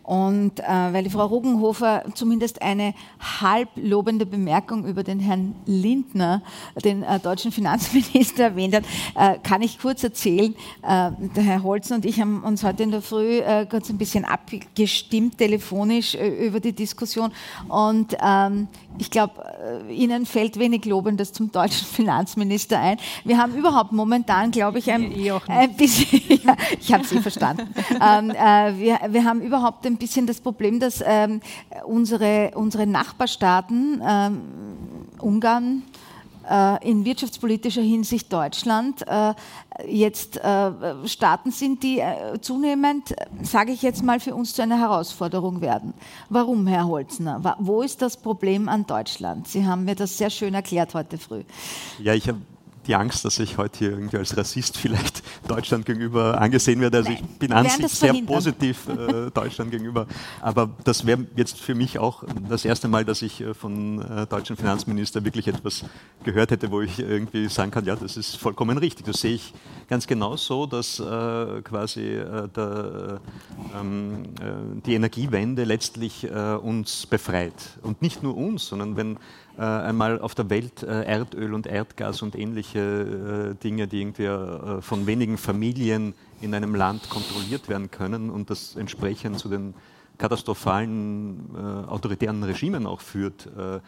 Und 0.05 0.59
äh, 0.59 0.63
weil 0.67 1.03
die 1.03 1.09
Frau 1.09 1.25
Rugenhofer 1.25 2.03
zumindest 2.13 2.61
eine 2.61 2.93
halblobende 3.41 4.27
Bemerkung 4.27 4.85
über 4.85 5.03
den 5.03 5.19
Herrn 5.19 5.55
Lindner, 5.65 6.43
den 6.83 7.01
äh, 7.01 7.19
deutschen 7.19 7.51
Finanzminister, 7.51 8.43
erwähnt 8.43 8.75
hat, 8.75 8.83
äh, 9.15 9.39
kann 9.39 9.63
ich 9.63 9.79
kurz 9.79 10.03
erzählen. 10.03 10.53
Äh, 10.83 11.09
der 11.35 11.43
Herr 11.43 11.63
Holzen 11.63 11.95
und 11.95 12.05
ich 12.05 12.21
haben 12.21 12.43
uns 12.43 12.63
heute 12.63 12.83
in 12.83 12.91
der 12.91 13.01
Früh 13.01 13.39
äh, 13.39 13.65
kurz 13.65 13.89
ein 13.89 13.97
bisschen 13.97 14.25
abgestimmt, 14.25 15.39
telefonisch 15.39 16.13
äh, 16.13 16.47
über 16.47 16.59
die 16.59 16.73
Diskussion. 16.73 17.31
Und 17.67 18.15
ähm, 18.23 18.67
ich 18.99 19.09
glaube, 19.09 19.33
Ihnen 19.89 20.25
fällt 20.25 20.57
wenig 20.57 20.85
Lobendes 20.85 21.33
zum 21.33 21.51
deutschen 21.51 21.85
Finanzminister 21.87 22.79
ein. 22.79 22.97
Wir 23.25 23.37
haben 23.37 23.53
überhaupt 23.55 23.91
momentan, 23.91 24.51
glaube 24.51 24.79
ich, 24.79 24.89
ein, 24.91 25.13
ein 25.47 25.73
bisschen, 25.73 26.21
ja, 26.45 26.55
ich 26.79 26.93
habe 26.93 27.03
Sie 27.03 27.19
verstanden. 27.19 27.73
ähm, 28.01 28.29
wir, 28.29 28.99
wir 29.09 29.23
haben 29.25 29.41
überhaupt 29.41 29.85
ein 29.85 29.94
ein 29.95 29.97
bisschen 29.97 30.27
das 30.27 30.41
Problem, 30.41 30.79
dass 30.79 31.03
ähm, 31.05 31.41
unsere, 31.85 32.51
unsere 32.55 32.85
Nachbarstaaten, 32.85 34.01
ähm, 34.05 34.41
Ungarn, 35.19 35.83
äh, 36.49 36.89
in 36.89 37.05
wirtschaftspolitischer 37.05 37.81
Hinsicht 37.81 38.31
Deutschland 38.31 39.03
äh, 39.07 39.33
jetzt 39.87 40.37
äh, 40.37 40.71
Staaten 41.05 41.51
sind, 41.51 41.81
die 41.81 41.99
äh, 41.99 42.39
zunehmend, 42.39 43.15
sage 43.41 43.71
ich 43.71 43.81
jetzt 43.81 44.03
mal, 44.03 44.19
für 44.19 44.35
uns 44.35 44.53
zu 44.53 44.61
einer 44.61 44.79
Herausforderung 44.79 45.61
werden. 45.61 45.93
Warum, 46.29 46.67
Herr 46.67 46.87
Holzner? 46.87 47.55
Wo 47.59 47.81
ist 47.81 48.01
das 48.01 48.17
Problem 48.17 48.69
an 48.69 48.85
Deutschland? 48.85 49.47
Sie 49.47 49.65
haben 49.65 49.85
mir 49.85 49.95
das 49.95 50.17
sehr 50.17 50.29
schön 50.29 50.53
erklärt 50.53 50.93
heute 50.93 51.17
früh. 51.17 51.43
Ja, 51.99 52.13
ich 52.13 52.27
habe 52.27 52.41
die 52.87 52.95
Angst, 52.95 53.25
dass 53.25 53.39
ich 53.39 53.57
heute 53.57 53.79
hier 53.79 53.91
irgendwie 53.91 54.17
als 54.17 54.35
Rassist 54.37 54.77
vielleicht 54.77 55.23
Deutschland 55.47 55.85
gegenüber 55.85 56.39
angesehen 56.39 56.81
werde. 56.81 56.97
Also 56.97 57.11
ich 57.11 57.21
bin 57.21 57.51
an 57.51 57.69
sich 57.69 57.87
sehr 57.87 58.13
positiv 58.25 58.87
äh, 58.87 59.31
Deutschland 59.31 59.71
gegenüber. 59.71 60.07
Aber 60.41 60.69
das 60.83 61.05
wäre 61.05 61.25
jetzt 61.35 61.59
für 61.59 61.75
mich 61.75 61.99
auch 61.99 62.23
das 62.49 62.65
erste 62.65 62.87
Mal, 62.87 63.05
dass 63.05 63.21
ich 63.21 63.41
äh, 63.41 63.53
von 63.53 64.01
äh, 64.01 64.27
deutschen 64.27 64.55
Finanzminister 64.55 65.23
wirklich 65.23 65.47
etwas 65.47 65.85
gehört 66.23 66.51
hätte, 66.51 66.71
wo 66.71 66.81
ich 66.81 66.99
irgendwie 66.99 67.47
sagen 67.49 67.71
kann, 67.71 67.85
ja, 67.85 67.95
das 67.95 68.17
ist 68.17 68.37
vollkommen 68.37 68.77
richtig. 68.77 69.05
Das 69.05 69.21
sehe 69.21 69.35
ich 69.35 69.53
ganz 69.87 70.07
genau 70.07 70.35
so, 70.35 70.65
dass 70.65 70.99
äh, 70.99 71.61
quasi 71.63 72.01
äh, 72.01 72.47
der, 72.49 73.21
ähm, 73.79 74.23
äh, 74.39 74.81
die 74.85 74.95
Energiewende 74.95 75.63
letztlich 75.63 76.27
uns 76.61 77.05
befreit. 77.05 77.53
Und 77.81 78.01
nicht 78.01 78.23
nur 78.23 78.35
uns, 78.35 78.67
sondern 78.67 78.97
wenn 78.97 79.17
einmal 79.61 80.19
auf 80.19 80.35
der 80.35 80.49
Welt 80.49 80.83
äh, 80.83 81.03
Erdöl 81.03 81.53
und 81.53 81.67
Erdgas 81.67 82.21
und 82.21 82.35
ähnliche 82.35 82.79
äh, 82.79 83.63
Dinge, 83.63 83.87
die 83.87 84.01
irgendwie 84.01 84.25
äh, 84.25 84.81
von 84.81 85.07
wenigen 85.07 85.37
Familien 85.37 86.13
in 86.41 86.53
einem 86.53 86.75
Land 86.75 87.09
kontrolliert 87.09 87.69
werden 87.69 87.89
können 87.91 88.29
und 88.29 88.49
das 88.49 88.75
entsprechend 88.75 89.39
zu 89.39 89.49
den 89.49 89.73
katastrophalen 90.17 91.55
äh, 91.55 91.59
autoritären 91.59 92.43
Regimen 92.43 92.85
auch 92.85 93.01
führt, 93.01 93.47
äh, 93.57 93.79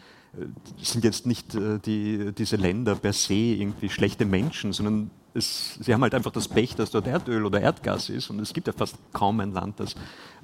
sind 0.82 1.04
jetzt 1.04 1.26
nicht 1.26 1.58
die, 1.86 2.32
diese 2.38 2.58
Länder 2.58 2.96
per 2.96 3.14
se 3.14 3.34
irgendwie 3.34 3.90
schlechte 3.90 4.26
Menschen, 4.26 4.72
sondern 4.72 5.10
es, 5.38 5.76
sie 5.80 5.94
haben 5.94 6.02
halt 6.02 6.14
einfach 6.14 6.32
das 6.32 6.48
Pech, 6.48 6.76
dass 6.76 6.92
dort 6.92 7.08
Erdöl 7.08 7.46
oder 7.46 7.62
Erdgas 7.62 8.10
ist 8.10 8.30
und 8.30 8.40
es 8.40 8.54
gibt 8.54 8.68
ja 8.68 8.74
fast 8.74 8.98
kaum 9.14 9.40
ein 9.40 9.54
Land, 9.54 9.80
das 9.80 9.96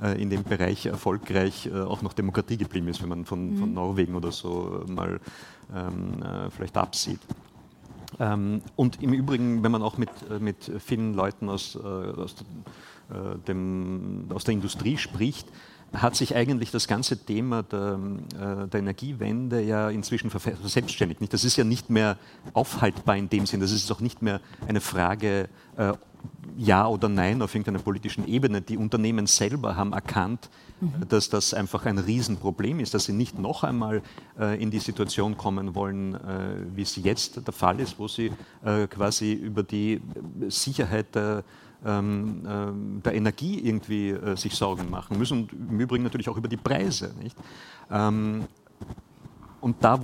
äh, 0.02 0.22
in 0.22 0.30
dem 0.30 0.44
Bereich 0.44 0.86
erfolgreich 0.86 1.66
äh, 1.66 1.82
auch 1.82 2.02
noch 2.02 2.14
Demokratie 2.14 2.58
geblieben 2.58 2.88
ist, 2.88 3.02
wenn 3.02 3.10
man 3.10 3.26
von, 3.26 3.52
mhm. 3.52 3.58
von 3.58 3.74
Norwegen 3.74 4.16
oder 4.16 4.32
so 4.32 4.84
mal 4.88 5.20
ähm, 5.76 6.22
äh, 6.22 6.50
vielleicht 6.52 6.78
absieht. 6.78 7.20
Ähm, 8.20 8.62
und 8.76 9.02
im 9.02 9.14
Übrigen, 9.14 9.64
wenn 9.64 9.72
man 9.72 9.82
auch 9.82 9.98
mit, 9.98 10.10
äh, 10.30 10.39
mit 10.39 10.72
vielen 10.80 11.14
Leuten 11.14 11.50
aus, 11.50 11.76
äh, 11.76 11.80
aus, 11.80 12.36
äh, 13.10 13.38
dem, 13.48 14.28
aus 14.34 14.44
der 14.44 14.54
Industrie 14.54 14.98
spricht, 14.98 15.48
hat 15.94 16.16
sich 16.16 16.36
eigentlich 16.36 16.72
das 16.72 16.88
ganze 16.88 17.18
Thema 17.18 17.64
der, 17.64 18.00
äh, 18.34 18.68
der 18.68 18.80
Energiewende 18.80 19.62
ja 19.62 19.89
inzwischen 19.89 20.30
verselbstständigt. 20.30 21.32
Das 21.32 21.44
ist 21.44 21.56
ja 21.56 21.64
nicht 21.64 21.89
mehr 21.89 22.18
aufhaltbar 22.54 23.16
in 23.16 23.30
dem 23.30 23.46
Sinn, 23.46 23.60
das 23.60 23.72
ist 23.72 23.91
auch 23.91 24.00
nicht 24.00 24.22
mehr 24.22 24.41
eine 24.68 24.82
Frage 24.82 25.50
äh, 25.78 25.94
ja 26.58 26.88
oder 26.88 27.10
nein 27.10 27.41
auf 27.41 27.54
irgendeiner 27.54 27.80
politischen 27.80 28.28
Ebene. 28.28 28.62
Die 28.62 28.78
Unternehmen 28.78 29.28
selber 29.28 29.76
haben 29.76 29.94
erkannt, 29.94 30.50
mhm. 30.82 31.08
dass 31.10 31.30
das 31.30 31.54
einfach 31.54 31.86
ein 31.86 31.98
Riesenproblem 31.98 32.80
ist, 32.80 32.94
dass 32.94 33.06
sie 33.06 33.14
nicht 33.14 33.38
noch 33.39 33.64
einmal 33.64 34.02
äh, 34.39 34.62
in 34.62 34.72
die 34.72 34.80
Situation 34.80 35.38
kommen 35.38 35.76
wollen, 35.76 36.16
äh, 36.16 36.76
wie 36.76 36.84
es 36.84 36.96
jetzt 36.96 37.46
der 37.46 37.54
Fall 37.54 37.80
ist, 37.80 38.00
wo 38.00 38.08
sie 38.08 38.32
äh, 38.64 38.88
quasi 38.88 39.34
über 39.34 39.64
die 39.64 40.02
Sicherheit 40.48 41.16
der 41.16 41.44
ähm, 41.86 42.43
ähm, 42.47 43.01
der 43.03 43.13
Energie 43.15 43.59
irgendwie 43.59 44.09
äh, 44.09 44.36
sich 44.36 44.55
Sorgen 44.55 44.89
machen 44.89 45.17
müssen 45.17 45.43
und 45.43 45.53
im 45.53 45.79
Übrigen 45.79 46.03
natürlich 46.03 46.29
auch 46.29 46.38
über 46.38 46.47
die 46.47 46.57
Preise. 46.57 47.13
Nicht? 47.21 47.38
Ähm, 47.91 48.45
und 49.63 49.77
da, 49.81 49.97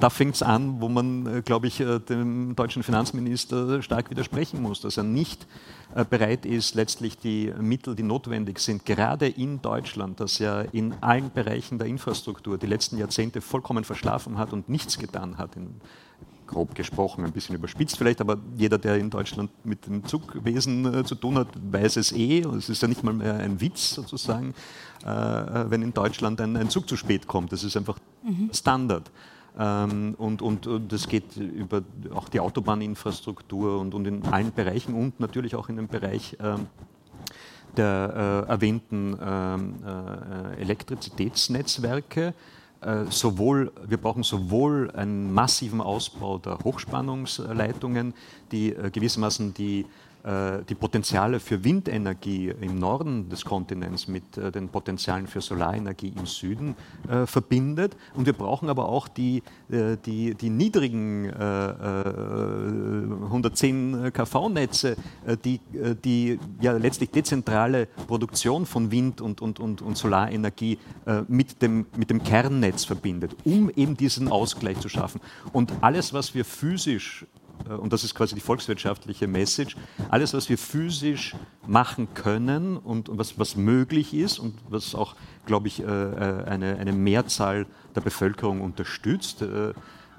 da 0.00 0.10
fängt 0.10 0.34
es 0.34 0.42
an, 0.42 0.80
wo 0.80 0.88
man, 0.88 1.26
äh, 1.26 1.42
glaube 1.42 1.68
ich, 1.68 1.78
äh, 1.78 2.00
dem 2.00 2.56
deutschen 2.56 2.82
Finanzminister 2.82 3.80
stark 3.80 4.10
widersprechen 4.10 4.60
muss, 4.60 4.80
dass 4.80 4.96
er 4.96 5.04
nicht 5.04 5.46
äh, 5.94 6.04
bereit 6.04 6.44
ist, 6.44 6.74
letztlich 6.74 7.16
die 7.16 7.52
Mittel, 7.60 7.94
die 7.94 8.02
notwendig 8.02 8.58
sind, 8.58 8.84
gerade 8.84 9.28
in 9.28 9.62
Deutschland, 9.62 10.18
das 10.18 10.40
ja 10.40 10.62
in 10.62 10.94
allen 11.00 11.30
Bereichen 11.30 11.78
der 11.78 11.86
Infrastruktur 11.86 12.58
die 12.58 12.66
letzten 12.66 12.98
Jahrzehnte 12.98 13.40
vollkommen 13.40 13.84
verschlafen 13.84 14.36
hat 14.36 14.52
und 14.52 14.68
nichts 14.68 14.98
getan 14.98 15.38
hat, 15.38 15.54
in 15.54 15.80
grob 16.46 16.74
gesprochen, 16.74 17.24
ein 17.24 17.32
bisschen 17.32 17.54
überspitzt 17.54 17.96
vielleicht, 17.96 18.20
aber 18.20 18.38
jeder, 18.56 18.78
der 18.78 18.96
in 18.96 19.10
Deutschland 19.10 19.50
mit 19.64 19.86
dem 19.86 20.04
Zugwesen 20.04 20.92
äh, 20.92 21.04
zu 21.04 21.14
tun 21.14 21.38
hat, 21.38 21.48
weiß 21.70 21.96
es 21.96 22.12
eh. 22.12 22.40
Es 22.40 22.68
ist 22.68 22.82
ja 22.82 22.88
nicht 22.88 23.02
mal 23.02 23.14
mehr 23.14 23.34
ein 23.36 23.60
Witz 23.60 23.94
sozusagen, 23.94 24.54
äh, 25.04 25.08
äh, 25.08 25.70
wenn 25.70 25.82
in 25.82 25.92
Deutschland 25.92 26.40
ein, 26.40 26.56
ein, 26.56 26.70
Zug 26.70 26.88
zu 26.88 26.96
spät 26.96 27.26
kommt. 27.26 27.52
Das 27.52 27.64
ist 27.64 27.76
einfach 27.76 27.98
mhm. 28.22 28.50
Standard. 28.52 29.10
Ähm, 29.58 30.14
und, 30.18 30.42
und, 30.42 30.66
und, 30.66 30.92
das 30.92 31.08
geht 31.08 31.36
über 31.36 31.82
auch 32.12 32.28
die 32.28 32.40
Autobahninfrastruktur 32.40 33.78
und, 33.80 33.94
und, 33.94 34.06
in 34.06 34.24
allen 34.24 34.52
Bereichen 34.52 34.94
und 34.94 35.20
natürlich 35.20 35.54
auch 35.54 35.68
in 35.68 35.76
dem 35.76 35.88
Bereich 35.88 36.36
ähm, 36.40 36.66
der 37.76 38.44
äh, 38.48 38.50
erwähnten 38.50 39.16
ähm, 39.20 39.74
äh, 39.84 40.60
Elektrizitätsnetzwerke 40.60 42.34
sowohl, 43.08 43.72
wir 43.86 43.96
brauchen 43.96 44.22
sowohl 44.22 44.90
einen 44.90 45.32
massiven 45.32 45.80
Ausbau 45.80 46.38
der 46.38 46.58
Hochspannungsleitungen, 46.58 48.14
die 48.52 48.74
äh, 48.74 48.90
gewissermaßen 48.90 49.54
die 49.54 49.80
äh, 49.80 49.84
die 50.24 50.74
Potenziale 50.74 51.38
für 51.38 51.62
Windenergie 51.64 52.48
im 52.48 52.78
Norden 52.78 53.28
des 53.28 53.44
Kontinents 53.44 54.08
mit 54.08 54.38
äh, 54.38 54.50
den 54.50 54.70
Potenzialen 54.70 55.26
für 55.26 55.42
Solarenergie 55.42 56.14
im 56.16 56.24
Süden 56.24 56.76
äh, 57.08 57.26
verbindet. 57.26 57.94
Und 58.14 58.24
wir 58.24 58.32
brauchen 58.32 58.70
aber 58.70 58.88
auch 58.88 59.06
die, 59.06 59.42
die, 59.68 60.34
die 60.34 60.50
niedrigen 60.50 61.30
110 61.30 64.12
kV-Netze, 64.12 64.96
die, 65.44 65.60
die 66.04 66.40
ja 66.60 66.72
letztlich 66.72 67.10
dezentrale 67.10 67.86
Produktion 68.06 68.66
von 68.66 68.90
Wind- 68.90 69.20
und, 69.20 69.40
und, 69.40 69.60
und, 69.60 69.82
und 69.82 69.96
Solarenergie 69.96 70.78
mit, 71.28 71.62
dem, 71.62 71.86
mit 71.96 72.10
dem 72.10 72.20
Kernnetz 72.22 72.84
verbindet, 72.84 73.36
um 73.44 73.70
eben 73.70 73.96
diesen 73.96 74.28
Ausgleich 74.28 74.78
zu 74.80 74.88
schaffen. 74.88 75.20
Und 75.52 75.72
alles, 75.80 76.12
was 76.12 76.34
wir 76.34 76.44
physisch 76.44 77.22
äh, 77.22 77.43
und 77.68 77.92
das 77.92 78.04
ist 78.04 78.14
quasi 78.14 78.34
die 78.34 78.40
volkswirtschaftliche 78.40 79.26
Message, 79.26 79.76
alles, 80.10 80.34
was 80.34 80.48
wir 80.48 80.58
physisch 80.58 81.34
machen 81.66 82.08
können 82.14 82.76
und, 82.76 83.08
was, 83.12 83.38
was 83.38 83.56
möglich 83.56 84.12
ist 84.14 84.38
und 84.38 84.54
was 84.68 84.94
auch, 84.94 85.16
glaube 85.46 85.68
ich, 85.68 85.80
äh, 85.80 85.84
äh, 85.84 86.44
eine, 86.44 86.76
eine 86.76 86.92
Mehrzahl 86.92 87.66
der 87.94 88.00
Bevölkerung 88.00 88.60
unterstützt, 88.60 89.44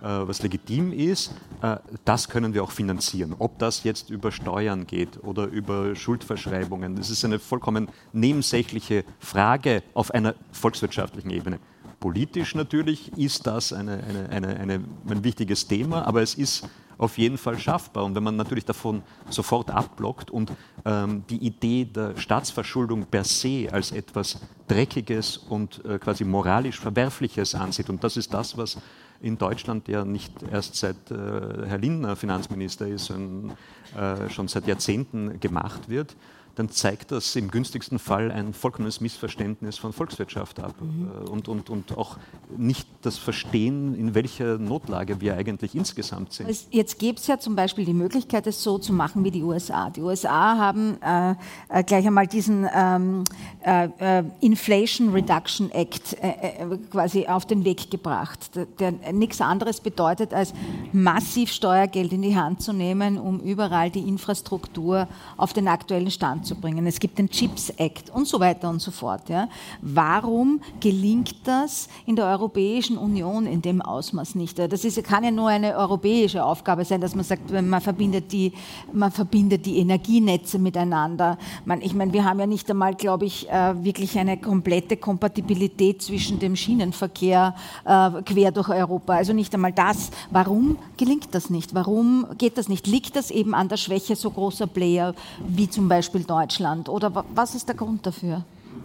was 0.02 0.42
legitim 0.42 0.94
ist, 0.94 1.34
das 2.06 2.30
können 2.30 2.54
wir 2.54 2.64
auch 2.64 2.72
finanzieren. 2.72 3.36
Ob 3.38 3.60
das 3.60 3.84
jetzt 3.84 4.10
über 4.10 4.32
Steuern 4.32 4.88
geht 4.88 5.24
oder 5.24 5.48
über 5.48 5.96
Schuldverschreibungen, 5.96 6.96
das 6.96 7.10
ist 7.10 7.26
eine 7.26 7.40
vollkommen 7.40 7.90
nebensächliche 8.14 9.04
Frage 9.20 9.84
auf 9.94 10.12
einer 10.12 10.36
volkswirtschaftlichen 10.52 11.32
Ebene. 11.32 11.60
Politisch 12.00 12.56
natürlich 12.56 13.12
ist 13.18 13.48
das 13.48 13.74
eine, 13.74 14.04
eine, 14.30 14.58
eine 14.58 14.74
ein 15.10 15.24
wichtiges 15.24 15.68
Thema, 15.68 16.06
aber 16.06 16.22
es 16.22 16.36
ist 16.36 16.70
auf 16.98 17.18
jeden 17.18 17.38
Fall 17.38 17.58
schaffbar. 17.60 18.04
Und 18.06 18.16
wenn 18.16 18.24
man 18.24 18.36
natürlich 18.36 18.66
davon 18.66 19.04
sofort 19.30 19.72
abblockt 19.72 20.32
und 20.32 20.52
ähm, 20.86 21.24
die 21.30 21.38
Idee 21.38 21.86
der 21.86 22.18
Staatsverschuldung 22.18 23.06
per 23.06 23.24
se 23.24 23.68
als 23.72 23.91
etwas 23.91 24.39
Dreckiges 24.68 25.38
und 25.38 25.84
äh, 25.86 26.00
quasi 26.00 26.24
moralisch 26.24 26.80
Verwerfliches 26.80 27.56
ansieht, 27.56 27.89
und 27.89 28.04
das 28.04 28.18
ist 28.18 28.34
das, 28.34 28.58
was 28.58 28.78
in 29.22 29.38
Deutschland 29.38 29.88
ja 29.88 30.06
nicht 30.06 30.32
erst 30.52 30.76
seit 30.76 31.10
äh, 31.10 31.16
Herr 31.66 31.78
Lindner 31.78 32.16
Finanzminister 32.16 32.88
ist, 32.88 33.06
sondern 33.06 33.58
äh, 33.98 34.30
schon 34.30 34.48
seit 34.48 34.68
Jahrzehnten 34.68 35.39
gemacht 35.39 35.89
wird, 35.89 36.16
dann 36.56 36.70
zeigt 36.70 37.12
das 37.12 37.36
im 37.36 37.51
günstigsten 37.51 37.99
Fall 37.99 38.32
ein 38.32 38.53
vollkommenes 38.53 39.01
Missverständnis 39.01 39.78
von 39.78 39.93
Volkswirtschaft 39.93 40.60
ab 40.60 40.76
mhm. 40.82 41.06
Äh, 41.06 41.30
und, 41.30 41.47
und, 41.47 41.70
und 41.70 41.97
auch 41.97 42.18
nicht 42.58 42.88
das 43.01 43.18
Verstehen, 43.18 43.95
in 43.95 44.16
welcher 44.16 44.58
Notlage 44.58 45.22
wir 45.22 45.36
eigentlich 45.36 45.76
insgesamt 45.76 46.34
sind. 46.34 46.49
Jetzt 46.72 46.99
gäbe 46.99 47.20
es 47.20 47.28
ja 47.28 47.38
zum 47.38 47.56
Beispiel 47.56 47.86
die 47.86 47.93
Möglichkeit, 47.93 48.47
es 48.47 48.64
so 48.64 48.78
zu 48.78 48.93
machen 48.93 49.24
wie 49.24 49.32
die 49.32 49.43
USA. 49.43 49.89
Die 49.89 50.01
USA 50.01 50.58
haben 50.58 51.01
äh, 51.01 51.36
äh, 51.70 51.84
gleich 51.84 52.08
einmal 52.08 52.28
diesen 52.28 52.68
ähm, 52.74 53.24
äh, 53.64 53.89
äh 53.99 54.24
Inflation 54.41 55.10
Reduction 55.10 55.72
Act 55.72 56.16
äh, 56.22 56.78
quasi 56.91 57.28
auf 57.28 57.45
den 57.45 57.66
Weg 57.66 57.91
gebracht, 57.91 58.51
der, 58.56 58.91
der 58.91 59.14
nichts 59.14 59.41
anderes 59.41 59.82
bedeutet, 59.82 60.34
als 60.34 60.53
massiv 60.91 61.51
Steuergeld 61.51 62.14
in 62.14 62.22
die 62.22 62.36
Hand 62.36 62.62
zu 62.62 62.74
nehmen, 62.74 63.18
um 63.18 63.39
überall 63.39 63.89
die 63.89 64.08
Infrastruktur 64.08 65.08
auf 65.38 65.53
den 65.53 65.68
aktuellen 65.68 66.12
Stand 66.12 66.45
zu. 66.46 66.56
Es 66.86 67.00
gibt 67.00 67.18
den 67.18 67.30
Chips 67.30 67.70
Act 67.72 68.10
und 68.10 68.28
so 68.28 68.39
weiter 68.39 68.70
und 68.70 68.82
so 68.82 68.91
fort. 68.91 69.30
Ja. 69.30 69.50
Warum 69.82 70.62
gelingt 70.80 71.36
das 71.43 71.89
in 72.06 72.16
der 72.16 72.26
Europäischen 72.26 72.98
Union 72.98 73.46
in 73.46 73.62
dem 73.62 73.82
Ausmaß 73.82 74.36
nicht? 74.36 74.58
Das 74.58 74.86
ist, 74.86 75.04
kann 75.04 75.24
ja 75.24 75.32
nur 75.32 75.50
eine 75.50 75.76
europäische 75.76 76.43
Aufgabe 76.43 76.86
sein, 76.86 77.02
dass 77.02 77.16
man 77.16 77.24
sagt, 77.24 77.52
man 77.52 77.82
verbindet 77.82 78.32
die, 78.32 78.54
man 78.93 79.12
verbindet 79.12 79.66
die 79.66 79.78
Energienetze 79.80 80.60
miteinander. 80.60 81.38
Man, 81.66 81.82
ich 81.82 81.93
meine, 81.93 82.14
wir 82.14 82.24
haben 82.24 82.39
ja 82.39 82.48
nicht 82.48 82.70
einmal, 82.70 82.96
glaube 82.96 83.26
ich, 83.26 83.50
äh, 83.50 83.84
wirklich 83.84 84.18
eine 84.18 84.38
komplette 84.38 84.98
Kompatibilität 84.98 86.02
zwischen 86.02 86.39
dem 86.39 86.56
Schienenverkehr 86.56 87.56
äh, 87.84 88.22
quer 88.24 88.52
durch 88.52 88.70
Europa. 88.70 89.14
Also 89.14 89.34
nicht 89.34 89.54
einmal 89.54 89.74
das. 89.74 90.12
Warum 90.32 90.78
gelingt 90.98 91.34
das 91.34 91.50
nicht? 91.50 91.76
Warum 91.76 92.26
geht 92.38 92.58
das 92.58 92.70
nicht? 92.70 92.88
Liegt 92.88 93.16
das 93.16 93.32
eben 93.32 93.54
an 93.54 93.70
der 93.70 93.78
Schwäche 93.78 94.16
so 94.16 94.30
großer 94.30 94.68
Player 94.68 95.14
wie 95.48 95.70
zum 95.70 95.88
Beispiel 95.88 96.24
Deutschland? 96.36 96.90
Oder 96.90 97.26
was 97.34 97.56
ist 97.56 97.68
der 97.70 97.76
Grund 97.76 98.06
dafür? 98.06 98.44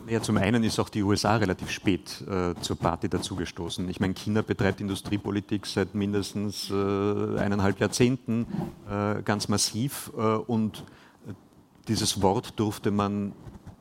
Ja, 0.08 0.22
zum 0.22 0.36
einen 0.36 0.62
ist 0.62 0.78
auch 0.78 0.88
die 0.88 1.02
USA 1.02 1.36
relativ 1.36 1.70
spät 1.70 2.22
äh, 2.28 2.54
zur 2.60 2.76
Party 2.76 3.08
dazugestoßen. 3.08 3.88
Ich 3.88 3.98
meine, 3.98 4.14
China 4.14 4.42
betreibt 4.42 4.80
Industriepolitik 4.80 5.66
seit 5.66 5.94
mindestens 5.94 6.70
äh, 6.70 6.74
eineinhalb 7.38 7.80
Jahrzehnten 7.80 8.46
äh, 8.88 9.22
ganz 9.22 9.48
massiv 9.48 10.12
äh, 10.16 10.20
und 10.20 10.84
dieses 11.88 12.22
Wort 12.22 12.58
durfte 12.60 12.92
man 12.92 13.32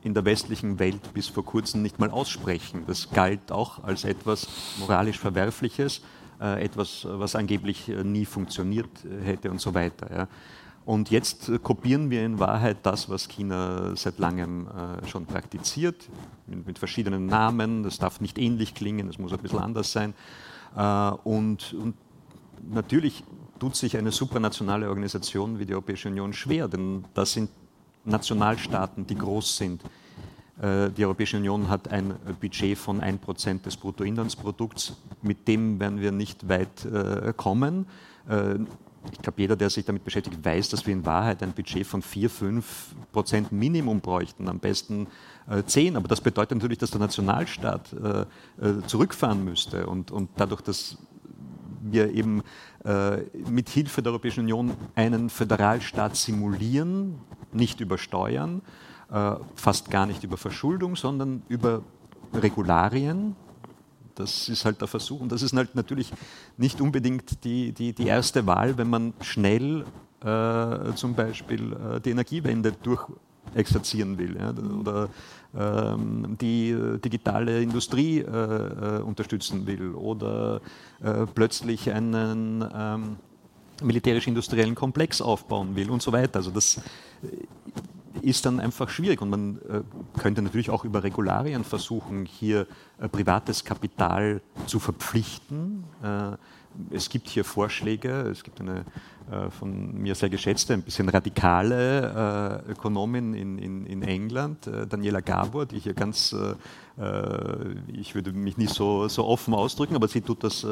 in 0.02 0.14
der 0.14 0.24
westlichen 0.24 0.78
Welt 0.80 1.14
bis 1.14 1.28
vor 1.28 1.44
kurzem 1.44 1.82
nicht 1.82 2.00
mal 2.00 2.10
aussprechen. 2.10 2.84
Das 2.88 3.10
galt 3.10 3.52
auch 3.52 3.84
als 3.84 4.04
etwas 4.04 4.48
moralisch 4.80 5.18
Verwerfliches, 5.18 6.00
äh, 6.40 6.64
etwas, 6.64 7.06
was 7.08 7.36
angeblich 7.36 7.88
äh, 7.88 8.02
nie 8.02 8.24
funktioniert 8.24 8.90
hätte 9.24 9.50
und 9.50 9.60
so 9.60 9.74
weiter. 9.74 10.10
Ja. 10.12 10.28
Und 10.90 11.12
jetzt 11.12 11.52
kopieren 11.62 12.10
wir 12.10 12.24
in 12.24 12.40
Wahrheit 12.40 12.78
das, 12.82 13.08
was 13.08 13.28
China 13.28 13.94
seit 13.94 14.18
langem 14.18 14.66
äh, 14.66 15.06
schon 15.06 15.24
praktiziert, 15.24 16.08
mit, 16.48 16.80
verschiedenen 16.80 17.26
Namen. 17.26 17.84
Das 17.84 18.00
darf 18.00 18.20
nicht 18.20 18.38
ähnlich 18.38 18.74
klingen, 18.74 19.06
das 19.06 19.16
muss 19.16 19.32
ein 19.32 19.38
bisschen 19.38 19.60
anders 19.60 19.92
sein. 19.92 20.14
Äh, 20.76 21.10
und, 21.22 21.74
und, 21.74 21.94
natürlich 22.68 23.22
tut 23.60 23.76
sich 23.76 23.96
eine 23.96 24.10
supranationale 24.10 24.88
Organisation 24.88 25.60
wie 25.60 25.64
die 25.64 25.74
Europäische 25.74 26.08
Union 26.08 26.32
schwer, 26.32 26.66
denn 26.66 27.04
das 27.14 27.34
sind 27.34 27.50
Nationalstaaten, 28.04 29.06
die 29.06 29.14
groß 29.14 29.58
sind. 29.58 29.84
Äh, 30.60 30.90
die 30.90 31.04
Europäische 31.04 31.36
Union 31.36 31.68
hat 31.68 31.86
ein 31.86 32.16
Budget 32.40 32.76
von 32.76 33.00
1% 33.00 33.62
des 33.62 33.76
Bruttoinlandsprodukts. 33.76 34.96
Mit 35.22 35.46
dem 35.46 35.78
werden 35.78 36.00
wir 36.00 36.10
nicht 36.10 36.48
weit 36.48 36.84
äh, 36.84 37.32
kommen. 37.36 37.86
Ich 39.12 39.18
glaube, 39.18 39.40
jeder, 39.40 39.56
der 39.56 39.70
sich 39.70 39.84
damit 39.84 40.04
beschäftigt, 40.04 40.44
weiß, 40.44 40.68
dass 40.68 40.86
wir 40.86 40.92
in 40.92 41.06
Wahrheit 41.06 41.42
ein 41.42 41.52
Budget 41.52 41.86
von 41.86 42.02
4, 42.02 42.28
5 42.28 42.94
Prozent 43.12 43.52
Minimum 43.52 44.00
bräuchten, 44.00 44.48
am 44.48 44.58
besten 44.58 45.06
äh, 45.48 45.62
10. 45.62 45.96
Aber 45.96 46.06
das 46.06 46.20
bedeutet 46.20 46.58
natürlich, 46.58 46.78
dass 46.78 46.90
der 46.90 47.00
Nationalstaat 47.00 47.92
äh, 47.92 48.20
äh, 48.64 48.82
zurückfahren 48.86 49.42
müsste. 49.44 49.86
Und, 49.86 50.10
und 50.10 50.28
dadurch, 50.36 50.60
dass 50.60 50.98
wir 51.82 52.12
eben 52.12 52.42
äh, 52.84 53.18
mit 53.48 53.70
Hilfe 53.70 54.02
der 54.02 54.12
Europäischen 54.12 54.40
Union 54.40 54.72
einen 54.94 55.30
Föderalstaat 55.30 56.16
simulieren, 56.16 57.18
nicht 57.52 57.80
übersteuern, 57.80 58.60
äh, 59.10 59.32
fast 59.54 59.90
gar 59.90 60.06
nicht 60.06 60.24
über 60.24 60.36
Verschuldung, 60.36 60.94
sondern 60.96 61.42
über 61.48 61.82
Regularien, 62.34 63.34
das 64.20 64.48
ist 64.48 64.64
halt 64.64 64.80
der 64.80 64.88
Versuch. 64.88 65.20
Und 65.20 65.32
das 65.32 65.42
ist 65.42 65.54
halt 65.54 65.74
natürlich 65.74 66.12
nicht 66.56 66.80
unbedingt 66.80 67.44
die, 67.44 67.72
die, 67.72 67.92
die 67.92 68.06
erste 68.06 68.46
Wahl, 68.46 68.78
wenn 68.78 68.88
man 68.88 69.14
schnell 69.20 69.84
äh, 70.24 70.94
zum 70.94 71.14
Beispiel 71.14 71.72
äh, 71.72 72.00
die 72.00 72.10
Energiewende 72.10 72.72
durchexerzieren 72.72 74.18
will 74.18 74.36
ja, 74.36 74.50
oder 74.50 75.08
ähm, 75.56 76.36
die 76.40 76.76
digitale 77.02 77.62
Industrie 77.62 78.18
äh, 78.18 78.24
äh 78.24 79.02
unterstützen 79.02 79.66
will 79.66 79.94
oder 79.94 80.60
äh, 81.02 81.26
plötzlich 81.26 81.90
einen 81.90 82.64
ähm, 82.72 83.16
militärisch-industriellen 83.82 84.74
Komplex 84.74 85.20
aufbauen 85.20 85.74
will 85.74 85.90
und 85.90 86.02
so 86.02 86.12
weiter. 86.12 86.36
Also 86.36 86.50
das 86.50 86.80
ist 88.22 88.46
dann 88.46 88.60
einfach 88.60 88.88
schwierig 88.88 89.20
und 89.22 89.30
man 89.30 89.58
äh, 89.68 89.80
könnte 90.18 90.42
natürlich 90.42 90.70
auch 90.70 90.84
über 90.84 91.02
Regularien 91.02 91.64
versuchen, 91.64 92.26
hier 92.26 92.66
äh, 92.98 93.08
privates 93.08 93.64
Kapital 93.64 94.40
zu 94.66 94.78
verpflichten. 94.78 95.84
Äh, 96.02 96.36
es 96.90 97.08
gibt 97.08 97.28
hier 97.28 97.44
Vorschläge, 97.44 98.10
es 98.30 98.44
gibt 98.44 98.60
eine 98.60 98.84
von 99.50 99.94
mir 100.00 100.14
sehr 100.16 100.28
geschätzte, 100.28 100.74
ein 100.74 100.82
bisschen 100.82 101.08
radikale 101.08 102.62
Ökonomin 102.68 103.34
in, 103.34 103.58
in, 103.58 103.86
in 103.86 104.02
England, 104.02 104.70
Daniela 104.88 105.20
Gabor, 105.20 105.66
die 105.66 105.78
hier 105.78 105.94
ganz, 105.94 106.34
ich 107.92 108.14
würde 108.14 108.32
mich 108.32 108.56
nicht 108.56 108.72
so, 108.72 109.08
so 109.08 109.24
offen 109.26 109.54
ausdrücken, 109.54 109.94
aber 109.94 110.08
sie 110.08 110.20
tut 110.20 110.42
das 110.44 110.66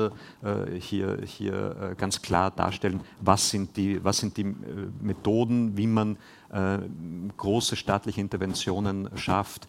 hier, 0.80 1.18
hier 1.24 1.94
ganz 1.98 2.22
klar 2.22 2.50
darstellen, 2.52 3.00
was 3.20 3.50
sind 3.50 3.76
die, 3.76 4.02
was 4.04 4.18
sind 4.18 4.36
die 4.36 4.54
Methoden, 5.00 5.76
wie 5.76 5.86
man 5.86 6.16
große 7.36 7.76
staatliche 7.76 8.20
Interventionen 8.20 9.10
schafft, 9.16 9.68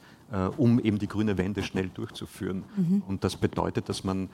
um 0.55 0.79
eben 0.79 0.97
die 0.97 1.07
grüne 1.07 1.37
Wende 1.37 1.61
schnell 1.61 1.89
durchzuführen. 1.89 2.63
Mhm. 2.77 3.03
Und 3.07 3.23
das 3.25 3.35
bedeutet, 3.35 3.89
dass 3.89 4.05
man 4.05 4.29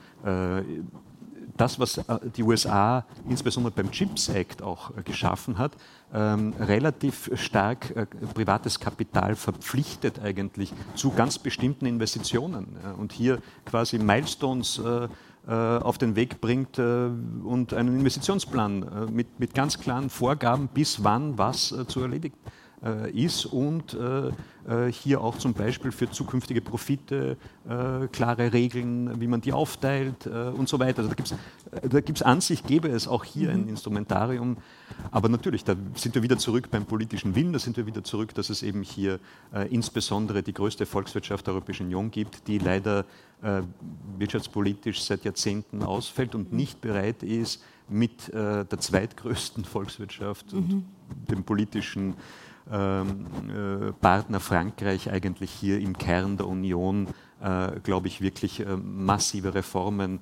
das, 1.56 1.78
was 1.78 1.98
äh, 1.98 2.04
die 2.36 2.42
USA 2.42 3.04
insbesondere 3.28 3.72
beim 3.72 3.90
CHIPS 3.90 4.28
Act 4.28 4.62
auch 4.62 4.96
äh, 4.96 5.02
geschaffen 5.02 5.58
hat, 5.58 5.72
ähm, 6.12 6.54
relativ 6.60 7.30
stark 7.34 7.94
äh, 7.96 8.06
privates 8.06 8.80
Kapital 8.80 9.34
verpflichtet 9.34 10.20
eigentlich 10.20 10.72
zu 10.94 11.10
ganz 11.10 11.38
bestimmten 11.38 11.86
Investitionen 11.86 12.76
und 12.98 13.12
hier 13.12 13.38
quasi 13.64 13.98
Milestones 13.98 14.80
auf 15.46 15.96
den 15.98 16.16
Weg 16.16 16.40
bringt 16.40 16.78
und 16.78 17.72
einen 17.72 17.98
Investitionsplan 18.00 19.08
mit, 19.12 19.38
mit 19.38 19.54
ganz 19.54 19.78
klaren 19.78 20.10
Vorgaben, 20.10 20.68
bis 20.68 21.04
wann 21.04 21.38
was 21.38 21.74
zu 21.86 22.00
erledigen 22.00 22.34
ist 23.12 23.46
und 23.46 23.96
äh, 24.66 24.90
hier 24.90 25.20
auch 25.20 25.38
zum 25.38 25.54
Beispiel 25.54 25.92
für 25.92 26.10
zukünftige 26.10 26.60
Profite 26.60 27.36
äh, 27.68 28.08
klare 28.08 28.52
Regeln, 28.52 29.20
wie 29.20 29.28
man 29.28 29.40
die 29.40 29.52
aufteilt 29.52 30.26
äh, 30.26 30.48
und 30.48 30.68
so 30.68 30.80
weiter. 30.80 30.98
Also 31.02 31.10
da 31.88 32.00
gibt 32.00 32.18
es 32.18 32.22
an 32.22 32.40
sich, 32.40 32.64
gäbe 32.64 32.88
es 32.88 33.06
auch 33.06 33.22
hier 33.22 33.50
mhm. 33.50 33.54
ein 33.54 33.68
Instrumentarium, 33.68 34.56
aber 35.10 35.28
natürlich, 35.28 35.62
da 35.62 35.76
sind 35.94 36.14
wir 36.16 36.22
wieder 36.22 36.36
zurück 36.38 36.68
beim 36.70 36.84
politischen 36.84 37.34
Willen, 37.34 37.52
da 37.52 37.58
sind 37.58 37.76
wir 37.76 37.86
wieder 37.86 38.02
zurück, 38.02 38.34
dass 38.34 38.50
es 38.50 38.62
eben 38.62 38.82
hier 38.82 39.20
äh, 39.54 39.68
insbesondere 39.72 40.42
die 40.42 40.52
größte 40.52 40.84
Volkswirtschaft 40.84 41.46
der 41.46 41.54
Europäischen 41.54 41.86
Union 41.86 42.10
gibt, 42.10 42.48
die 42.48 42.58
leider 42.58 43.00
äh, 43.00 43.04
wirtschaftspolitisch 44.18 45.02
seit 45.02 45.24
Jahrzehnten 45.24 45.82
ausfällt 45.82 46.34
und 46.34 46.52
nicht 46.52 46.80
bereit 46.80 47.22
ist, 47.22 47.62
mit 47.88 48.28
äh, 48.30 48.64
der 48.64 48.78
zweitgrößten 48.78 49.64
Volkswirtschaft 49.66 50.52
mhm. 50.52 50.58
und 50.58 50.84
dem 51.30 51.44
politischen 51.44 52.14
ähm, 52.70 53.26
äh, 53.48 53.92
Partner 53.92 54.40
Frankreich 54.40 55.10
eigentlich 55.10 55.50
hier 55.50 55.78
im 55.78 55.96
Kern 55.96 56.36
der 56.36 56.48
Union, 56.48 57.06
äh, 57.40 57.78
glaube 57.80 58.08
ich, 58.08 58.20
wirklich 58.20 58.60
äh, 58.60 58.76
massive 58.76 59.54
Reformen 59.54 60.20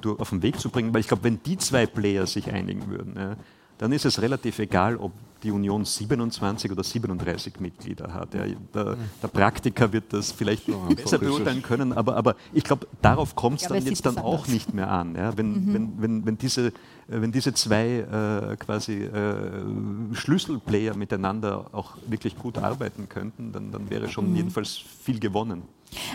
durch, 0.00 0.20
auf 0.20 0.30
den 0.30 0.42
Weg 0.42 0.60
zu 0.60 0.70
bringen. 0.70 0.94
Weil 0.94 1.00
ich 1.00 1.08
glaube, 1.08 1.24
wenn 1.24 1.42
die 1.42 1.56
zwei 1.56 1.86
Player 1.86 2.26
sich 2.26 2.52
einigen 2.52 2.88
würden, 2.88 3.14
ja, 3.16 3.36
dann 3.78 3.92
ist 3.92 4.04
es 4.04 4.20
relativ 4.20 4.58
egal, 4.58 4.96
ob 4.96 5.12
die 5.42 5.50
Union 5.50 5.84
27 5.84 6.70
oder 6.70 6.84
37 6.84 7.60
Mitglieder 7.60 8.14
hat. 8.14 8.34
Ja, 8.34 8.44
der, 8.74 8.96
der, 9.22 9.28
Praktiker 9.28 9.92
wird 9.92 10.12
das 10.12 10.32
vielleicht 10.32 10.68
oh, 10.68 10.94
besser 10.94 11.18
beurteilen 11.18 11.62
können, 11.62 11.92
aber, 11.92 12.16
aber 12.16 12.36
ich 12.52 12.64
glaube, 12.64 12.86
darauf 13.00 13.34
kommt 13.34 13.60
es 13.60 13.68
dann 13.68 13.84
jetzt 13.84 14.06
dann 14.06 14.18
auch 14.18 14.46
nicht 14.46 14.72
mehr 14.72 14.90
an. 14.90 15.14
Ja, 15.16 15.36
wenn, 15.36 15.52
mhm. 15.52 15.74
wenn, 15.74 16.02
wenn, 16.02 16.26
wenn, 16.26 16.38
diese, 16.38 16.72
wenn 17.08 17.32
diese 17.32 17.54
zwei 17.54 18.50
äh, 18.52 18.56
quasi 18.56 19.02
äh, 19.02 20.14
Schlüsselplayer 20.14 20.96
miteinander 20.96 21.66
auch 21.72 21.96
wirklich 22.06 22.38
gut 22.38 22.58
arbeiten 22.58 23.08
könnten, 23.08 23.52
dann, 23.52 23.72
dann 23.72 23.90
wäre 23.90 24.08
schon 24.08 24.30
mhm. 24.30 24.36
jedenfalls 24.36 24.76
viel 24.76 25.18
gewonnen. 25.18 25.62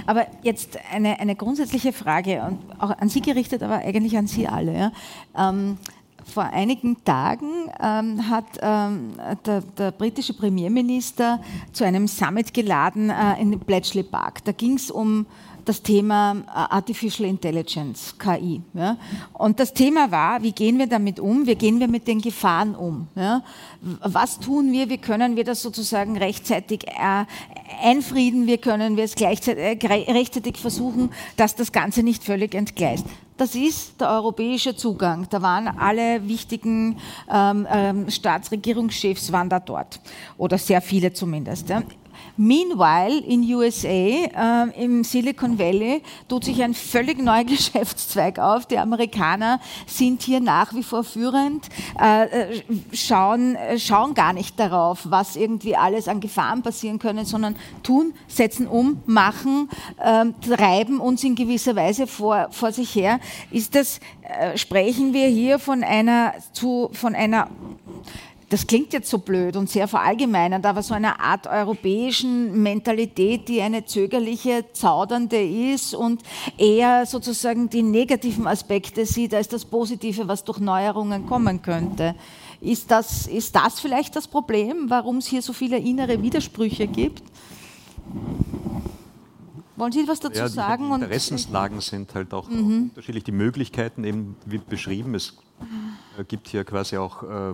Aber 0.06 0.26
jetzt 0.42 0.80
eine, 0.92 1.20
eine 1.20 1.36
grundsätzliche 1.36 1.94
Frage, 1.94 2.42
und 2.42 2.60
auch 2.82 2.98
an 2.98 3.10
Sie 3.10 3.22
gerichtet, 3.22 3.62
aber 3.62 3.76
eigentlich 3.76 4.18
an 4.18 4.26
Sie 4.26 4.48
alle. 4.48 4.76
Ja. 4.76 4.92
Ähm, 5.38 5.78
vor 6.28 6.44
einigen 6.44 7.04
Tagen 7.04 7.50
ähm, 7.82 8.30
hat 8.30 8.46
ähm, 8.62 9.14
der, 9.46 9.62
der, 9.62 9.92
britische 9.92 10.34
Premierminister 10.34 11.40
zu 11.72 11.84
einem 11.84 12.08
Summit 12.08 12.54
geladen 12.54 13.10
äh, 13.10 13.42
in 13.42 13.58
Bletchley 13.60 14.04
Park. 14.04 14.44
Da 14.46 14.52
ging 14.52 14.76
es 14.76 14.92
um 14.92 15.26
das 15.68 15.82
Thema 15.82 16.38
äh, 16.48 16.50
Artificial 16.52 17.28
Intelligence, 17.28 18.16
KI. 18.18 18.62
Ja? 18.74 18.98
Und 19.34 19.60
das 19.60 19.74
Thema 19.74 20.12
war, 20.12 20.42
wie 20.42 20.52
gehen 20.52 20.78
wir 20.78 20.88
damit 20.88 21.20
um? 21.20 21.46
Wie 21.46 21.56
gehen 21.56 21.80
wir 21.80 21.88
mit 21.88 22.08
den 22.08 22.22
Gefahren 22.22 22.76
um? 22.76 23.08
Ja? 23.16 23.44
Was 23.82 24.40
tun 24.40 24.72
wir? 24.72 24.90
Wie 24.90 24.98
können 24.98 25.36
wir 25.36 25.44
das 25.44 25.62
sozusagen 25.62 26.18
rechtzeitig 26.18 26.88
äh, 26.88 27.26
einfrieden? 27.84 28.48
Wie 28.48 28.58
können 28.58 28.98
wir 28.98 29.04
es 29.04 29.16
gleichzeitig, 29.16 29.84
äh, 29.84 30.12
rechtzeitig 30.12 30.58
versuchen, 30.58 31.12
dass 31.36 31.56
das 31.56 31.72
Ganze 31.72 32.04
nicht 32.04 32.24
völlig 32.24 32.56
entgleist? 32.56 33.06
Das 33.38 33.54
ist 33.54 34.02
der 34.02 34.10
europäische 34.10 34.76
Zugang. 34.76 35.28
Da 35.30 35.44
waren 35.44 35.68
alle 35.68 36.28
wichtigen 36.28 36.98
ähm, 37.32 37.68
ähm, 37.72 38.10
Staatsregierungschefs 38.10 39.32
waren 39.32 39.48
da 39.48 39.60
dort 39.60 40.00
oder 40.40 40.58
sehr 40.58 40.82
viele 40.82 41.14
zumindest. 41.14 41.70
Ja. 41.70 41.84
Meanwhile 42.38 43.20
in 43.20 43.42
USA, 43.54 43.88
äh, 43.88 44.84
im 44.84 45.04
Silicon 45.04 45.58
Valley, 45.58 46.04
tut 46.28 46.44
sich 46.44 46.62
ein 46.62 46.76
völlig 46.76 47.18
neuer 47.22 47.44
Geschäftszweig 47.46 48.38
auf. 48.38 48.68
Die 48.68 48.78
Amerikaner 48.78 49.60
sind 49.88 50.22
hier 50.22 50.40
nach 50.40 50.74
wie 50.74 50.84
vor 50.84 51.04
führend, 51.04 51.68
äh, 52.00 52.26
äh 52.26 52.64
schauen, 52.94 53.56
äh, 53.56 53.80
schauen 53.80 54.14
gar 54.14 54.34
nicht 54.34 54.60
darauf, 54.60 55.02
was 55.10 55.36
irgendwie 55.36 55.76
alles 55.76 56.08
an 56.08 56.20
Gefahren 56.20 56.62
passieren 56.62 57.00
können, 57.00 57.26
sondern 57.26 57.56
tun, 57.82 58.14
setzen 58.28 58.68
um, 58.68 59.02
machen, 59.08 59.70
äh, 59.98 60.26
treiben 60.48 61.00
uns 61.00 61.24
in 61.24 61.34
gewisser 61.36 61.76
Weise 61.76 62.06
vor, 62.06 62.50
vor 62.52 62.72
sich 62.72 62.94
her. 62.94 63.20
Ist 63.50 63.74
das, 63.74 64.00
äh, 64.22 64.58
sprechen 64.58 65.14
wir 65.14 65.28
hier 65.28 65.58
von 65.58 65.84
einer, 65.84 66.34
zu, 66.54 66.90
von 66.94 67.16
einer 67.16 67.50
das 68.50 68.66
klingt 68.66 68.94
jetzt 68.94 69.10
so 69.10 69.18
blöd 69.18 69.58
und 69.58 69.70
sehr 69.70 69.88
verallgemeinert, 69.88 70.66
aber 70.66 70.82
so 70.82 70.94
eine 70.94 71.20
Art 71.20 71.48
europäischen 71.48 72.62
Mentalität, 72.64 73.50
die 73.50 73.62
eine 73.62 73.86
zögerliche, 73.86 74.66
zaudernde 74.72 75.42
ist 75.42 75.94
und 75.94 76.24
eher 76.58 77.06
sozusagen 77.06 77.70
die 77.70 77.84
negativen 77.84 78.48
Aspekte 78.48 79.06
sieht 79.06 79.34
als 79.34 79.50
das 79.50 79.66
Positive, 79.66 80.28
was 80.30 80.46
durch 80.46 80.60
Neuerungen 80.60 81.26
kommen 81.26 81.62
könnte. 81.62 82.16
Ist 82.62 82.90
das, 82.90 83.28
ist 83.28 83.56
das 83.56 83.80
vielleicht 83.82 84.16
das 84.16 84.28
Problem, 84.28 84.90
warum 84.90 85.18
es 85.18 85.28
hier 85.28 85.42
so 85.42 85.52
viele 85.52 85.78
innere 85.78 86.22
Widersprüche 86.22 86.88
gibt? 86.88 87.24
Wollen 89.76 89.92
Sie 89.92 90.02
etwas 90.02 90.22
dazu 90.22 90.40
ja, 90.40 90.48
sagen? 90.48 90.88
Die 90.88 91.04
Interessenslagen 91.04 91.82
sind 91.82 92.16
halt 92.16 92.34
auch 92.34 92.50
mhm. 92.50 92.90
unterschiedlich. 92.90 93.26
Die 93.26 93.32
Möglichkeiten 93.32 94.06
eben 94.06 94.36
wie 94.46 94.58
beschrieben. 94.58 95.14
Es 95.14 95.34
gibt 96.28 96.48
hier 96.48 96.64
quasi 96.64 96.98
auch 96.98 97.22
äh, 97.22 97.54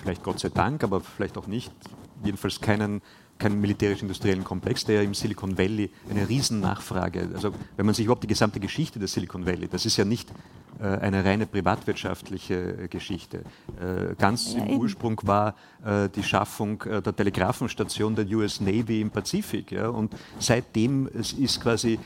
vielleicht 0.00 0.22
Gott 0.22 0.40
sei 0.40 0.48
Dank, 0.48 0.82
aber 0.84 1.00
vielleicht 1.00 1.36
auch 1.38 1.46
nicht, 1.46 1.72
jedenfalls 2.24 2.60
keinen, 2.60 3.02
keinen 3.40 3.60
militärisch-industriellen 3.60 4.44
Komplex, 4.44 4.84
der 4.84 4.96
ja 4.96 5.02
im 5.02 5.14
Silicon 5.14 5.58
Valley 5.58 5.90
eine 6.08 6.28
Riesennachfrage, 6.28 7.28
also 7.34 7.52
wenn 7.76 7.86
man 7.86 7.94
sich 7.94 8.04
überhaupt 8.04 8.22
die 8.22 8.28
gesamte 8.28 8.60
Geschichte 8.60 9.00
des 9.00 9.12
Silicon 9.12 9.46
Valley, 9.46 9.66
das 9.66 9.86
ist 9.86 9.96
ja 9.96 10.04
nicht 10.04 10.30
äh, 10.80 10.98
eine 10.98 11.24
reine 11.24 11.46
privatwirtschaftliche 11.46 12.84
äh, 12.84 12.88
Geschichte. 12.88 13.44
Äh, 13.78 14.14
ganz 14.18 14.54
ja, 14.54 14.60
im 14.60 14.68
eben. 14.68 14.80
Ursprung 14.80 15.20
war 15.24 15.54
die 16.14 16.22
Schaffung 16.22 16.84
der 16.86 17.16
Telegrafenstation 17.16 18.14
der 18.14 18.26
US 18.36 18.60
Navy 18.60 19.00
im 19.00 19.10
Pazifik. 19.10 19.72
Und 19.72 20.14
seitdem 20.38 21.06
ist 21.06 21.58
quasi 21.62 21.98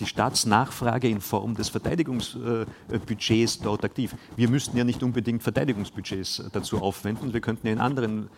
die 0.00 0.06
Staatsnachfrage 0.06 1.10
in 1.10 1.20
Form 1.20 1.54
des 1.54 1.68
Verteidigungsbudgets 1.68 3.58
dort 3.58 3.84
aktiv. 3.84 4.16
Wir 4.34 4.48
müssten 4.48 4.78
ja 4.78 4.84
nicht 4.84 5.02
unbedingt 5.02 5.42
Verteidigungsbudgets 5.42 6.42
dazu 6.52 6.80
aufwenden, 6.80 7.34
wir 7.34 7.42
könnten 7.42 7.66
ja 7.66 7.74
in 7.74 7.80
anderen 7.80 8.30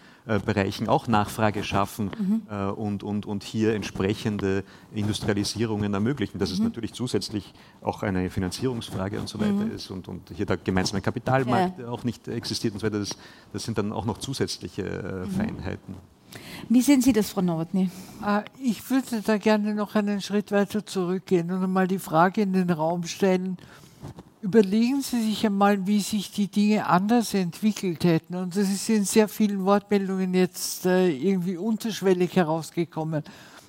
Bereichen 0.44 0.88
auch 0.88 1.06
Nachfrage 1.06 1.62
schaffen 1.62 2.10
mhm. 2.18 2.39
Und, 2.48 3.02
und, 3.02 3.26
und 3.26 3.42
hier 3.42 3.74
entsprechende 3.74 4.64
Industrialisierungen 4.94 5.94
ermöglichen. 5.94 6.38
Das 6.38 6.50
ist 6.50 6.58
mhm. 6.58 6.66
natürlich 6.66 6.92
zusätzlich 6.92 7.52
auch 7.80 8.02
eine 8.02 8.30
Finanzierungsfrage 8.30 9.18
und 9.18 9.28
so 9.28 9.40
weiter 9.40 9.52
mhm. 9.52 9.72
ist 9.72 9.80
ist 9.80 9.90
und, 9.90 10.08
und 10.08 10.30
hier 10.34 10.46
der 10.46 10.56
gemeinsame 10.56 11.00
Kapitalmarkt 11.00 11.80
ja. 11.80 11.88
auch 11.88 12.04
nicht 12.04 12.28
existiert 12.28 12.74
und 12.74 12.80
so 12.80 12.86
weiter. 12.86 12.98
Das, 12.98 13.16
das 13.52 13.64
sind 13.64 13.78
dann 13.78 13.92
auch 13.92 14.04
noch 14.04 14.18
zusätzliche 14.18 14.82
äh, 14.82 15.26
mhm. 15.26 15.30
Feinheiten. 15.30 15.94
Wie 16.68 16.80
sehen 16.80 17.02
Sie 17.02 17.12
das, 17.12 17.30
Frau 17.30 17.42
Nowotny? 17.42 17.90
Äh, 18.24 18.42
ich 18.62 18.88
würde 18.90 19.22
da 19.22 19.38
gerne 19.38 19.74
noch 19.74 19.94
einen 19.94 20.20
Schritt 20.20 20.52
weiter 20.52 20.86
zurückgehen 20.86 21.50
und 21.50 21.62
einmal 21.62 21.88
die 21.88 21.98
Frage 21.98 22.42
in 22.42 22.52
den 22.52 22.70
Raum 22.70 23.04
stellen. 23.04 23.56
Überlegen 24.42 25.02
Sie 25.02 25.22
sich 25.22 25.44
einmal, 25.44 25.86
wie 25.86 26.00
sich 26.00 26.30
die 26.30 26.48
Dinge 26.48 26.86
anders 26.86 27.34
entwickelt 27.34 28.04
hätten. 28.04 28.36
Und 28.36 28.56
das 28.56 28.70
ist 28.70 28.88
in 28.88 29.04
sehr 29.04 29.28
vielen 29.28 29.64
Wortmeldungen 29.64 30.32
jetzt 30.32 30.86
äh, 30.86 31.10
irgendwie 31.10 31.56
unterschwellig 31.56 32.36
herausgekommen. 32.36 33.22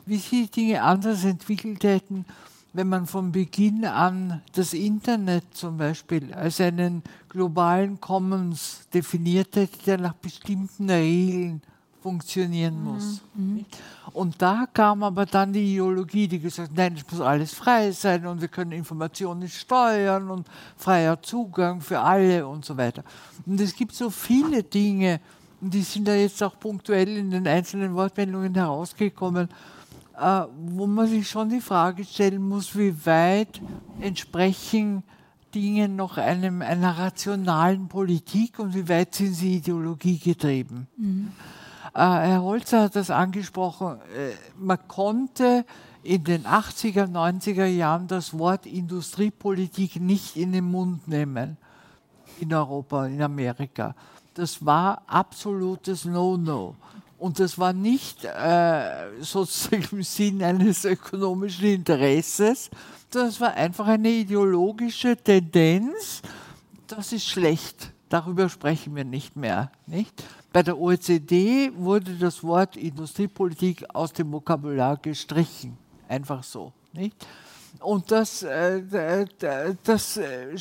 Wie 0.06 0.16
sich 0.16 0.30
die 0.30 0.48
Dinge 0.48 0.82
anders 0.82 1.26
entwickelt 1.26 1.84
hätten 1.84 2.26
wenn 2.74 2.88
man 2.88 3.06
von 3.06 3.32
Beginn 3.32 3.86
an 3.86 4.42
das 4.54 4.74
Internet 4.74 5.44
zum 5.52 5.78
Beispiel 5.78 6.34
als 6.34 6.62
einen 6.62 7.04
globalen 7.28 8.00
Commons 8.00 8.88
definiert 8.94 9.56
hätte, 9.56 9.84
der 9.86 9.98
nach 9.98 10.14
bestimmten 10.14 10.90
Regeln 10.90 11.62
funktionieren 12.02 12.78
mhm. 12.78 12.84
muss. 12.84 13.22
Mhm. 13.34 13.66
Und 14.14 14.42
da 14.42 14.66
kam 14.74 15.04
aber 15.04 15.26
dann 15.26 15.54
die 15.54 15.74
Ideologie, 15.74 16.28
die 16.28 16.40
gesagt 16.40 16.70
hat, 16.70 16.78
nein, 16.78 16.96
es 16.98 17.10
muss 17.10 17.22
alles 17.22 17.54
frei 17.54 17.92
sein 17.92 18.26
und 18.26 18.42
wir 18.42 18.48
können 18.48 18.72
Informationen 18.72 19.48
steuern 19.48 20.30
und 20.30 20.48
freier 20.76 21.22
Zugang 21.22 21.80
für 21.80 22.00
alle 22.00 22.46
und 22.48 22.66
so 22.66 22.76
weiter. 22.76 23.04
Und 23.46 23.62
es 23.62 23.76
gibt 23.76 23.94
so 23.94 24.10
viele 24.10 24.64
Dinge, 24.64 25.22
die 25.62 25.84
sind 25.84 26.08
da 26.08 26.16
jetzt 26.16 26.42
auch 26.44 26.60
punktuell 26.60 27.18
in 27.18 27.30
den 27.30 27.48
einzelnen 27.48 27.94
Wortmeldungen 27.94 28.54
herausgekommen, 28.56 29.48
äh, 30.20 30.42
wo 30.56 30.88
man 30.88 31.08
sich 31.08 31.30
schon 31.30 31.50
die 31.50 31.62
Frage 31.62 32.04
stellen 32.04 32.48
muss, 32.48 32.76
wie 32.76 33.06
weit 33.06 33.62
entsprechen 34.00 35.04
Dinge 35.54 35.88
noch 35.90 36.18
einem, 36.18 36.62
einer 36.62 36.98
rationalen 36.98 37.88
Politik 37.88 38.60
und 38.60 38.74
wie 38.74 38.88
weit 38.90 39.16
sind 39.16 39.34
sie 39.34 39.58
ideologiegetrieben. 39.58 40.88
Mhm. 40.98 41.32
Äh, 41.94 42.00
Herr 42.00 42.42
Holzer 42.42 42.84
hat 42.84 42.96
das 42.96 43.10
angesprochen, 43.10 44.00
äh, 44.16 44.32
man 44.58 44.80
konnte 44.88 45.66
in 46.04 46.24
den 46.24 46.46
80er, 46.46 47.06
90er 47.12 47.66
Jahren 47.66 48.08
das 48.08 48.38
Wort 48.38 48.66
Industriepolitik 48.66 50.00
nicht 50.00 50.36
in 50.38 50.54
den 50.54 50.66
Mund 50.66 51.08
nehmen 51.08 51.58
in 52.40 52.54
Europa, 52.54 53.06
in 53.06 53.22
Amerika. 53.22 53.94
Das 54.34 54.66
war 54.66 55.04
absolutes 55.06 56.06
No-No. 56.06 56.76
Und 57.20 57.40
das 57.40 57.60
war 57.60 57.74
nicht 57.74 58.26
äh, 58.26 59.10
sozusagen 59.20 59.88
im 59.92 60.04
Sinn 60.04 60.42
eines 60.42 60.86
ökonomischen 60.86 61.66
Interesses, 61.66 62.72
es 63.14 63.42
war 63.42 63.54
einfach 63.56 63.88
eine 63.88 64.10
ideologische 64.10 65.18
Tendenz. 65.18 66.22
Das 66.88 67.12
ist 67.12 67.28
schlecht. 67.28 67.92
Darüber 68.08 68.48
sprechen 68.48 68.96
wir 68.96 69.04
nicht 69.04 69.36
mehr. 69.36 69.72
Nicht? 69.86 70.24
Bei 70.54 70.64
der 70.64 70.78
OECD 70.78 71.72
wurde 71.76 72.16
das 72.16 72.44
Wort 72.44 72.76
Industriepolitik 72.76 73.86
aus 73.94 74.12
dem 74.12 74.32
Vokabular 74.32 74.98
gestrichen. 74.98 75.78
Einfach 76.10 76.44
so. 76.44 76.74
Nicht? 76.92 77.16
Und 77.80 78.12
das, 78.12 78.44
äh, 78.44 78.82
das 79.84 80.18
äh, 80.18 80.58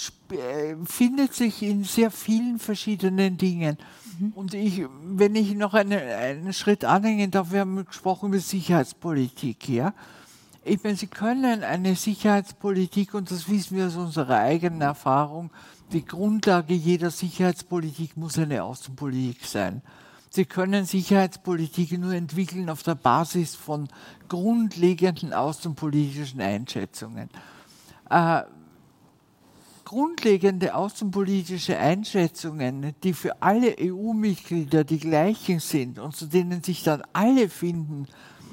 findet 0.84 1.34
sich 1.34 1.62
in 1.62 1.82
sehr 1.82 2.10
vielen 2.10 2.58
verschiedenen 2.58 3.36
Dingen. 3.36 3.76
Mhm. 4.18 4.32
Und 4.36 4.54
ich, 4.54 4.82
wenn 5.02 5.34
ich 5.34 5.54
noch 5.54 5.74
eine, 5.74 6.00
einen 6.00 6.52
Schritt 6.52 6.84
anhängen 6.84 7.30
darf, 7.30 7.50
wir 7.50 7.60
haben 7.60 7.84
gesprochen 7.84 8.28
über 8.28 8.38
Sicherheitspolitik, 8.38 9.68
ja. 9.68 9.92
Ich 10.62 10.82
meine, 10.84 10.96
Sie 10.96 11.06
können 11.06 11.64
eine 11.64 11.96
Sicherheitspolitik, 11.96 13.14
und 13.14 13.30
das 13.30 13.48
wissen 13.48 13.76
wir 13.76 13.86
aus 13.86 13.96
unserer 13.96 14.38
eigenen 14.38 14.82
Erfahrung, 14.82 15.50
die 15.92 16.04
Grundlage 16.04 16.74
jeder 16.74 17.10
Sicherheitspolitik 17.10 18.16
muss 18.16 18.38
eine 18.38 18.62
Außenpolitik 18.62 19.44
sein. 19.44 19.82
Sie 20.30 20.44
können 20.44 20.84
Sicherheitspolitik 20.84 21.98
nur 21.98 22.14
entwickeln 22.14 22.70
auf 22.70 22.84
der 22.84 22.94
Basis 22.94 23.56
von 23.56 23.88
grundlegenden 24.28 25.32
außenpolitischen 25.32 26.40
Einschätzungen. 26.40 27.28
Äh, 28.08 28.42
grundlegende 29.84 30.76
außenpolitische 30.76 31.76
Einschätzungen, 31.76 32.94
die 33.02 33.12
für 33.12 33.42
alle 33.42 33.74
EU-Mitglieder 33.80 34.84
die 34.84 35.00
gleichen 35.00 35.58
sind 35.58 35.98
und 35.98 36.14
zu 36.14 36.26
denen 36.26 36.62
sich 36.62 36.84
dann 36.84 37.02
alle 37.12 37.48
finden, 37.48 38.06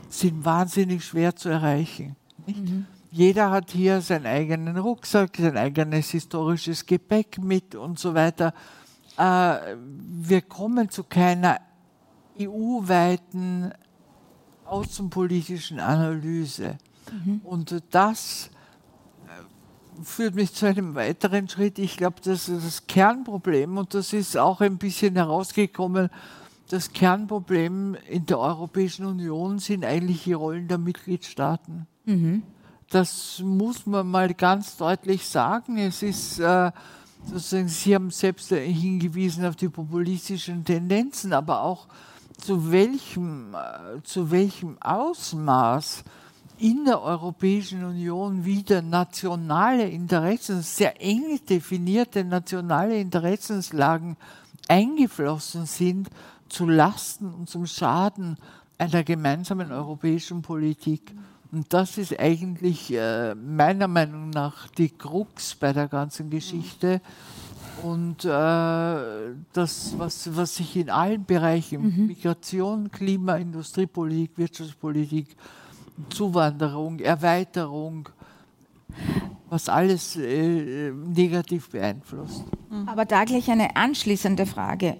sind 0.10 0.44
wahnsinnig 0.44 1.06
schwer 1.06 1.36
zu 1.36 1.50
erreichen. 1.50 2.16
Mhm. 2.48 2.88
Jeder 3.12 3.51
hat 3.51 3.72
hier 3.72 4.01
seinen 4.01 4.26
eigenen 4.26 4.78
Rucksack, 4.78 5.38
sein 5.38 5.58
eigenes 5.58 6.12
historisches 6.12 6.86
Gepäck 6.86 7.41
mit 7.41 7.76
und 7.76 7.99
so 7.99 8.14
weiter. 8.14 8.53
Äh, 9.18 9.76
wir 9.78 10.41
kommen 10.41 10.89
zu 10.89 11.03
keiner 11.03 11.60
EU-weiten 12.39 13.74
außenpolitischen 14.66 15.80
Analyse. 15.80 16.78
Mhm. 17.26 17.41
Und 17.43 17.84
das 17.91 18.49
führt 20.03 20.36
mich 20.36 20.53
zu 20.53 20.66
einem 20.68 20.95
weiteren 20.95 21.49
Schritt. 21.49 21.80
Ich 21.80 21.97
glaube, 21.97 22.18
das 22.24 22.49
ist 22.49 22.66
das 22.66 22.88
Kernproblem 22.88 23.78
und 23.78 23.93
das 23.93 24.14
ist 24.14 24.38
auch 24.38 24.62
ein 24.62 24.78
bisschen 24.78 25.16
herausgekommen. 25.16 26.10
Das 26.70 26.91
Kernproblem 26.91 27.95
in 28.10 28.26
der 28.26 28.39
Europäischen 28.39 29.05
Union 29.05 29.60
sind 29.60 29.86
eigentlich 29.86 30.26
die 30.26 30.34
Rollen 30.34 30.68
der 30.68 30.78
Mitgliedstaaten. 30.78 31.88
Mhm. 32.05 32.43
Das 32.90 33.42
muss 33.44 33.86
man 33.86 34.08
mal 34.08 34.34
ganz 34.34 34.78
deutlich 34.78 35.26
sagen. 35.28 35.78
Es 35.78 36.02
ist 36.02 36.40
äh, 36.40 36.72
sozusagen, 37.26 37.68
Sie 37.68 37.94
haben 37.94 38.12
selbst 38.12 38.50
hingewiesen 38.50 39.46
auf 39.46 39.58
die 39.58 39.68
populistischen 39.68 40.64
Tendenzen, 40.64 41.34
aber 41.34 41.64
auch 41.64 41.88
zu 42.38 42.72
welchem, 42.72 43.54
äh, 43.54 44.02
zu 44.04 44.32
welchem 44.32 44.78
Ausmaß 44.82 46.04
in 46.60 46.86
der 46.86 47.02
Europäischen 47.02 47.84
Union 47.84 48.46
wieder 48.46 48.82
nationale 48.82 49.90
Interessen, 49.90 50.62
sehr 50.62 51.02
eng 51.02 51.40
definierte 51.48 52.24
nationale 52.24 53.00
Interessenslagen 53.00 54.18
eingeflossen 54.68 55.66
sind 55.66 56.10
zu 56.50 56.66
Lasten 56.68 57.34
und 57.34 57.50
zum 57.50 57.66
Schaden 57.66 58.38
einer 58.78 59.04
gemeinsamen 59.04 59.72
europäischen 59.72 60.42
Politik. 60.42 61.14
Und 61.52 61.74
das 61.74 61.98
ist 61.98 62.20
eigentlich 62.20 62.93
äh, 62.93 63.36
meiner 63.36 63.88
Meinung 63.88 64.30
nach 64.30 64.68
die 64.70 64.89
Krux 64.89 65.56
bei 65.56 65.74
der 65.74 65.88
ganzen 65.88 66.30
Geschichte. 66.30 67.02
Und 67.84 68.26
äh, 68.26 68.30
das, 69.54 69.93
was, 69.98 70.36
was 70.36 70.56
sich 70.56 70.76
in 70.76 70.89
allen 70.89 71.26
Bereichen, 71.26 71.84
mhm. 71.84 72.08
Migration, 72.08 72.91
Klima, 72.91 73.36
Industriepolitik, 73.36 74.32
Wirtschaftspolitik, 74.38 75.36
Zuwanderung, 76.10 77.00
Erweiterung, 77.00 78.10
was 79.50 79.70
alles 79.70 80.16
äh, 80.16 80.91
negativ 80.91 81.70
beeinflusst. 81.70 82.43
Aber 82.86 83.06
da 83.06 83.24
gleich 83.24 83.50
eine 83.50 83.76
anschließende 83.76 84.45
Frage. 84.45 84.98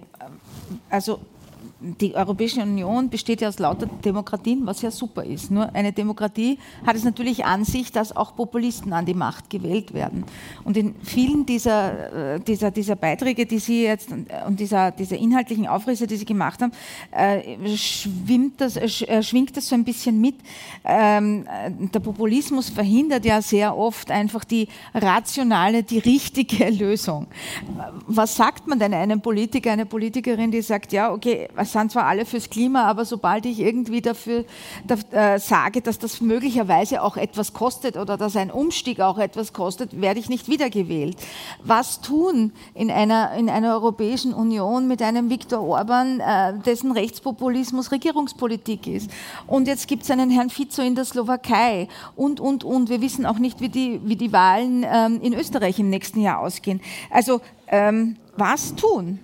Also 0.88 1.20
die 1.80 2.14
Europäische 2.16 2.60
Union 2.60 3.08
besteht 3.08 3.40
ja 3.40 3.48
aus 3.48 3.60
lauter 3.60 3.86
Demokratien, 3.86 4.66
was 4.66 4.82
ja 4.82 4.90
super 4.90 5.24
ist. 5.24 5.50
Nur 5.50 5.72
eine 5.74 5.92
Demokratie 5.92 6.58
hat 6.84 6.96
es 6.96 7.04
natürlich 7.04 7.44
an 7.44 7.64
sich, 7.64 7.92
dass 7.92 8.16
auch 8.16 8.34
Populisten 8.34 8.92
an 8.92 9.06
die 9.06 9.14
Macht 9.14 9.48
gewählt 9.48 9.94
werden. 9.94 10.24
Und 10.64 10.76
in 10.76 10.96
vielen 11.04 11.46
dieser, 11.46 12.34
äh, 12.34 12.40
dieser, 12.40 12.72
dieser 12.72 12.96
Beiträge, 12.96 13.46
die 13.46 13.60
Sie 13.60 13.84
jetzt 13.84 14.08
und 14.10 14.58
dieser, 14.58 14.90
dieser 14.90 15.16
inhaltlichen 15.18 15.68
Aufrisse, 15.68 16.08
die 16.08 16.16
Sie 16.16 16.24
gemacht 16.24 16.60
haben, 16.60 16.72
äh, 17.12 17.76
schwimmt 17.76 18.60
das, 18.60 18.76
äh, 18.76 19.22
schwingt 19.22 19.56
das 19.56 19.68
so 19.68 19.76
ein 19.76 19.84
bisschen 19.84 20.20
mit. 20.20 20.34
Ähm, 20.84 21.46
der 21.94 22.00
Populismus 22.00 22.70
verhindert 22.70 23.24
ja 23.24 23.40
sehr 23.40 23.76
oft 23.76 24.10
einfach 24.10 24.42
die 24.44 24.66
rationale, 24.94 25.84
die 25.84 25.98
richtige 25.98 26.70
Lösung. 26.70 27.28
Was 28.08 28.34
sagt 28.34 28.66
man 28.66 28.80
denn 28.80 28.94
einem 28.94 29.20
Politiker, 29.20 29.70
einer 29.70 29.84
Politikerin, 29.84 30.50
die 30.50 30.62
sagt, 30.62 30.92
ja, 30.92 31.12
okay, 31.12 31.48
was 31.54 31.67
sind 31.72 31.92
zwar 31.92 32.06
alle 32.06 32.24
fürs 32.24 32.50
Klima, 32.50 32.84
aber 32.84 33.04
sobald 33.04 33.46
ich 33.46 33.60
irgendwie 33.60 34.00
dafür 34.00 34.44
da, 34.86 35.34
äh, 35.34 35.38
sage, 35.38 35.80
dass 35.80 35.98
das 35.98 36.20
möglicherweise 36.20 37.02
auch 37.02 37.16
etwas 37.16 37.52
kostet 37.52 37.96
oder 37.96 38.16
dass 38.16 38.36
ein 38.36 38.50
Umstieg 38.50 39.00
auch 39.00 39.18
etwas 39.18 39.52
kostet, 39.52 40.00
werde 40.00 40.20
ich 40.20 40.28
nicht 40.28 40.48
wiedergewählt. 40.48 41.16
Was 41.62 42.00
tun 42.00 42.52
in 42.74 42.90
einer, 42.90 43.32
in 43.34 43.48
einer 43.48 43.74
Europäischen 43.74 44.34
Union 44.34 44.88
mit 44.88 45.02
einem 45.02 45.30
Viktor 45.30 45.60
Orban, 45.60 46.20
äh, 46.20 46.58
dessen 46.58 46.92
Rechtspopulismus 46.92 47.92
Regierungspolitik 47.92 48.86
ist? 48.86 49.10
Und 49.46 49.68
jetzt 49.68 49.88
gibt 49.88 50.02
es 50.02 50.10
einen 50.10 50.30
Herrn 50.30 50.50
Fico 50.50 50.82
in 50.82 50.94
der 50.94 51.04
Slowakei 51.04 51.88
und, 52.16 52.40
und, 52.40 52.64
und. 52.64 52.88
Wir 52.90 53.00
wissen 53.00 53.26
auch 53.26 53.38
nicht, 53.38 53.60
wie 53.60 53.68
die, 53.68 54.00
wie 54.04 54.16
die 54.16 54.32
Wahlen 54.32 54.84
ähm, 54.88 55.20
in 55.22 55.34
Österreich 55.34 55.78
im 55.78 55.90
nächsten 55.90 56.20
Jahr 56.20 56.40
ausgehen. 56.40 56.80
Also, 57.10 57.40
ähm, 57.68 58.16
was 58.36 58.74
tun? 58.74 59.18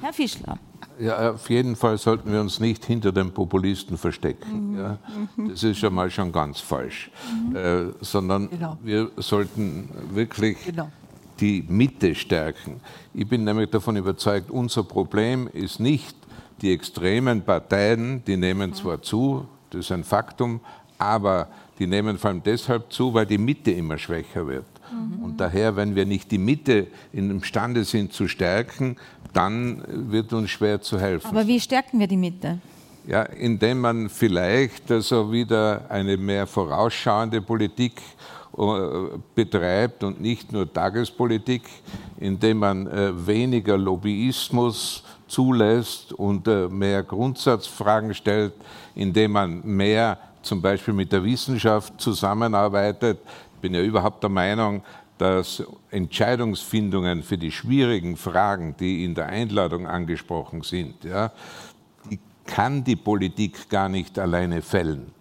Herr 0.00 0.12
Fischler. 0.12 0.58
Ja, 0.98 1.32
auf 1.32 1.50
jeden 1.50 1.76
Fall 1.76 1.98
sollten 1.98 2.32
wir 2.32 2.40
uns 2.40 2.60
nicht 2.60 2.84
hinter 2.84 3.12
den 3.12 3.32
Populisten 3.32 3.96
verstecken. 3.96 4.72
Mhm. 4.72 4.78
Ja. 4.78 4.98
Das 5.48 5.62
ist 5.62 5.78
schon 5.78 5.94
mal 5.94 6.10
schon 6.10 6.30
ganz 6.30 6.60
falsch. 6.60 7.10
Mhm. 7.48 7.56
Äh, 7.56 7.84
sondern 8.00 8.50
genau. 8.50 8.78
wir 8.82 9.10
sollten 9.16 9.88
wirklich 10.10 10.64
genau. 10.64 10.90
die 11.40 11.64
Mitte 11.68 12.14
stärken. 12.14 12.80
Ich 13.12 13.28
bin 13.28 13.44
nämlich 13.44 13.70
davon 13.70 13.96
überzeugt, 13.96 14.50
unser 14.50 14.84
Problem 14.84 15.48
ist 15.52 15.80
nicht 15.80 16.16
die 16.62 16.72
extremen 16.72 17.42
Parteien, 17.42 18.22
die 18.24 18.36
nehmen 18.36 18.70
mhm. 18.70 18.74
zwar 18.74 19.02
zu, 19.02 19.46
das 19.70 19.86
ist 19.86 19.92
ein 19.92 20.04
Faktum, 20.04 20.60
aber 20.98 21.48
die 21.78 21.86
nehmen 21.86 22.18
vor 22.18 22.30
allem 22.30 22.42
deshalb 22.42 22.92
zu, 22.92 23.12
weil 23.12 23.26
die 23.26 23.38
Mitte 23.38 23.72
immer 23.72 23.98
schwächer 23.98 24.46
wird. 24.46 24.64
Mhm. 24.94 25.24
Und 25.24 25.40
daher, 25.40 25.76
wenn 25.76 25.94
wir 25.94 26.06
nicht 26.06 26.30
die 26.30 26.38
Mitte 26.38 26.86
imstande 27.12 27.84
sind 27.84 28.12
zu 28.12 28.28
stärken, 28.28 28.96
dann 29.32 29.82
wird 29.88 30.32
uns 30.32 30.50
schwer 30.50 30.80
zu 30.80 30.98
helfen. 30.98 31.26
Aber 31.26 31.46
wie 31.46 31.60
stärken 31.60 31.98
wir 31.98 32.06
die 32.06 32.16
Mitte? 32.16 32.58
Ja, 33.06 33.22
indem 33.22 33.80
man 33.80 34.08
vielleicht 34.08 34.90
also 34.90 35.30
wieder 35.30 35.90
eine 35.90 36.16
mehr 36.16 36.46
vorausschauende 36.46 37.42
Politik 37.42 38.00
äh, 38.56 39.18
betreibt 39.34 40.04
und 40.04 40.20
nicht 40.20 40.52
nur 40.52 40.72
Tagespolitik, 40.72 41.62
indem 42.18 42.58
man 42.58 42.86
äh, 42.86 43.26
weniger 43.26 43.76
Lobbyismus 43.76 45.02
zulässt 45.26 46.12
und 46.12 46.46
äh, 46.46 46.68
mehr 46.68 47.02
Grundsatzfragen 47.02 48.14
stellt, 48.14 48.54
indem 48.94 49.32
man 49.32 49.60
mehr 49.64 50.18
zum 50.44 50.62
Beispiel 50.62 50.94
mit 50.94 51.10
der 51.10 51.24
Wissenschaft 51.24 52.00
zusammenarbeitet. 52.00 53.18
Bin 53.64 53.72
ja 53.72 53.80
überhaupt 53.80 54.22
der 54.22 54.28
Meinung, 54.28 54.82
dass 55.16 55.64
Entscheidungsfindungen 55.90 57.22
für 57.22 57.38
die 57.38 57.50
schwierigen 57.50 58.18
Fragen, 58.18 58.76
die 58.78 59.06
in 59.06 59.14
der 59.14 59.28
Einladung 59.28 59.86
angesprochen 59.86 60.60
sind, 60.60 61.02
ja, 61.02 61.32
die 62.10 62.20
kann 62.44 62.84
die 62.84 62.96
Politik 62.96 63.70
gar 63.70 63.88
nicht 63.88 64.18
alleine 64.18 64.60
fällen, 64.60 65.12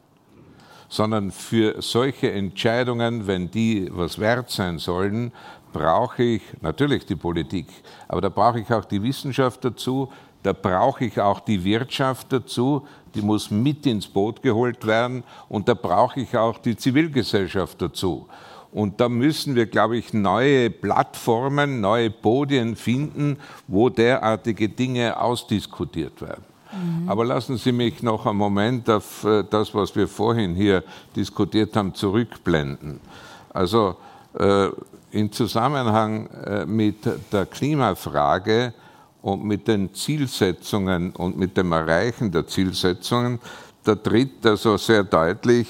sondern 0.89 1.32
für 1.32 1.82
solche 1.82 2.34
Entscheidungen, 2.34 3.28
wenn 3.28 3.50
die 3.50 3.89
was 3.94 4.20
wert 4.20 4.50
sein 4.50 4.78
sollen, 4.78 5.32
brauche 5.72 6.22
ich 6.22 6.41
natürlich 6.60 7.06
die 7.06 7.16
Politik, 7.16 7.68
aber 8.10 8.20
da 8.20 8.28
brauche 8.28 8.60
ich 8.60 8.70
auch 8.74 8.84
die 8.84 9.02
Wissenschaft 9.02 9.64
dazu, 9.64 10.12
da 10.44 10.52
brauche 10.52 11.06
ich 11.06 11.18
auch 11.22 11.39
die 11.39 11.64
Wirtschaft 11.64 12.34
dazu, 12.34 12.86
die 13.16 13.22
muss 13.22 13.51
mit 13.51 13.86
ins 13.86 14.07
Boot 14.07 14.41
geholt 14.41 14.86
werden 14.86 15.24
und 15.49 15.68
da 15.68 15.74
brauche 15.74 16.22
ich 16.22 16.36
auch 16.38 16.57
die 16.57 16.76
Zivilgesellschaft 16.76 17.82
dazu. 17.82 18.28
Und 18.72 18.99
da 18.99 19.07
müssen 19.07 19.53
wir, 19.53 19.68
glaube 19.68 19.97
ich, 19.97 20.14
neue 20.14 20.72
Plattformen, 20.72 21.80
neue 21.80 22.09
Podien 22.09 22.76
finden, 22.76 23.38
wo 23.68 23.89
derartige 23.89 24.68
Dinge 24.68 25.20
ausdiskutiert 25.22 26.22
werden. 26.22 26.43
Mhm. 26.72 27.07
Aber 27.07 27.24
lassen 27.24 27.57
Sie 27.57 27.72
mich 27.72 28.01
noch 28.01 28.26
einen 28.26 28.38
Moment 28.38 28.89
auf 28.89 29.24
äh, 29.26 29.43
das, 29.47 29.76
was 29.76 29.95
wir 29.95 30.07
vorhin 30.07 30.55
hier 30.55 30.84
diskutiert 31.16 31.76
haben, 31.76 31.93
zurückblenden. 31.93 32.99
Also 33.53 33.95
äh, 34.39 34.70
im 35.11 35.32
Zusammenhang 35.32 36.28
äh, 36.43 36.66
mit 36.66 36.97
der 37.32 37.45
Klimafrage 37.45 38.74
und 39.24 39.43
mit 39.43 39.67
den 39.67 39.95
Zielsetzungen 39.95 41.11
und 41.11 41.36
mit 41.38 41.57
dem 41.57 41.71
Erreichen 41.71 42.32
der 42.32 42.45
Zielsetzungen, 42.45 43.39
da 43.84 43.95
tritt 43.95 44.45
also 44.45 44.78
sehr 44.78 45.03
deutlich 45.03 45.67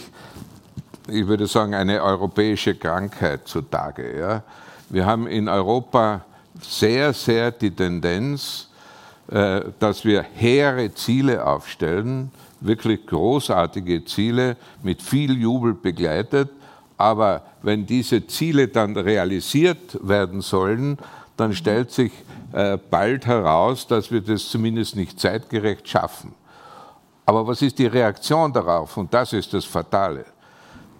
ich 1.07 1.27
würde 1.27 1.47
sagen, 1.47 1.73
eine 1.73 2.01
europäische 2.01 2.75
Krankheit 2.75 3.47
zutage. 3.47 4.19
Ja. 4.19 4.43
Wir 4.89 5.05
haben 5.05 5.27
in 5.27 5.49
Europa 5.49 6.23
sehr, 6.61 7.13
sehr 7.13 7.51
die 7.51 7.71
Tendenz, 7.71 8.69
äh, 9.29 9.61
dass 9.79 10.05
wir 10.05 10.23
hehre 10.33 10.93
Ziele 10.93 11.45
aufstellen, 11.45 12.31
wirklich 12.61 13.05
großartige 13.05 14.05
Ziele 14.05 14.55
mit 14.81 15.01
viel 15.01 15.37
Jubel 15.37 15.73
begleitet. 15.73 16.49
Aber 16.97 17.41
wenn 17.61 17.85
diese 17.85 18.25
Ziele 18.27 18.67
dann 18.67 18.95
realisiert 18.95 19.99
werden 20.01 20.41
sollen, 20.41 20.97
dann 21.35 21.53
stellt 21.53 21.91
sich 21.91 22.11
äh, 22.53 22.77
bald 22.77 23.25
heraus, 23.25 23.87
dass 23.87 24.11
wir 24.11 24.21
das 24.21 24.47
zumindest 24.47 24.95
nicht 24.95 25.19
zeitgerecht 25.19 25.87
schaffen. 25.87 26.33
Aber 27.25 27.45
was 27.47 27.61
ist 27.61 27.79
die 27.79 27.87
Reaktion 27.87 28.53
darauf? 28.53 28.95
Und 28.97 29.13
das 29.13 29.33
ist 29.33 29.53
das 29.53 29.65
Fatale. 29.65 30.25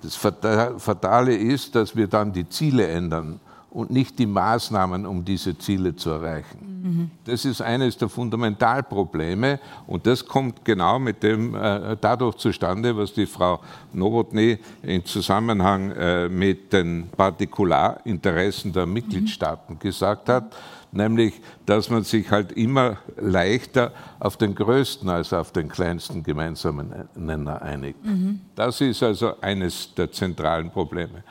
Das 0.02 0.16
Fatale 0.16 1.36
ist, 1.36 1.76
dass 1.76 1.96
wir 1.96 2.08
dann 2.08 2.34
die 2.34 2.48
Ziele 2.50 2.88
ändern 2.88 3.40
und 3.74 3.90
nicht 3.90 4.20
die 4.20 4.28
Maßnahmen, 4.28 5.06
um 5.06 5.26
diese 5.26 5.58
Ziele 5.58 5.96
zu 5.96 6.12
erreichen. 6.12 6.74
Mhm. 6.84 7.12
Das 7.26 7.46
ist 7.46 7.62
eines 7.62 7.98
der 7.98 8.10
Fundamentalprobleme 8.10 9.60
und 9.88 10.06
das 10.06 10.26
kommt 10.26 10.64
genau 10.64 11.00
mit 11.00 11.24
dem 11.24 11.56
äh, 11.56 11.98
dadurch 12.00 12.36
zustande, 12.36 12.96
was 12.96 13.14
die 13.14 13.26
Frau 13.26 13.62
Nowotny 13.94 14.60
im 14.84 15.04
Zusammenhang 15.06 15.92
äh, 15.92 16.30
mit 16.30 16.72
den 16.74 17.08
Partikularinteressen 17.16 18.74
der 18.74 18.86
Mitgliedstaaten 18.86 19.76
mhm. 19.76 19.80
gesagt 19.80 20.30
hat 20.30 20.56
nämlich 20.94 21.34
dass 21.66 21.90
man 21.90 22.04
sich 22.04 22.30
halt 22.30 22.52
immer 22.52 22.98
leichter 23.18 23.92
auf 24.20 24.38
den 24.38 24.54
größten 24.54 25.10
als 25.10 25.34
auf 25.34 25.52
den 25.52 25.70
kleinsten 25.70 26.24
gemeinsamen 26.24 26.94
Nenner 27.16 27.62
einigt. 27.62 28.04
Mhm. 28.06 28.42
Das 28.56 28.82
ist 28.82 29.02
also 29.02 29.40
eines 29.40 29.94
der 29.96 30.12
zentralen 30.12 30.70
Probleme. 30.70 31.24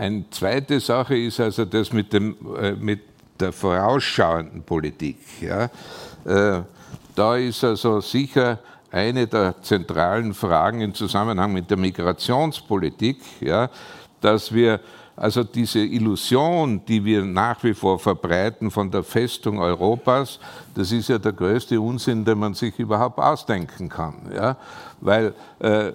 Eine 0.00 0.24
zweite 0.30 0.80
Sache 0.80 1.14
ist 1.14 1.40
also 1.40 1.66
das 1.66 1.92
mit, 1.92 2.10
dem, 2.14 2.34
äh, 2.58 2.72
mit 2.72 3.00
der 3.38 3.52
vorausschauenden 3.52 4.62
Politik. 4.62 5.18
Ja. 5.42 5.64
Äh, 6.24 6.62
da 7.14 7.36
ist 7.36 7.62
also 7.62 8.00
sicher 8.00 8.60
eine 8.90 9.26
der 9.26 9.60
zentralen 9.60 10.32
Fragen 10.32 10.80
im 10.80 10.94
Zusammenhang 10.94 11.52
mit 11.52 11.70
der 11.70 11.76
Migrationspolitik, 11.76 13.18
ja, 13.42 13.68
dass 14.22 14.50
wir 14.54 14.80
also 15.16 15.44
diese 15.44 15.80
Illusion, 15.80 16.82
die 16.86 17.04
wir 17.04 17.22
nach 17.22 17.62
wie 17.62 17.74
vor 17.74 17.98
verbreiten 17.98 18.70
von 18.70 18.90
der 18.90 19.02
Festung 19.02 19.58
Europas, 19.58 20.40
das 20.74 20.92
ist 20.92 21.10
ja 21.10 21.18
der 21.18 21.34
größte 21.34 21.78
Unsinn, 21.78 22.24
den 22.24 22.38
man 22.38 22.54
sich 22.54 22.78
überhaupt 22.78 23.18
ausdenken 23.18 23.90
kann. 23.90 24.32
Ja? 24.34 24.56
Weil 25.02 25.34
äh, 25.58 25.92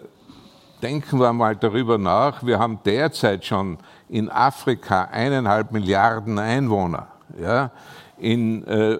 denken 0.83 1.19
wir 1.19 1.33
mal 1.33 1.55
darüber 1.55 1.97
nach, 1.97 2.45
wir 2.45 2.59
haben 2.59 2.77
derzeit 2.85 3.43
schon 3.43 3.79
in 4.09 4.29
Afrika 4.29 5.05
eineinhalb 5.05 5.71
Milliarden 5.71 6.37
Einwohner. 6.39 7.07
Ja? 7.39 7.71
In 8.17 8.65
äh, 8.67 8.99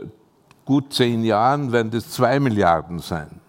gut 0.66 0.94
zehn 0.94 1.24
Jahren 1.24 1.72
werden 1.72 1.92
das 1.92 2.10
zwei 2.10 2.40
Milliarden 2.40 3.00
sein. 3.00 3.40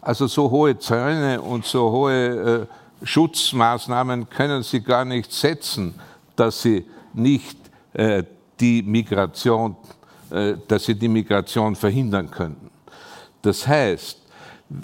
Also 0.00 0.26
so 0.26 0.50
hohe 0.50 0.78
Zäune 0.78 1.40
und 1.40 1.64
so 1.64 1.90
hohe 1.90 2.66
äh, 3.02 3.06
Schutzmaßnahmen 3.06 4.28
können 4.28 4.62
sie 4.62 4.80
gar 4.80 5.04
nicht 5.04 5.32
setzen, 5.32 5.94
dass 6.36 6.62
sie 6.62 6.86
nicht 7.14 7.58
äh, 7.92 8.22
die 8.60 8.82
Migration, 8.82 9.76
äh, 10.30 10.54
dass 10.66 10.84
sie 10.84 10.94
die 10.94 11.08
Migration 11.08 11.76
verhindern 11.76 12.30
könnten. 12.30 12.70
Das 13.42 13.66
heißt, 13.66 14.18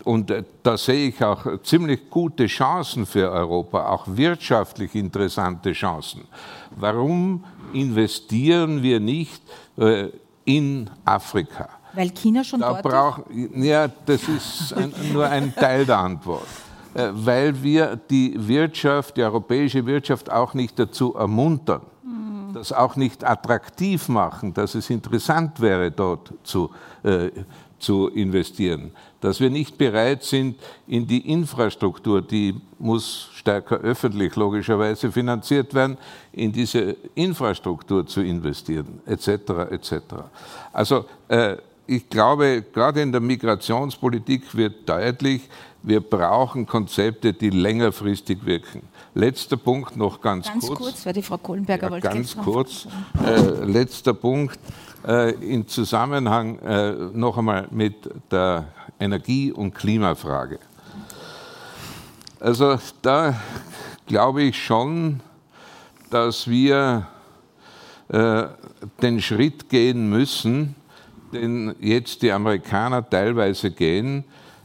und 0.04 0.30
äh, 0.30 0.44
da 0.62 0.76
sehe 0.76 1.08
ich 1.08 1.22
auch 1.22 1.44
ziemlich 1.62 2.08
gute 2.08 2.46
Chancen 2.46 3.04
für 3.06 3.30
Europa, 3.30 3.86
auch 3.88 4.04
wirtschaftlich 4.06 4.94
interessante 4.94 5.72
Chancen. 5.72 6.22
Warum 6.76 7.44
investieren 7.72 8.82
wir 8.82 9.00
nicht 9.00 9.42
äh, 9.76 10.08
in 10.44 10.88
Afrika? 11.04 11.68
Weil 11.92 12.10
China 12.10 12.42
schon 12.42 12.60
da 12.60 12.70
dort 12.70 12.82
brauch, 12.82 13.18
ist? 13.28 13.56
Ja, 13.56 13.88
das 13.88 14.22
ist 14.28 14.72
ein, 14.74 14.92
nur 15.12 15.26
ein 15.26 15.54
Teil 15.54 15.86
der 15.86 15.98
Antwort. 15.98 16.46
Äh, 16.94 17.10
weil 17.12 17.62
wir 17.62 17.96
die 17.96 18.34
Wirtschaft, 18.36 19.16
die 19.16 19.22
europäische 19.22 19.84
Wirtschaft 19.84 20.30
auch 20.30 20.54
nicht 20.54 20.78
dazu 20.78 21.14
ermuntern, 21.14 21.82
mhm. 22.02 22.54
das 22.54 22.72
auch 22.72 22.96
nicht 22.96 23.24
attraktiv 23.24 24.08
machen, 24.08 24.54
dass 24.54 24.74
es 24.74 24.90
interessant 24.90 25.60
wäre, 25.60 25.90
dort 25.90 26.32
zu, 26.42 26.70
äh, 27.02 27.30
zu 27.78 28.08
investieren. 28.08 28.92
Dass 29.20 29.40
wir 29.40 29.50
nicht 29.50 29.78
bereit 29.78 30.22
sind, 30.22 30.56
in 30.86 31.06
die 31.06 31.30
Infrastruktur, 31.30 32.22
die 32.22 32.54
muss 32.78 33.30
stärker 33.34 33.76
öffentlich 33.76 34.36
logischerweise 34.36 35.10
finanziert 35.10 35.74
werden, 35.74 35.98
in 36.32 36.52
diese 36.52 36.96
Infrastruktur 37.14 38.06
zu 38.06 38.20
investieren, 38.20 39.00
etc. 39.06 39.28
etc. 39.70 39.92
Also 40.72 41.04
äh, 41.28 41.56
ich 41.86 42.08
glaube, 42.08 42.64
gerade 42.72 43.02
in 43.02 43.12
der 43.12 43.20
Migrationspolitik 43.20 44.54
wird 44.56 44.88
deutlich, 44.88 45.42
wir 45.82 46.00
brauchen 46.00 46.66
Konzepte, 46.66 47.34
die 47.34 47.50
längerfristig 47.50 48.44
wirken. 48.46 48.82
Letzter 49.14 49.58
Punkt 49.58 49.96
noch 49.96 50.20
ganz, 50.20 50.46
ganz 50.48 50.66
kurz. 50.66 50.78
kurz, 50.78 51.06
weil 51.06 51.12
die 51.12 51.22
Frau 51.22 51.36
Kohlenberger 51.36 51.86
ja, 51.86 51.92
wollte 51.92 52.08
Ganz 52.08 52.36
kurz. 52.36 52.88
Äh, 53.22 53.64
letzter 53.64 54.14
Punkt 54.14 54.58
äh, 55.06 55.32
in 55.32 55.68
Zusammenhang 55.68 56.58
äh, 56.60 56.92
noch 57.12 57.36
einmal 57.36 57.68
mit 57.70 58.08
der 58.30 58.68
Energie- 58.98 59.52
und 59.52 59.74
Klimafrage. 59.74 60.58
Also 62.40 62.78
da 63.02 63.34
glaube 64.06 64.42
ich 64.42 64.62
schon, 64.62 65.20
dass 66.10 66.48
wir 66.48 67.06
äh, 68.08 68.44
den 69.02 69.20
Schritt 69.20 69.68
gehen 69.68 70.08
müssen, 70.08 70.74
den 71.32 71.74
jetzt 71.80 72.22
die 72.22 72.32
Amerikaner 72.32 73.08
teilweise 73.08 73.70
gehen, 73.70 74.24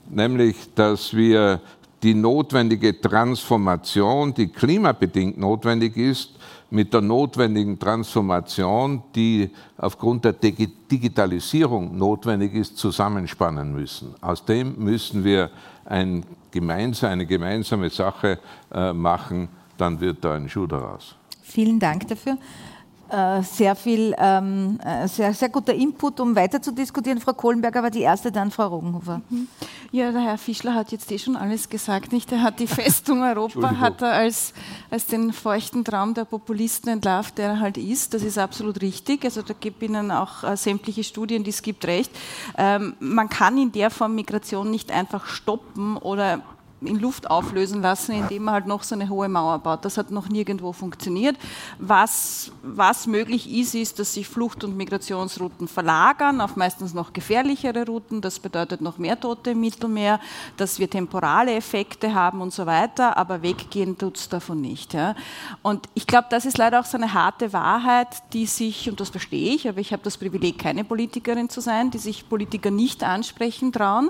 nämlich 0.09 0.73
dass 0.75 1.13
wir 1.13 1.61
die 2.03 2.13
notwendige 2.13 2.99
Transformation, 2.99 4.33
die 4.33 4.47
klimabedingt 4.47 5.37
notwendig 5.37 5.97
ist, 5.97 6.31
mit 6.71 6.93
der 6.93 7.01
notwendigen 7.01 7.79
Transformation, 7.79 9.01
die 9.15 9.49
aufgrund 9.77 10.25
der 10.25 10.33
Digitalisierung 10.33 11.97
notwendig 11.97 12.53
ist, 12.53 12.77
zusammenspannen 12.77 13.73
müssen. 13.73 14.13
Aus 14.21 14.45
dem 14.45 14.75
müssen 14.77 15.23
wir 15.23 15.49
ein 15.85 16.23
gemeinsam, 16.51 17.11
eine 17.11 17.25
gemeinsame 17.25 17.89
Sache 17.89 18.39
äh, 18.71 18.93
machen, 18.93 19.49
dann 19.77 19.99
wird 19.99 20.23
da 20.23 20.35
ein 20.35 20.49
Schuh 20.49 20.67
daraus. 20.67 21.15
Vielen 21.41 21.79
Dank 21.79 22.07
dafür. 22.07 22.37
Äh, 23.09 23.41
sehr 23.41 23.75
viel, 23.75 24.13
ähm, 24.19 24.79
äh, 24.83 25.07
sehr, 25.07 25.33
sehr 25.33 25.49
guter 25.49 25.73
Input, 25.73 26.19
um 26.19 26.35
weiter 26.35 26.61
zu 26.61 26.71
diskutieren. 26.71 27.19
Frau 27.19 27.33
Kohlenberger 27.33 27.81
war 27.81 27.89
die 27.89 28.01
erste, 28.01 28.31
dann 28.31 28.51
Frau 28.51 28.67
Rogenhofer. 28.67 29.21
Mhm. 29.29 29.47
Ja, 29.91 30.11
der 30.11 30.21
Herr 30.21 30.37
Fischler 30.37 30.75
hat 30.75 30.91
jetzt 30.91 31.11
eh 31.11 31.17
schon 31.17 31.35
alles 31.35 31.69
gesagt, 31.69 32.11
nicht? 32.11 32.31
Er 32.31 32.43
hat 32.43 32.59
die 32.59 32.67
Festung 32.67 33.23
Europa 33.23 33.77
hat 33.77 34.03
er 34.03 34.13
als, 34.13 34.53
als 34.91 35.07
den 35.07 35.33
feuchten 35.33 35.83
Traum 35.83 36.13
der 36.13 36.25
Populisten 36.25 36.89
entlarvt, 36.89 37.39
der 37.39 37.49
er 37.49 37.59
halt 37.59 37.77
ist. 37.77 38.13
Das 38.13 38.21
ist 38.21 38.37
absolut 38.37 38.79
richtig. 38.81 39.25
Also 39.25 39.41
da 39.41 39.55
gebe 39.59 39.83
ich 39.83 39.89
Ihnen 39.89 40.11
auch 40.11 40.43
äh, 40.43 40.55
sämtliche 40.55 41.03
Studien, 41.03 41.43
die 41.43 41.49
es 41.49 41.63
gibt, 41.63 41.85
recht. 41.85 42.11
Ähm, 42.57 42.95
man 42.99 43.29
kann 43.29 43.57
in 43.57 43.71
der 43.71 43.89
Form 43.89 44.13
Migration 44.13 44.69
nicht 44.69 44.91
einfach 44.91 45.25
stoppen 45.25 45.97
oder 45.97 46.43
in 46.81 46.99
Luft 46.99 47.29
auflösen 47.29 47.81
lassen, 47.81 48.13
indem 48.13 48.43
man 48.43 48.53
halt 48.53 48.67
noch 48.67 48.83
so 48.83 48.95
eine 48.95 49.09
hohe 49.09 49.27
Mauer 49.27 49.59
baut. 49.59 49.83
Das 49.83 49.97
hat 49.97 50.11
noch 50.11 50.29
nirgendwo 50.29 50.71
funktioniert. 50.71 51.35
Was, 51.77 52.51
was 52.63 53.07
möglich 53.07 53.51
ist, 53.51 53.75
ist, 53.75 53.99
dass 53.99 54.13
sich 54.13 54.27
Flucht- 54.27 54.63
und 54.63 54.77
Migrationsrouten 54.77 55.67
verlagern 55.67 56.41
auf 56.41 56.55
meistens 56.55 56.93
noch 56.93 57.11
gefährlichere 57.11 57.85
Routen. 57.85 58.21
Das 58.21 58.39
bedeutet 58.39 58.81
noch 58.81 58.97
mehr 58.97 59.19
Tote 59.19 59.51
im 59.51 59.59
Mittelmeer, 59.59 60.19
dass 60.57 60.79
wir 60.79 60.89
temporale 60.89 61.53
Effekte 61.53 62.13
haben 62.13 62.41
und 62.41 62.53
so 62.53 62.65
weiter, 62.65 63.17
aber 63.17 63.41
weggehen 63.41 63.97
tut 63.97 64.17
es 64.17 64.29
davon 64.29 64.61
nicht. 64.61 64.93
Ja. 64.93 65.15
Und 65.61 65.87
ich 65.93 66.07
glaube, 66.07 66.27
das 66.29 66.45
ist 66.45 66.57
leider 66.57 66.79
auch 66.79 66.85
so 66.85 66.97
eine 66.97 67.13
harte 67.13 67.51
Wahrheit, 67.51 68.07
die 68.33 68.45
sich, 68.45 68.89
und 68.89 68.99
das 68.99 69.09
verstehe 69.09 69.53
ich, 69.53 69.67
aber 69.67 69.79
ich 69.79 69.91
habe 69.91 70.03
das 70.03 70.17
Privileg, 70.17 70.59
keine 70.59 70.83
Politikerin 70.83 71.49
zu 71.49 71.61
sein, 71.61 71.91
die 71.91 71.97
sich 71.97 72.29
Politiker 72.29 72.71
nicht 72.71 73.03
ansprechen 73.03 73.71
trauen. 73.71 74.09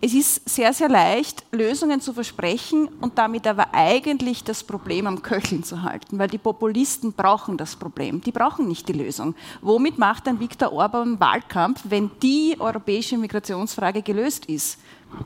Es 0.00 0.14
ist 0.14 0.48
sehr, 0.48 0.72
sehr 0.72 0.88
leicht, 0.88 1.44
Lösungen 1.52 1.95
Lösungen 1.96 2.00
zu 2.00 2.12
versprechen 2.12 2.88
und 3.00 3.18
damit 3.18 3.46
aber 3.46 3.68
eigentlich 3.72 4.44
das 4.44 4.64
Problem 4.64 5.06
am 5.06 5.22
Köcheln 5.22 5.62
zu 5.62 5.82
halten, 5.82 6.18
weil 6.18 6.28
die 6.28 6.38
Populisten 6.38 7.12
brauchen 7.12 7.56
das 7.56 7.76
Problem, 7.76 8.20
die 8.20 8.32
brauchen 8.32 8.68
nicht 8.68 8.88
die 8.88 8.92
Lösung. 8.92 9.34
Womit 9.62 9.98
macht 9.98 10.28
ein 10.28 10.40
Viktor 10.40 10.72
Orban 10.72 11.18
Wahlkampf, 11.20 11.84
wenn 11.88 12.10
die 12.22 12.56
europäische 12.58 13.16
Migrationsfrage 13.16 14.02
gelöst 14.02 14.46
ist? 14.46 14.78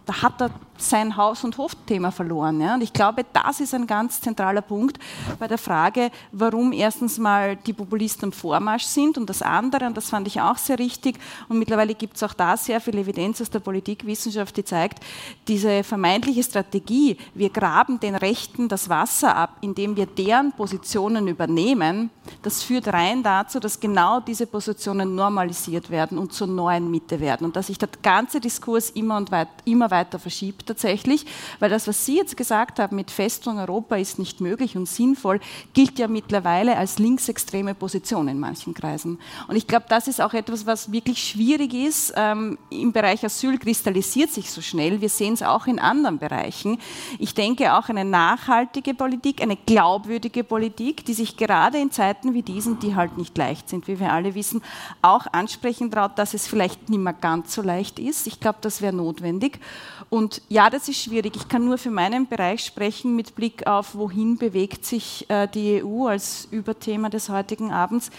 Da 0.06 0.22
hat 0.22 0.40
er 0.40 0.50
sein 0.80 1.16
Haus- 1.16 1.44
und 1.44 1.58
Hofthema 1.58 2.10
verloren. 2.10 2.60
Ja? 2.60 2.74
Und 2.74 2.82
ich 2.82 2.92
glaube, 2.92 3.24
das 3.32 3.60
ist 3.60 3.74
ein 3.74 3.86
ganz 3.86 4.20
zentraler 4.20 4.62
Punkt 4.62 4.98
bei 5.38 5.46
der 5.46 5.58
Frage, 5.58 6.10
warum 6.32 6.72
erstens 6.72 7.18
mal 7.18 7.56
die 7.56 7.72
Populisten 7.72 8.26
am 8.26 8.32
Vormarsch 8.32 8.84
sind 8.84 9.18
und 9.18 9.28
das 9.28 9.42
andere, 9.42 9.86
und 9.86 9.96
das 9.96 10.10
fand 10.10 10.26
ich 10.26 10.40
auch 10.40 10.56
sehr 10.56 10.78
richtig, 10.78 11.18
und 11.48 11.58
mittlerweile 11.58 11.94
gibt 11.94 12.16
es 12.16 12.22
auch 12.22 12.32
da 12.32 12.56
sehr 12.56 12.80
viel 12.80 12.96
Evidenz 12.96 13.40
aus 13.40 13.50
der 13.50 13.60
Politikwissenschaft, 13.60 14.56
die 14.56 14.64
zeigt, 14.64 15.04
diese 15.48 15.84
vermeintliche 15.84 16.42
Strategie, 16.42 17.16
wir 17.34 17.50
graben 17.50 18.00
den 18.00 18.14
Rechten 18.14 18.68
das 18.68 18.88
Wasser 18.88 19.36
ab, 19.36 19.58
indem 19.60 19.96
wir 19.96 20.06
deren 20.06 20.52
Positionen 20.52 21.28
übernehmen, 21.28 22.10
das 22.42 22.62
führt 22.62 22.88
rein 22.88 23.22
dazu, 23.22 23.60
dass 23.60 23.80
genau 23.80 24.20
diese 24.20 24.46
Positionen 24.46 25.14
normalisiert 25.14 25.90
werden 25.90 26.18
und 26.18 26.32
zur 26.32 26.46
neuen 26.46 26.90
Mitte 26.90 27.20
werden 27.20 27.44
und 27.44 27.56
dass 27.56 27.66
sich 27.66 27.78
der 27.78 27.88
ganze 28.02 28.40
Diskurs 28.40 28.90
immer 28.90 29.16
und 29.16 29.30
weit, 29.30 29.48
immer 29.64 29.79
weiter 29.88 30.18
verschiebt 30.18 30.66
tatsächlich, 30.66 31.24
weil 31.60 31.70
das, 31.70 31.86
was 31.86 32.04
Sie 32.04 32.16
jetzt 32.16 32.36
gesagt 32.36 32.78
haben 32.80 32.96
mit 32.96 33.10
Festung 33.10 33.58
Europa 33.58 33.96
ist 33.96 34.18
nicht 34.18 34.40
möglich 34.40 34.76
und 34.76 34.86
sinnvoll, 34.86 35.40
gilt 35.74 35.98
ja 35.98 36.08
mittlerweile 36.08 36.76
als 36.76 36.98
linksextreme 36.98 37.74
Position 37.74 38.28
in 38.28 38.40
manchen 38.40 38.74
Kreisen. 38.74 39.18
Und 39.46 39.56
ich 39.56 39.66
glaube, 39.66 39.86
das 39.88 40.08
ist 40.08 40.20
auch 40.20 40.34
etwas, 40.34 40.66
was 40.66 40.90
wirklich 40.90 41.22
schwierig 41.22 41.72
ist. 41.72 42.12
Ähm, 42.16 42.58
Im 42.70 42.92
Bereich 42.92 43.24
Asyl 43.24 43.58
kristallisiert 43.58 44.30
sich 44.30 44.50
so 44.50 44.60
schnell. 44.60 45.00
Wir 45.00 45.08
sehen 45.08 45.34
es 45.34 45.42
auch 45.42 45.66
in 45.66 45.78
anderen 45.78 46.18
Bereichen. 46.18 46.78
Ich 47.18 47.34
denke 47.34 47.74
auch 47.74 47.88
eine 47.88 48.04
nachhaltige 48.04 48.94
Politik, 48.94 49.42
eine 49.42 49.56
glaubwürdige 49.56 50.42
Politik, 50.42 51.04
die 51.04 51.14
sich 51.14 51.36
gerade 51.36 51.78
in 51.78 51.90
Zeiten 51.90 52.34
wie 52.34 52.42
diesen, 52.42 52.80
die 52.80 52.96
halt 52.96 53.16
nicht 53.16 53.36
leicht 53.38 53.68
sind, 53.68 53.86
wie 53.86 54.00
wir 54.00 54.12
alle 54.12 54.34
wissen, 54.34 54.62
auch 55.02 55.26
ansprechen 55.32 55.90
traut, 55.90 56.18
dass 56.18 56.34
es 56.34 56.46
vielleicht 56.46 56.88
nicht 56.88 56.98
mehr 56.98 57.12
ganz 57.12 57.54
so 57.54 57.62
leicht 57.62 57.98
ist. 57.98 58.26
Ich 58.26 58.40
glaube, 58.40 58.58
das 58.62 58.82
wäre 58.82 58.92
notwendig. 58.92 59.59
Und 60.08 60.42
ja, 60.48 60.70
das 60.70 60.88
ist 60.88 61.02
schwierig. 61.02 61.36
Ich 61.36 61.48
kann 61.48 61.64
nur 61.64 61.78
für 61.78 61.90
meinen 61.90 62.26
Bereich 62.26 62.64
sprechen 62.64 63.14
mit 63.14 63.36
Blick 63.36 63.66
auf, 63.66 63.94
wohin 63.94 64.38
bewegt 64.38 64.84
sich 64.84 65.28
äh, 65.30 65.46
die 65.46 65.84
EU 65.84 66.06
als 66.06 66.48
Überthema 66.50 67.08
des 67.08 67.28
heutigen 67.28 67.70
Abends. 67.70 68.10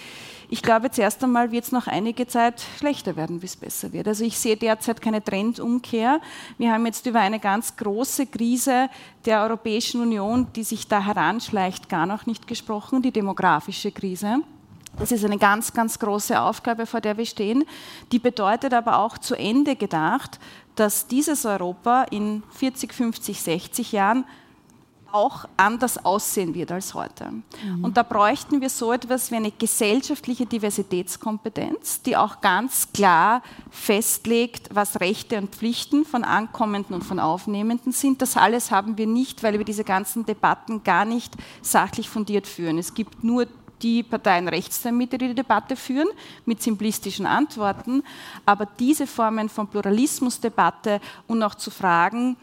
Ich 0.50 0.62
glaube, 0.62 0.92
zuerst 0.92 1.24
einmal 1.24 1.52
wird 1.52 1.66
es 1.66 1.72
noch 1.72 1.88
einige 1.88 2.28
Zeit 2.28 2.62
schlechter 2.78 3.16
werden, 3.16 3.40
bis 3.40 3.52
es 3.52 3.58
besser 3.58 3.94
wird. 3.94 4.08
Also 4.08 4.24
ich 4.24 4.38
sehe 4.38 4.58
derzeit 4.58 5.02
keine 5.02 5.24
Trendumkehr. 5.24 6.22
Wir 6.58 6.72
haben 6.72 6.86
jetzt 6.86 7.06
über 7.06 7.20
eine 7.20 7.40
ganz 7.40 7.76
große 7.76 8.28
Krise 8.28 8.90
der 9.26 9.42
Europäischen 9.44 10.02
Union, 10.02 10.48
die 10.56 10.64
sich 10.64 10.88
da 10.88 11.04
heranschleicht, 11.04 11.90
gar 11.90 12.06
noch 12.06 12.26
nicht 12.26 12.48
gesprochen, 12.48 13.02
die 13.02 13.12
demografische 13.12 13.92
Krise. 13.92 14.42
Das 15.00 15.12
ist 15.12 15.24
eine 15.24 15.38
ganz, 15.38 15.74
ganz 15.74 15.98
große 16.00 16.40
Aufgabe, 16.40 16.86
vor 16.86 17.00
der 17.00 17.18
wir 17.18 17.26
stehen. 17.26 17.64
Die 18.12 18.20
bedeutet 18.20 18.74
aber 18.74 19.00
auch 19.00 19.18
zu 19.18 19.36
Ende 19.36 19.76
gedacht, 19.76 20.40
dass 20.76 21.08
dieses 21.08 21.46
Europa 21.46 22.04
in 22.04 22.44
40, 22.52 22.94
50, 22.94 23.42
60 23.42 23.92
Jahren 23.92 24.26
auch 25.14 25.46
anders 25.58 26.04
aussehen 26.04 26.54
wird 26.54 26.72
als 26.72 26.94
heute. 26.94 27.32
Mhm. 27.32 27.84
Und 27.84 27.98
da 27.98 28.04
bräuchten 28.04 28.62
wir 28.62 28.70
so 28.70 28.92
etwas 28.92 29.32
wie 29.32 29.36
eine 29.36 29.52
gesellschaftliche 29.52 30.46
Diversitätskompetenz, 30.46 32.02
die 32.02 32.18
auch 32.18 32.42
ganz 32.42 32.92
klar 32.94 33.44
festlegt, 33.70 34.70
was 34.74 35.00
Rechte 35.00 35.38
und 35.38 35.54
Pflichten 35.56 36.06
von 36.06 36.24
Ankommenden 36.24 36.96
und 36.96 37.04
von 37.04 37.20
Aufnehmenden 37.20 37.92
sind. 37.92 38.22
Das 38.22 38.38
alles 38.38 38.72
haben 38.72 38.98
wir 38.98 39.08
nicht, 39.08 39.44
weil 39.44 39.58
wir 39.58 39.66
diese 39.66 39.84
ganzen 39.84 40.26
Debatten 40.26 40.84
gar 40.84 41.06
nicht 41.06 41.34
sachlich 41.62 42.10
fundiert 42.10 42.48
führen. 42.48 42.78
Es 42.78 42.94
gibt 42.94 43.24
nur 43.24 43.48
die 43.82 44.04
Parteien 44.04 44.48
rechts 44.48 44.82
der 44.82 44.92
Mitte, 44.92 45.18
die 45.18 45.30
die 45.30 45.36
Debatte 45.36 45.76
führen, 45.76 46.08
mit 46.46 46.62
simplistischen 46.62 47.26
Antworten. 47.26 48.04
Aber 48.46 48.68
diese 48.80 49.08
Formen 49.08 49.50
von 49.50 49.68
Pluralismusdebatte 49.68 51.00
und 51.28 51.42
auch 51.44 51.56
zu 51.56 51.72
fragen, 51.72 52.38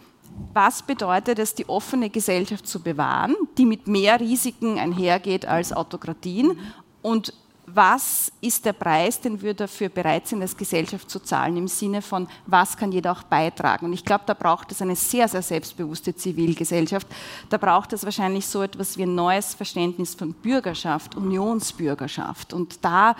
was 0.52 0.82
bedeutet 0.82 1.38
es, 1.38 1.54
die 1.54 1.68
offene 1.68 2.10
Gesellschaft 2.10 2.66
zu 2.66 2.80
bewahren, 2.80 3.34
die 3.56 3.66
mit 3.66 3.86
mehr 3.86 4.20
Risiken 4.20 4.78
einhergeht 4.78 5.46
als 5.46 5.72
Autokratien? 5.72 6.58
Und 7.02 7.32
was 7.74 8.32
ist 8.40 8.64
der 8.64 8.72
Preis, 8.72 9.20
den 9.20 9.40
wir 9.40 9.54
dafür 9.54 9.88
bereit 9.88 10.28
sind, 10.28 10.42
als 10.42 10.56
Gesellschaft 10.56 11.10
zu 11.10 11.20
zahlen, 11.20 11.56
im 11.56 11.68
Sinne 11.68 12.02
von, 12.02 12.28
was 12.46 12.76
kann 12.76 12.92
jeder 12.92 13.12
auch 13.12 13.22
beitragen? 13.22 13.86
Und 13.86 13.92
ich 13.92 14.04
glaube, 14.04 14.24
da 14.26 14.34
braucht 14.34 14.72
es 14.72 14.82
eine 14.82 14.96
sehr, 14.96 15.28
sehr 15.28 15.42
selbstbewusste 15.42 16.14
Zivilgesellschaft. 16.14 17.06
Da 17.48 17.58
braucht 17.58 17.92
es 17.92 18.04
wahrscheinlich 18.04 18.46
so 18.46 18.62
etwas 18.62 18.96
wie 18.96 19.02
ein 19.02 19.14
neues 19.14 19.54
Verständnis 19.54 20.14
von 20.14 20.32
Bürgerschaft, 20.32 21.16
Unionsbürgerschaft. 21.16 22.52
Und 22.52 22.84
da 22.84 23.16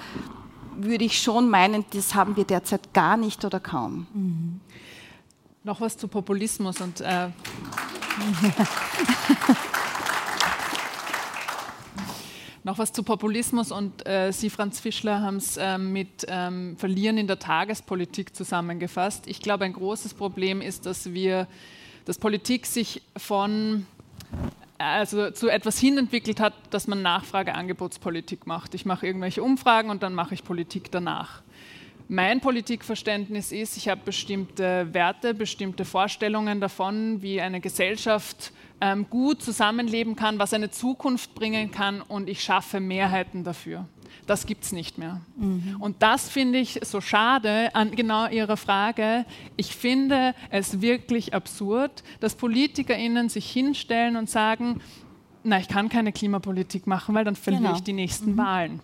würde 0.77 1.05
ich 1.05 1.21
schon 1.21 1.51
meinen, 1.51 1.85
das 1.93 2.15
haben 2.15 2.37
wir 2.37 2.45
derzeit 2.45 2.95
gar 2.95 3.17
nicht 3.17 3.45
oder 3.45 3.61
kaum. 3.61 4.07
Mhm. 4.15 4.61
Noch 5.65 5.81
was 5.81 5.97
zu 5.97 6.09
Populismus 6.09 6.81
und 6.81 7.01
äh 7.01 7.29
Noch 12.69 12.77
was 12.77 12.93
zu 12.93 13.03
Populismus 13.03 13.73
und 13.73 14.07
äh, 14.07 14.31
Sie, 14.31 14.51
Franz 14.51 14.79
Fischler, 14.79 15.23
haben 15.23 15.39
es 15.39 15.57
äh, 15.57 15.79
mit 15.79 16.27
ähm, 16.29 16.77
Verlieren 16.77 17.17
in 17.17 17.27
der 17.27 17.39
Tagespolitik 17.39 18.37
zusammengefasst. 18.37 19.27
Ich 19.27 19.41
glaube, 19.41 19.65
ein 19.65 19.73
großes 19.73 20.13
Problem 20.13 20.61
ist, 20.61 20.85
dass 20.85 21.15
wir, 21.15 21.49
dass 22.05 22.19
Politik 22.19 22.67
sich 22.67 23.01
von 23.17 23.87
also 24.77 25.31
zu 25.31 25.49
etwas 25.49 25.79
hin 25.79 25.97
entwickelt 25.97 26.41
hat, 26.41 26.53
dass 26.69 26.87
man 26.87 27.01
Nachfrage-Angebotspolitik 27.01 28.47
macht. 28.47 28.75
Ich 28.75 28.85
mache 28.85 29.07
irgendwelche 29.07 29.43
Umfragen 29.43 29.89
und 29.89 30.03
dann 30.03 30.13
mache 30.13 30.35
ich 30.35 30.45
Politik 30.45 30.91
danach. 30.91 31.41
Mein 32.09 32.41
Politikverständnis 32.41 33.51
ist, 33.51 33.79
ich 33.79 33.89
habe 33.89 34.03
bestimmte 34.05 34.93
Werte, 34.93 35.33
bestimmte 35.33 35.87
Vorstellungen 35.87 36.61
davon, 36.61 37.23
wie 37.23 37.41
eine 37.41 37.63
Gesellschaft 37.63 38.53
ähm, 38.81 39.07
gut 39.11 39.43
zusammenleben 39.43 40.17
kann, 40.17 40.39
was 40.39 40.53
eine 40.53 40.71
Zukunft 40.71 41.35
bringen 41.35 41.71
kann 41.71 42.01
und 42.03 42.29
ich 42.29 42.43
schaffe 42.43 42.81
Mehrheiten 42.81 43.45
dafür. 43.45 43.87
Das 44.27 44.47
gibt 44.47 44.65
es 44.65 44.73
nicht 44.73 44.99
mehr. 44.99 45.21
Mhm. 45.37 45.77
Und 45.81 46.03
das 46.03 46.29
finde 46.29 46.59
ich 46.59 46.81
so 46.83 47.01
schade 47.01 47.75
an 47.75 47.93
genau 47.93 48.29
Ihrer 48.29 48.57
Frage. 48.57 49.25
Ich 49.57 49.75
finde 49.75 50.35
es 50.51 50.81
wirklich 50.81 51.35
absurd, 51.35 52.03
dass 52.21 52.35
PolitikerInnen 52.35 53.29
sich 53.29 53.51
hinstellen 53.51 54.17
und 54.17 54.29
sagen, 54.29 54.81
na, 55.45 55.59
ich 55.59 55.69
kann 55.69 55.89
keine 55.89 56.13
Klimapolitik 56.13 56.87
machen, 56.87 57.15
weil 57.15 57.25
dann 57.25 57.37
verliere 57.37 57.63
genau. 57.63 57.75
ich 57.77 57.83
die 57.83 57.93
nächsten 57.93 58.33
mhm. 58.33 58.39
Wahlen. 58.39 58.81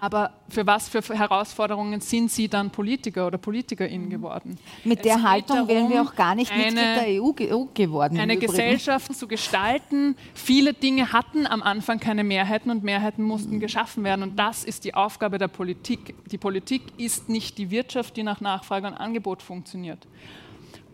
Aber 0.00 0.32
für 0.48 0.66
was 0.66 0.88
für 0.88 1.02
Herausforderungen 1.02 2.00
sind 2.00 2.30
Sie 2.30 2.48
dann 2.48 2.70
Politiker 2.70 3.26
oder 3.26 3.38
PolitikerInnen 3.38 4.10
geworden? 4.10 4.58
Mit 4.84 5.04
der 5.04 5.22
Haltung 5.22 5.56
darum, 5.56 5.68
wären 5.68 5.90
wir 5.90 6.02
auch 6.02 6.14
gar 6.14 6.34
nicht 6.34 6.50
eine, 6.52 6.64
Mitglied 6.64 6.96
der 6.96 7.22
EU, 7.22 7.60
EU 7.62 7.64
geworden. 7.72 8.18
Eine 8.18 8.36
Gesellschaft 8.36 9.14
zu 9.14 9.28
gestalten. 9.28 10.16
Viele 10.34 10.74
Dinge 10.74 11.12
hatten 11.12 11.46
am 11.46 11.62
Anfang 11.62 12.00
keine 12.00 12.24
Mehrheiten 12.24 12.70
und 12.70 12.82
Mehrheiten 12.82 13.22
mussten 13.22 13.56
mhm. 13.56 13.60
geschaffen 13.60 14.04
werden. 14.04 14.22
Und 14.22 14.38
das 14.38 14.64
ist 14.64 14.84
die 14.84 14.94
Aufgabe 14.94 15.38
der 15.38 15.48
Politik. 15.48 16.14
Die 16.30 16.38
Politik 16.38 16.82
ist 16.96 17.28
nicht 17.28 17.58
die 17.58 17.70
Wirtschaft, 17.70 18.16
die 18.16 18.22
nach 18.22 18.40
Nachfrage 18.40 18.86
und 18.86 18.94
Angebot 18.94 19.42
funktioniert. 19.42 20.06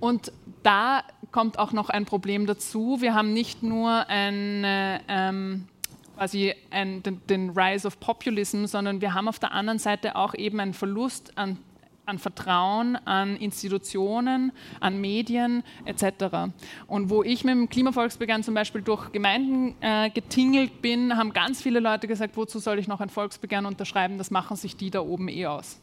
Und 0.00 0.32
da 0.62 1.02
kommt 1.30 1.58
auch 1.58 1.72
noch 1.72 1.90
ein 1.90 2.06
Problem 2.06 2.46
dazu. 2.46 3.00
Wir 3.00 3.14
haben 3.14 3.32
nicht 3.32 3.62
nur 3.62 4.08
eine 4.08 5.00
ähm, 5.08 5.66
quasi 6.20 6.54
ein, 6.68 7.02
den, 7.02 7.22
den 7.28 7.48
Rise 7.58 7.86
of 7.86 7.98
Populism, 7.98 8.66
sondern 8.66 9.00
wir 9.00 9.14
haben 9.14 9.26
auf 9.26 9.38
der 9.38 9.52
anderen 9.52 9.78
Seite 9.78 10.16
auch 10.16 10.34
eben 10.34 10.60
einen 10.60 10.74
Verlust 10.74 11.32
an 11.38 11.56
an 12.06 12.18
Vertrauen 12.18 12.96
an 13.06 13.36
Institutionen, 13.36 14.52
an 14.80 15.00
Medien 15.00 15.62
etc. 15.84 16.50
Und 16.88 17.08
wo 17.08 17.22
ich 17.22 17.44
mit 17.44 17.54
dem 17.54 17.68
Klimavolksbegehren 17.68 18.42
zum 18.42 18.54
Beispiel 18.54 18.82
durch 18.82 19.12
Gemeinden 19.12 19.76
äh, 19.80 20.10
getingelt 20.10 20.82
bin, 20.82 21.16
haben 21.16 21.32
ganz 21.32 21.62
viele 21.62 21.78
Leute 21.78 22.08
gesagt, 22.08 22.36
wozu 22.36 22.58
soll 22.58 22.80
ich 22.80 22.88
noch 22.88 23.00
ein 23.00 23.10
Volksbegehren 23.10 23.64
unterschreiben, 23.64 24.18
das 24.18 24.32
machen 24.32 24.56
sich 24.56 24.76
die 24.76 24.90
da 24.90 25.00
oben 25.00 25.28
eh 25.28 25.46
aus. 25.46 25.80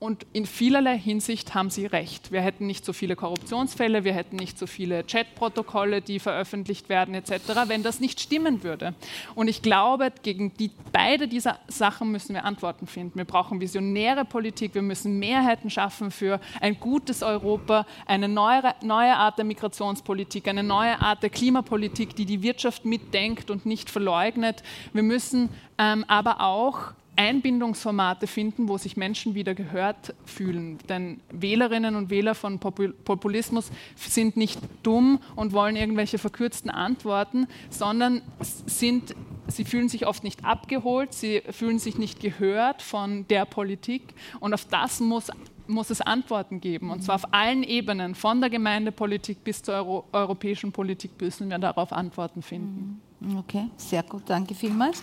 Und 0.00 0.26
in 0.32 0.44
vielerlei 0.44 0.98
Hinsicht 0.98 1.54
haben 1.54 1.70
Sie 1.70 1.86
recht. 1.86 2.30
Wir 2.30 2.42
hätten 2.42 2.66
nicht 2.66 2.84
so 2.84 2.92
viele 2.92 3.16
Korruptionsfälle, 3.16 4.04
wir 4.04 4.12
hätten 4.12 4.36
nicht 4.36 4.58
so 4.58 4.66
viele 4.66 5.02
Chatprotokolle, 5.04 6.02
die 6.02 6.18
veröffentlicht 6.18 6.88
werden 6.88 7.14
etc., 7.14 7.40
wenn 7.68 7.82
das 7.82 8.00
nicht 8.00 8.20
stimmen 8.20 8.62
würde. 8.62 8.94
Und 9.34 9.48
ich 9.48 9.62
glaube, 9.62 10.12
gegen 10.22 10.52
die, 10.58 10.70
beide 10.92 11.26
dieser 11.26 11.58
Sachen 11.68 12.10
müssen 12.10 12.34
wir 12.34 12.44
Antworten 12.44 12.86
finden. 12.86 13.16
Wir 13.16 13.24
brauchen 13.24 13.60
visionäre 13.60 14.24
Politik, 14.24 14.74
wir 14.74 14.82
müssen 14.82 15.18
Mehrheiten 15.18 15.70
schaffen 15.70 16.10
für 16.10 16.38
ein 16.60 16.78
gutes 16.78 17.22
Europa, 17.22 17.86
eine 18.04 18.28
neue, 18.28 18.74
neue 18.82 19.16
Art 19.16 19.38
der 19.38 19.44
Migrationspolitik, 19.46 20.48
eine 20.48 20.64
neue 20.64 21.00
Art 21.00 21.22
der 21.22 21.30
Klimapolitik, 21.30 22.14
die 22.14 22.26
die 22.26 22.42
Wirtschaft 22.42 22.84
mitdenkt 22.84 23.48
und 23.48 23.64
nicht 23.64 23.88
verleugnet. 23.88 24.62
Wir 24.92 25.02
müssen 25.02 25.48
ähm, 25.78 26.04
aber 26.08 26.40
auch 26.40 26.92
Einbindungsformate 27.16 28.26
finden, 28.26 28.68
wo 28.68 28.78
sich 28.78 28.96
Menschen 28.96 29.34
wieder 29.34 29.54
gehört 29.54 30.14
fühlen. 30.24 30.78
Denn 30.88 31.20
Wählerinnen 31.30 31.96
und 31.96 32.10
Wähler 32.10 32.34
von 32.34 32.58
Populismus 32.58 33.70
sind 33.96 34.36
nicht 34.36 34.60
dumm 34.82 35.20
und 35.36 35.52
wollen 35.52 35.76
irgendwelche 35.76 36.18
verkürzten 36.18 36.70
Antworten, 36.70 37.46
sondern 37.70 38.22
sind, 38.40 39.14
sie 39.48 39.64
fühlen 39.64 39.88
sich 39.88 40.06
oft 40.06 40.24
nicht 40.24 40.44
abgeholt, 40.44 41.12
sie 41.12 41.42
fühlen 41.50 41.78
sich 41.78 41.98
nicht 41.98 42.20
gehört 42.20 42.82
von 42.82 43.26
der 43.28 43.44
Politik. 43.44 44.14
Und 44.40 44.54
auf 44.54 44.64
das 44.64 45.00
muss 45.00 45.30
muss 45.66 45.90
es 45.90 46.00
Antworten 46.00 46.60
geben, 46.60 46.90
und 46.90 47.02
zwar 47.02 47.14
auf 47.14 47.32
allen 47.32 47.62
Ebenen, 47.62 48.14
von 48.14 48.40
der 48.40 48.50
Gemeindepolitik 48.50 49.42
bis 49.44 49.62
zur 49.62 49.74
Euro 49.74 50.04
europäischen 50.12 50.72
Politik 50.72 51.12
müssen 51.20 51.48
wir 51.48 51.58
darauf 51.58 51.92
Antworten 51.92 52.42
finden. 52.42 53.00
Okay, 53.38 53.70
sehr 53.76 54.02
gut, 54.02 54.22
danke 54.26 54.54
vielmals. 54.54 55.02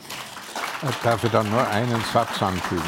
Darf 1.04 1.24
ich 1.24 1.32
dann 1.32 1.50
nur 1.50 1.68
einen 1.68 2.02
Satz 2.14 2.42
anfügen? 2.42 2.82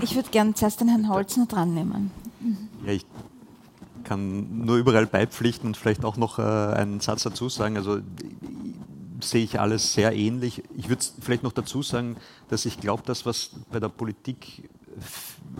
Ich 0.00 0.14
würde 0.14 0.30
gerne 0.30 0.54
zuerst 0.54 0.80
den 0.80 0.88
Herrn 0.88 1.08
Holzner 1.08 1.46
dran 1.46 1.74
nehmen. 1.74 2.10
Ja, 2.84 2.92
ich 2.92 3.06
kann 4.04 4.64
nur 4.64 4.76
überall 4.76 5.06
beipflichten 5.06 5.68
und 5.68 5.76
vielleicht 5.76 6.04
auch 6.04 6.16
noch 6.16 6.38
äh, 6.38 6.42
einen 6.42 7.00
Satz 7.00 7.24
dazu 7.24 7.48
sagen. 7.48 7.76
Also 7.76 8.00
sehe 9.20 9.44
ich 9.44 9.60
alles 9.60 9.92
sehr 9.92 10.14
ähnlich. 10.14 10.62
Ich 10.76 10.88
würde 10.88 11.04
vielleicht 11.20 11.42
noch 11.42 11.52
dazu 11.52 11.82
sagen, 11.82 12.16
dass 12.48 12.64
ich 12.64 12.80
glaube, 12.80 13.02
dass 13.04 13.26
was 13.26 13.50
bei 13.70 13.80
der 13.80 13.88
Politik 13.88 14.68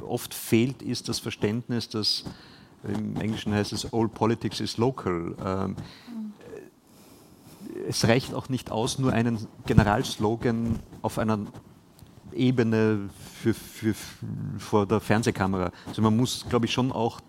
oft 0.07 0.33
fehlt, 0.35 0.83
ist 0.83 1.09
das 1.09 1.19
Verständnis, 1.19 1.89
dass 1.89 2.25
im 2.85 3.17
Englischen 3.21 3.53
heißt 3.53 3.73
es 3.73 3.93
All 3.93 4.09
Politics 4.09 4.61
is 4.61 4.77
Local. 4.77 5.35
Ähm, 5.45 5.77
es 7.87 8.07
reicht 8.07 8.35
auch 8.35 8.49
nicht 8.49 8.71
aus, 8.71 8.99
nur 8.99 9.13
einen 9.13 9.47
Generalslogan 9.67 10.79
auf 11.03 11.19
einer 11.19 11.39
Ebene 12.33 13.09
für, 13.41 13.55
für, 13.55 13.95
vor 14.59 14.87
der 14.87 15.01
Fernsehkamera. 15.01 15.73
Also 15.87 16.03
man 16.03 16.17
muss, 16.17 16.47
glaube 16.49 16.67
ich, 16.67 16.73
schon 16.73 16.93
auch 16.93 17.21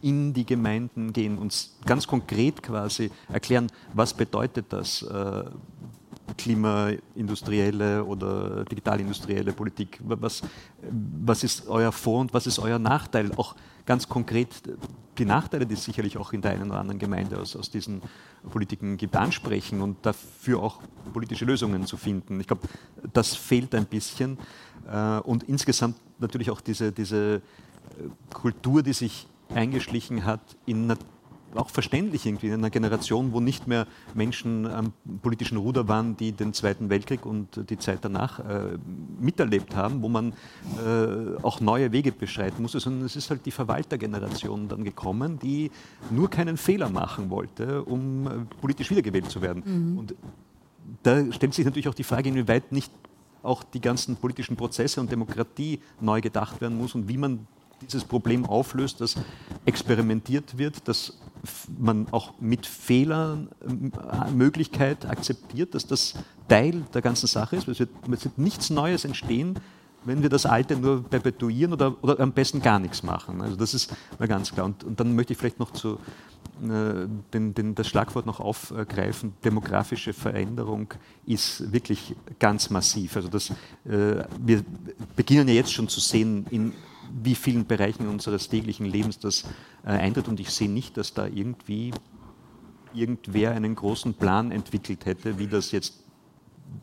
in 0.00 0.32
die 0.32 0.46
Gemeinden 0.46 1.12
gehen 1.12 1.38
und 1.38 1.70
ganz 1.84 2.06
konkret 2.06 2.62
quasi 2.62 3.10
erklären, 3.32 3.66
was 3.94 4.14
bedeutet 4.14 4.66
das 4.68 5.02
äh, 5.02 5.44
klimaindustrielle 6.36 8.04
oder 8.04 8.64
digitalindustrielle 8.64 9.52
Politik? 9.52 9.98
Was, 10.04 10.42
was 10.82 11.42
ist 11.42 11.68
euer 11.68 11.90
Vor- 11.90 12.20
und 12.20 12.34
was 12.34 12.46
ist 12.46 12.58
euer 12.58 12.78
Nachteil? 12.78 13.32
Auch 13.36 13.56
ganz 13.86 14.08
konkret 14.08 14.48
die 15.18 15.24
Nachteile, 15.24 15.66
die 15.66 15.74
sicherlich 15.76 16.16
auch 16.16 16.32
in 16.32 16.40
der 16.40 16.52
einen 16.52 16.70
oder 16.70 16.80
anderen 16.80 16.98
Gemeinde 16.98 17.38
aus, 17.38 17.56
aus 17.56 17.70
diesen 17.70 18.02
Politiken 18.50 18.96
gibt, 18.96 19.16
ansprechen 19.16 19.80
und 19.80 20.04
dafür 20.04 20.62
auch 20.62 20.80
politische 21.12 21.44
Lösungen 21.44 21.86
zu 21.86 21.96
finden. 21.96 22.40
Ich 22.40 22.46
glaube, 22.46 22.68
das 23.12 23.34
fehlt 23.34 23.74
ein 23.74 23.86
bisschen. 23.86 24.38
Äh, 24.90 25.18
und 25.20 25.44
insgesamt 25.44 25.96
natürlich 26.18 26.50
auch 26.50 26.60
diese, 26.60 26.92
diese 26.92 27.36
äh, 27.36 27.40
Kultur, 28.32 28.82
die 28.82 28.92
sich 28.92 29.26
eingeschlichen 29.54 30.24
hat 30.24 30.40
in 30.66 30.94
auch 31.54 31.70
verständlich 31.70 32.26
irgendwie 32.26 32.48
in 32.48 32.54
einer 32.54 32.70
Generation, 32.70 33.32
wo 33.32 33.40
nicht 33.40 33.66
mehr 33.66 33.86
Menschen 34.14 34.66
am 34.66 34.92
politischen 35.22 35.58
Ruder 35.58 35.88
waren, 35.88 36.16
die 36.16 36.32
den 36.32 36.52
Zweiten 36.52 36.90
Weltkrieg 36.90 37.24
und 37.24 37.70
die 37.70 37.78
Zeit 37.78 38.00
danach 38.02 38.38
äh, 38.40 38.78
miterlebt 39.20 39.74
haben, 39.74 40.02
wo 40.02 40.08
man 40.08 40.32
äh, 40.32 41.42
auch 41.42 41.60
neue 41.60 41.92
Wege 41.92 42.12
beschreiten 42.12 42.62
musste, 42.62 42.80
sondern 42.80 43.04
es 43.04 43.16
ist 43.16 43.30
halt 43.30 43.46
die 43.46 43.50
Verwaltergeneration 43.50 44.68
dann 44.68 44.84
gekommen, 44.84 45.38
die 45.38 45.70
nur 46.10 46.28
keinen 46.30 46.56
Fehler 46.56 46.90
machen 46.90 47.30
wollte, 47.30 47.82
um 47.84 48.26
äh, 48.26 48.30
politisch 48.60 48.90
wiedergewählt 48.90 49.30
zu 49.30 49.42
werden. 49.42 49.62
Mhm. 49.64 49.98
Und 49.98 50.14
da 51.02 51.32
stellt 51.32 51.54
sich 51.54 51.64
natürlich 51.64 51.88
auch 51.88 51.94
die 51.94 52.04
Frage, 52.04 52.28
inwieweit 52.28 52.72
nicht 52.72 52.92
auch 53.42 53.62
die 53.62 53.80
ganzen 53.80 54.16
politischen 54.16 54.56
Prozesse 54.56 55.00
und 55.00 55.10
Demokratie 55.10 55.80
neu 56.00 56.20
gedacht 56.20 56.60
werden 56.60 56.76
muss 56.76 56.94
und 56.94 57.08
wie 57.08 57.16
man 57.16 57.46
dieses 57.82 58.04
Problem 58.04 58.44
auflöst, 58.46 59.00
dass 59.00 59.16
experimentiert 59.64 60.58
wird, 60.58 60.86
dass 60.88 61.18
man 61.78 62.06
auch 62.10 62.34
mit 62.40 62.66
Fehlern 62.66 63.48
äh, 63.60 65.06
akzeptiert, 65.06 65.74
dass 65.74 65.86
das 65.86 66.14
Teil 66.48 66.82
der 66.94 67.02
ganzen 67.02 67.26
Sache 67.26 67.56
ist. 67.56 67.68
Es 67.68 67.78
wird, 67.78 67.90
es 68.10 68.24
wird 68.24 68.38
nichts 68.38 68.70
Neues 68.70 69.04
entstehen, 69.04 69.58
wenn 70.04 70.22
wir 70.22 70.28
das 70.28 70.46
Alte 70.46 70.76
nur 70.76 71.02
perpetuieren 71.02 71.72
oder, 71.72 71.96
oder 72.02 72.18
am 72.20 72.32
besten 72.32 72.60
gar 72.62 72.78
nichts 72.78 73.02
machen. 73.02 73.40
Also 73.40 73.56
das 73.56 73.74
ist 73.74 73.94
mal 74.18 74.28
ganz 74.28 74.52
klar. 74.52 74.66
Und, 74.66 74.84
und 74.84 74.98
dann 74.98 75.14
möchte 75.14 75.32
ich 75.32 75.38
vielleicht 75.38 75.58
noch 75.58 75.72
zu, 75.72 75.98
äh, 76.62 77.06
den, 77.32 77.54
den, 77.54 77.74
das 77.74 77.88
Schlagwort 77.88 78.26
noch 78.26 78.40
aufgreifen. 78.40 79.34
Demografische 79.44 80.12
Veränderung 80.12 80.94
ist 81.26 81.72
wirklich 81.72 82.16
ganz 82.38 82.70
massiv. 82.70 83.16
Also 83.16 83.28
das, 83.28 83.50
äh, 83.50 84.24
wir 84.40 84.64
beginnen 85.14 85.48
ja 85.48 85.54
jetzt 85.54 85.72
schon 85.72 85.88
zu 85.88 86.00
sehen 86.00 86.46
in 86.50 86.72
wie 87.22 87.34
vielen 87.34 87.66
Bereichen 87.66 88.06
unseres 88.08 88.48
täglichen 88.48 88.86
Lebens 88.86 89.18
das 89.18 89.44
äh, 89.84 89.90
eintritt. 89.90 90.28
Und 90.28 90.40
ich 90.40 90.50
sehe 90.50 90.70
nicht, 90.70 90.96
dass 90.96 91.14
da 91.14 91.26
irgendwie 91.26 91.92
irgendwer 92.94 93.52
einen 93.52 93.74
großen 93.74 94.14
Plan 94.14 94.50
entwickelt 94.50 95.06
hätte, 95.06 95.38
wie 95.38 95.46
das 95.46 95.72
jetzt 95.72 96.04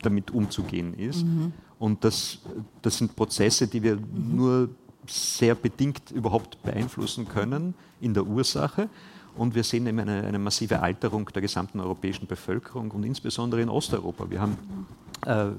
damit 0.02 0.32
umzugehen 0.32 0.94
ist. 0.94 1.26
Mhm. 1.26 1.54
Und 1.80 2.04
das, 2.04 2.40
das 2.82 2.98
sind 2.98 3.16
Prozesse, 3.16 3.68
die 3.68 3.84
wir 3.84 3.96
mhm. 3.96 4.36
nur 4.36 4.70
sehr 5.08 5.56
bedingt 5.56 6.12
überhaupt 6.12 6.62
beeinflussen 6.64 7.28
können 7.28 7.76
in 8.02 8.14
der 8.14 8.26
Ursache. 8.26 8.90
Und 9.36 9.54
wir 9.54 9.64
sehen 9.64 9.86
eben 9.86 10.00
eine, 10.00 10.24
eine 10.24 10.40
massive 10.40 10.80
Alterung 10.80 11.30
der 11.34 11.42
gesamten 11.42 11.80
europäischen 11.80 12.26
Bevölkerung 12.26 12.92
und 12.92 13.04
insbesondere 13.04 13.62
in 13.62 13.70
Osteuropa. 13.70 14.30
Wir 14.30 14.40
haben 14.40 14.54
äh, 14.54 15.05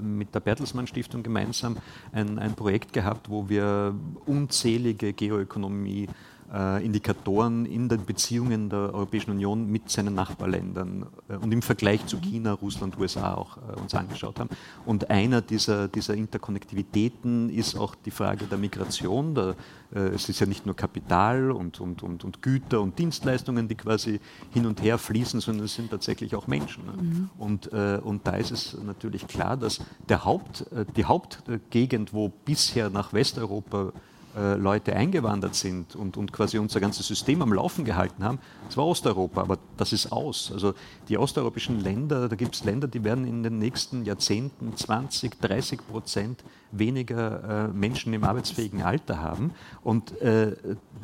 mit 0.01 0.33
der 0.33 0.39
Bertelsmann 0.39 0.87
Stiftung 0.87 1.23
gemeinsam 1.23 1.77
ein, 2.11 2.39
ein 2.39 2.53
Projekt 2.53 2.93
gehabt, 2.93 3.29
wo 3.29 3.49
wir 3.49 3.93
unzählige 4.25 5.13
Geoökonomie 5.13 6.03
äh, 6.05 6.36
Indikatoren 6.49 7.65
in 7.65 7.89
den 7.89 8.05
Beziehungen 8.05 8.69
der 8.69 8.93
Europäischen 8.93 9.31
Union 9.31 9.69
mit 9.69 9.89
seinen 9.89 10.15
Nachbarländern 10.15 11.05
äh, 11.27 11.35
und 11.35 11.51
im 11.51 11.61
Vergleich 11.61 12.05
zu 12.05 12.19
China, 12.19 12.53
Russland, 12.53 12.97
USA 12.97 13.33
auch 13.33 13.57
äh, 13.57 13.79
uns 13.79 13.93
angeschaut 13.93 14.39
haben. 14.39 14.49
Und 14.85 15.09
einer 15.09 15.41
dieser, 15.41 15.89
dieser 15.89 16.13
Interkonnektivitäten 16.13 17.49
ist 17.49 17.75
auch 17.75 17.95
die 17.95 18.11
Frage 18.11 18.45
der 18.45 18.57
Migration. 18.57 19.35
Der, 19.35 19.55
es 19.91 20.27
ist 20.27 20.41
ja 20.41 20.45
nicht 20.45 20.65
nur 20.65 20.75
Kapital 20.75 21.49
und, 21.49 21.79
und, 21.79 22.03
und, 22.03 22.25
und, 22.25 22.41
Güter 22.41 22.81
und 22.81 22.99
Dienstleistungen, 22.99 23.69
die 23.69 23.75
quasi 23.75 24.19
hin 24.51 24.65
und 24.65 24.81
her 24.81 24.97
fließen, 24.97 25.39
sondern 25.39 25.65
es 25.65 25.75
sind 25.75 25.91
tatsächlich 25.91 26.35
auch 26.35 26.45
Menschen. 26.47 26.85
Ne? 26.85 26.91
Mhm. 26.91 27.29
Und, 27.37 27.67
und 27.67 28.27
da 28.27 28.35
ist 28.35 28.51
es 28.51 28.77
natürlich 28.85 29.27
klar, 29.27 29.55
dass 29.55 29.79
der 30.09 30.25
Haupt, 30.25 30.65
die 30.97 31.05
Hauptgegend, 31.05 32.13
wo 32.13 32.27
bisher 32.27 32.89
nach 32.89 33.13
Westeuropa 33.13 33.93
äh, 34.37 34.55
Leute 34.55 34.95
eingewandert 34.95 35.55
sind 35.55 35.95
und, 35.95 36.15
und 36.15 36.31
quasi 36.31 36.59
unser 36.59 36.79
ganzes 36.79 37.07
System 37.07 37.41
am 37.41 37.51
Laufen 37.51 37.85
gehalten 37.85 38.23
haben, 38.23 38.39
das 38.67 38.77
war 38.77 38.85
Osteuropa, 38.85 39.41
aber 39.41 39.57
das 39.77 39.93
ist 39.93 40.11
aus. 40.11 40.51
Also 40.53 40.73
die 41.09 41.17
osteuropäischen 41.17 41.79
Länder, 41.79 42.29
da 42.29 42.35
gibt 42.35 42.55
es 42.55 42.63
Länder, 42.63 42.87
die 42.87 43.03
werden 43.03 43.25
in 43.25 43.43
den 43.43 43.57
nächsten 43.57 44.05
Jahrzehnten 44.05 44.75
20, 44.75 45.41
30 45.41 45.87
Prozent 45.87 46.43
weniger 46.71 47.69
äh, 47.69 47.73
Menschen 47.73 48.13
im 48.13 48.23
arbeitsfähigen 48.23 48.81
Alter 48.81 49.21
haben. 49.21 49.51
Und 49.83 50.19
äh, 50.21 50.55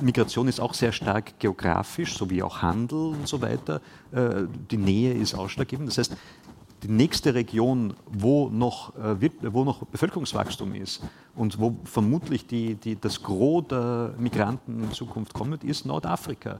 Migration 0.02 0.48
ist 0.48 0.60
auch 0.60 0.74
sehr 0.74 0.92
stark 0.92 1.40
geografisch, 1.40 2.18
so 2.18 2.30
wie 2.30 2.44
auch 2.44 2.62
Handel 2.62 3.14
und 3.14 3.28
so 3.28 3.42
weiter. 3.42 3.82
Äh, 4.12 4.44
die 4.70 4.78
Nähe 4.78 5.14
ist 5.14 5.34
ausschlaggebend. 5.34 5.90
Das 5.90 5.98
heißt, 5.98 6.16
die 6.84 6.92
nächste 6.92 7.34
Region, 7.34 7.94
wo 8.06 8.50
noch, 8.50 8.96
äh, 8.96 9.30
wo 9.42 9.64
noch 9.64 9.86
Bevölkerungswachstum 9.86 10.76
ist 10.76 11.02
und 11.36 11.60
wo 11.60 11.78
vermutlich 11.86 12.46
die, 12.46 12.76
die, 12.76 13.00
das 13.00 13.24
Gros 13.24 13.68
der 13.70 14.14
Migranten 14.18 14.84
in 14.84 14.92
Zukunft 14.92 15.34
kommt, 15.34 15.64
ist 15.64 15.86
Nordafrika. 15.86 16.60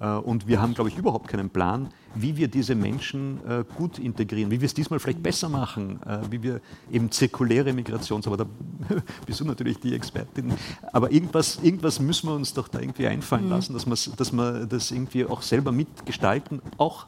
Äh, 0.00 0.08
und 0.08 0.46
wir 0.46 0.62
haben, 0.62 0.74
glaube 0.74 0.90
ich, 0.90 0.96
überhaupt 0.96 1.28
keinen 1.28 1.50
Plan, 1.50 1.88
wie 2.14 2.36
wir 2.36 2.46
diese 2.46 2.76
Menschen 2.76 3.40
äh, 3.46 3.64
gut 3.76 3.98
integrieren, 3.98 4.50
wie 4.50 4.60
wir 4.60 4.66
es 4.66 4.74
diesmal 4.74 5.00
vielleicht 5.00 5.22
besser 5.22 5.48
machen, 5.48 5.98
wie 6.30 6.42
wir 6.42 6.60
eben 6.90 7.10
zirkuläre 7.10 7.72
Migration, 7.72 8.22
aber 8.26 8.36
da 8.36 8.46
bist 9.26 9.40
du 9.40 9.44
natürlich 9.44 9.80
die 9.80 9.94
Expertin. 9.94 10.52
Aber 10.92 11.10
irgendwas, 11.10 11.58
irgendwas 11.62 11.98
müssen 11.98 12.28
wir 12.28 12.34
uns 12.34 12.54
doch 12.54 12.68
da 12.68 12.78
irgendwie 12.78 13.08
einfallen 13.08 13.46
mhm. 13.46 13.50
lassen, 13.50 13.74
dass, 13.74 14.10
dass 14.16 14.32
wir 14.32 14.66
das 14.66 14.92
irgendwie 14.92 15.26
auch 15.26 15.42
selber 15.42 15.72
mitgestalten, 15.72 16.62
auch 16.78 17.06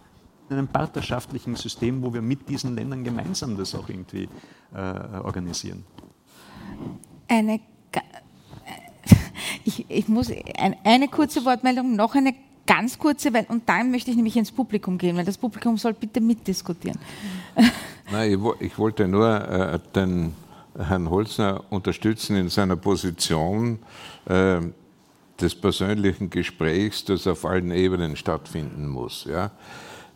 in 0.48 0.56
einem 0.56 0.68
partnerschaftlichen 0.68 1.56
System, 1.56 2.02
wo 2.02 2.12
wir 2.12 2.22
mit 2.22 2.48
diesen 2.48 2.74
Ländern 2.74 3.04
gemeinsam 3.04 3.56
das 3.56 3.74
auch 3.74 3.88
irgendwie 3.88 4.28
äh, 4.74 4.78
organisieren. 5.22 5.84
Eine, 7.28 7.60
ich, 9.64 9.84
ich 9.88 10.08
muss 10.08 10.30
ein, 10.58 10.76
eine 10.84 11.08
kurze 11.08 11.44
Wortmeldung, 11.44 11.96
noch 11.96 12.14
eine 12.14 12.34
ganz 12.66 12.98
kurze, 12.98 13.32
weil, 13.32 13.46
und 13.48 13.68
dann 13.68 13.90
möchte 13.90 14.10
ich 14.10 14.16
nämlich 14.16 14.36
ins 14.36 14.52
Publikum 14.52 14.98
gehen, 14.98 15.16
weil 15.16 15.24
das 15.24 15.38
Publikum 15.38 15.76
soll 15.76 15.94
bitte 15.94 16.20
mitdiskutieren. 16.20 16.98
Nein, 18.10 18.32
ich, 18.32 18.66
ich 18.66 18.78
wollte 18.78 19.08
nur 19.08 19.48
äh, 19.48 19.78
den 19.94 20.34
Herrn 20.76 21.08
Holzner 21.10 21.64
unterstützen 21.70 22.36
in 22.36 22.48
seiner 22.48 22.76
Position 22.76 23.78
äh, 24.26 24.60
des 25.40 25.54
persönlichen 25.54 26.30
Gesprächs, 26.30 27.04
das 27.04 27.26
auf 27.26 27.44
allen 27.44 27.70
Ebenen 27.70 28.16
stattfinden 28.16 28.88
muss. 28.88 29.24
Ja? 29.24 29.50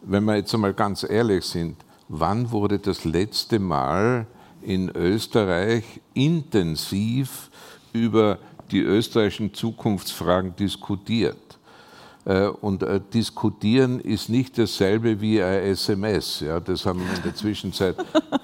Wenn 0.03 0.25
wir 0.25 0.37
jetzt 0.37 0.55
einmal 0.55 0.75
ganz 0.75 1.05
ehrlich 1.09 1.45
sind, 1.45 1.77
wann 2.09 2.51
wurde 2.51 2.79
das 2.79 3.05
letzte 3.05 3.59
Mal 3.59 4.27
in 4.63 4.91
Österreich 4.91 5.85
intensiv 6.15 7.51
über 7.93 8.39
die 8.71 8.81
österreichischen 8.81 9.55
Zukunftsfragen 9.55 10.55
diskutiert? 10.57 11.51
Äh, 12.25 12.49
und 12.49 12.83
äh, 12.83 13.01
diskutieren 13.13 13.99
ist 13.99 14.29
nicht 14.29 14.59
dasselbe 14.59 15.21
wie 15.21 15.43
ein 15.43 15.63
SMS. 15.63 16.41
Ja, 16.41 16.61
das 16.61 16.85
haben 16.85 17.01
in 17.01 17.23
der 17.23 17.35
Zwischenzeit 17.35 17.97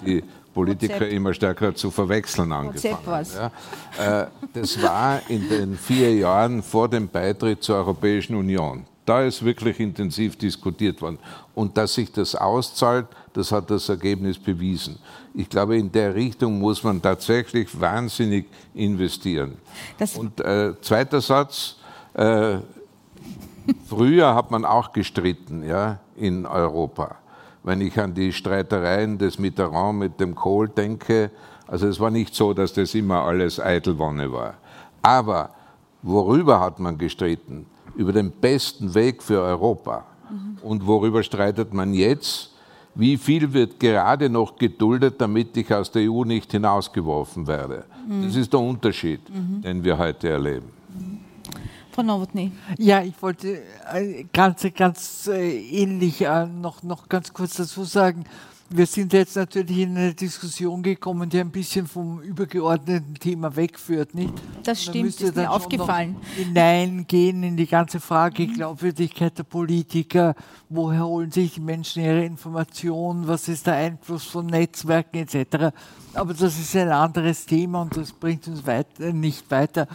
die 0.04 0.24
Politiker 0.54 1.06
immer 1.06 1.34
stärker 1.34 1.74
zu 1.74 1.90
verwechseln 1.90 2.50
angefangen. 2.52 3.26
Ja. 3.36 4.22
Äh, 4.22 4.26
das 4.54 4.82
war 4.82 5.20
in 5.28 5.46
den 5.50 5.76
vier 5.76 6.14
Jahren 6.14 6.62
vor 6.62 6.88
dem 6.88 7.08
Beitritt 7.08 7.62
zur 7.62 7.76
Europäischen 7.76 8.34
Union. 8.34 8.86
Da 9.06 9.22
ist 9.22 9.44
wirklich 9.44 9.78
intensiv 9.80 10.36
diskutiert 10.36 11.00
worden. 11.00 11.18
Und 11.54 11.76
dass 11.78 11.94
sich 11.94 12.12
das 12.12 12.34
auszahlt, 12.34 13.06
das 13.32 13.52
hat 13.52 13.70
das 13.70 13.88
Ergebnis 13.88 14.36
bewiesen. 14.38 14.98
Ich 15.32 15.48
glaube, 15.48 15.78
in 15.78 15.90
der 15.92 16.14
Richtung 16.14 16.58
muss 16.58 16.82
man 16.82 17.00
tatsächlich 17.00 17.80
wahnsinnig 17.80 18.46
investieren. 18.74 19.56
Das 19.96 20.16
Und 20.16 20.40
äh, 20.40 20.74
zweiter 20.80 21.20
Satz, 21.20 21.76
äh, 22.14 22.58
früher 23.88 24.34
hat 24.34 24.50
man 24.50 24.64
auch 24.64 24.92
gestritten 24.92 25.64
ja, 25.64 26.00
in 26.16 26.44
Europa. 26.44 27.16
Wenn 27.62 27.80
ich 27.80 27.98
an 28.00 28.12
die 28.12 28.32
Streitereien 28.32 29.18
des 29.18 29.38
Mitterrand 29.38 29.98
mit 29.98 30.18
dem 30.18 30.34
Kohl 30.34 30.68
denke, 30.68 31.30
also 31.68 31.86
es 31.86 32.00
war 32.00 32.10
nicht 32.10 32.34
so, 32.34 32.52
dass 32.54 32.72
das 32.72 32.94
immer 32.94 33.22
alles 33.22 33.60
Eitelwonne 33.60 34.32
war. 34.32 34.54
Aber 35.02 35.50
worüber 36.02 36.60
hat 36.60 36.80
man 36.80 36.98
gestritten? 36.98 37.66
Über 37.97 38.12
den 38.12 38.31
besten 38.31 38.94
Weg 38.94 39.23
für 39.23 39.40
Europa. 39.40 40.05
Mhm. 40.31 40.59
Und 40.62 40.86
worüber 40.86 41.23
streitet 41.23 41.73
man 41.73 41.94
jetzt? 41.94 42.52
Wie 42.94 43.16
viel 43.16 43.52
wird 43.52 43.78
gerade 43.78 44.31
noch 44.31 44.56
geduldet, 44.56 45.16
damit 45.18 45.56
ich 45.56 45.73
aus 45.73 45.90
der 45.90 46.10
EU 46.10 46.24
nicht 46.24 46.51
hinausgeworfen 46.51 47.47
werde? 47.47 47.85
Mhm. 48.09 48.24
Das 48.24 48.36
ist 48.36 48.52
der 48.52 48.60
Unterschied, 48.60 49.20
mhm. 49.28 49.60
den 49.62 49.85
wir 49.85 49.98
heute 49.98 50.31
erleben. 50.31 50.70
Frau 51.93 52.02
Nowotny. 52.02 52.52
Ja, 52.77 53.02
ich 53.02 53.14
wollte 53.23 53.62
äh, 53.93 54.24
ganz, 54.31 54.66
ganz 54.77 55.28
äh, 55.32 55.59
ähnlich 55.59 56.20
äh, 56.20 56.47
noch, 56.47 56.82
noch 56.82 57.09
ganz 57.09 57.32
kurz 57.32 57.56
dazu 57.56 57.85
sagen. 57.85 58.24
Wir 58.68 58.86
sind 58.86 59.12
jetzt 59.12 59.36
natürlich 59.36 59.78
in 59.78 59.97
eine 59.97 60.14
Diskussion 60.14 60.82
gekommen, 60.82 61.28
die 61.28 61.40
ein 61.40 61.51
bisschen 61.51 61.86
vom 61.86 62.20
übergeordneten 62.20 63.14
Thema 63.14 63.55
wegführt, 63.55 64.14
nicht? 64.14 64.32
Das 64.64 64.82
stimmt, 64.82 65.20
ist 65.20 65.36
mir 65.36 65.51
aufgefallen. 65.51 66.16
Hineingehen 66.36 67.43
in 67.43 67.56
die 67.56 67.66
ganze 67.66 68.01
Frage 68.01 68.47
mhm. 68.47 68.55
Glaubwürdigkeit 68.55 69.38
der 69.38 69.44
Politiker, 69.44 70.34
woher 70.68 71.06
holen 71.06 71.30
sich 71.30 71.55
die 71.55 71.60
Menschen 71.60 72.02
ihre 72.02 72.24
Informationen, 72.24 73.28
was 73.28 73.48
ist 73.48 73.66
der 73.66 73.74
Einfluss 73.74 74.24
von 74.24 74.47
Netzwerken 74.47 75.18
etc. 75.18 75.72
Aber 76.14 76.34
das 76.34 76.59
ist 76.59 76.74
ein 76.74 76.90
anderes 76.90 77.47
Thema 77.47 77.82
und 77.82 77.97
das 77.97 78.12
bringt 78.12 78.48
uns 78.48 78.66
weiter, 78.66 79.12
nicht 79.12 79.48
weiter. 79.51 79.86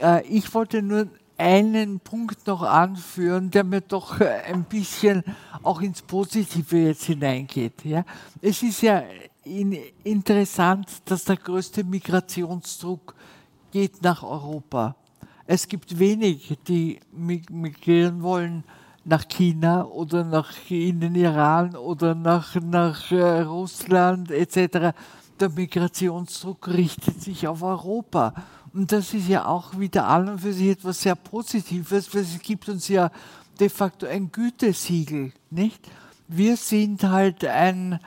Äh, 0.00 0.26
ich 0.26 0.52
wollte 0.52 0.82
nur 0.82 1.06
einen 1.40 2.00
Punkt 2.00 2.46
noch 2.46 2.62
anführen, 2.62 3.50
der 3.50 3.64
mir 3.64 3.80
doch 3.80 4.20
äh, 4.20 4.42
ein 4.46 4.64
bisschen 4.64 5.24
auch 5.62 5.80
ins 5.80 6.02
Positive 6.02 6.76
jetzt 6.76 7.04
hineingeht. 7.04 7.84
Ja? 7.84 8.04
Es 8.42 8.62
ist 8.62 8.82
ja 8.82 9.02
interessant, 10.04 10.88
dass 11.06 11.24
der 11.24 11.36
größte 11.36 11.82
Migrationsdruck 11.82 13.14
geht 13.72 14.02
nach 14.02 14.22
Europa. 14.22 14.94
Es 15.46 15.66
gibt 15.66 15.98
wenig, 15.98 16.58
die 16.68 17.00
migrieren 17.12 18.22
wollen 18.22 18.62
nach 19.04 19.26
China 19.26 19.86
oder 19.86 20.24
nach 20.24 20.52
in 20.68 21.00
den 21.00 21.14
Iran 21.14 21.74
oder 21.74 22.14
nach, 22.14 22.54
nach 22.56 23.10
äh, 23.10 23.40
Russland 23.40 24.30
etc. 24.30 24.94
Der 25.40 25.48
Migrationsdruck 25.48 26.68
richtet 26.68 27.22
sich 27.22 27.48
auf 27.48 27.62
Europa. 27.62 28.34
Und 28.72 28.92
das 28.92 29.12
ist 29.14 29.28
ja 29.28 29.46
auch 29.46 29.78
wieder 29.78 30.06
an 30.06 30.28
und 30.28 30.40
für 30.40 30.52
sich 30.52 30.68
etwas 30.68 31.00
sehr 31.00 31.16
Positives, 31.16 32.14
weil 32.14 32.22
es 32.22 32.38
gibt 32.40 32.68
uns 32.68 32.88
ja 32.88 33.10
de 33.58 33.68
facto 33.68 34.06
ein 34.06 34.30
Gütesiegel, 34.30 35.32
nicht? 35.50 35.80
Wir 36.28 36.56
sind 36.56 37.02
halt 37.02 37.44
ein, 37.44 37.98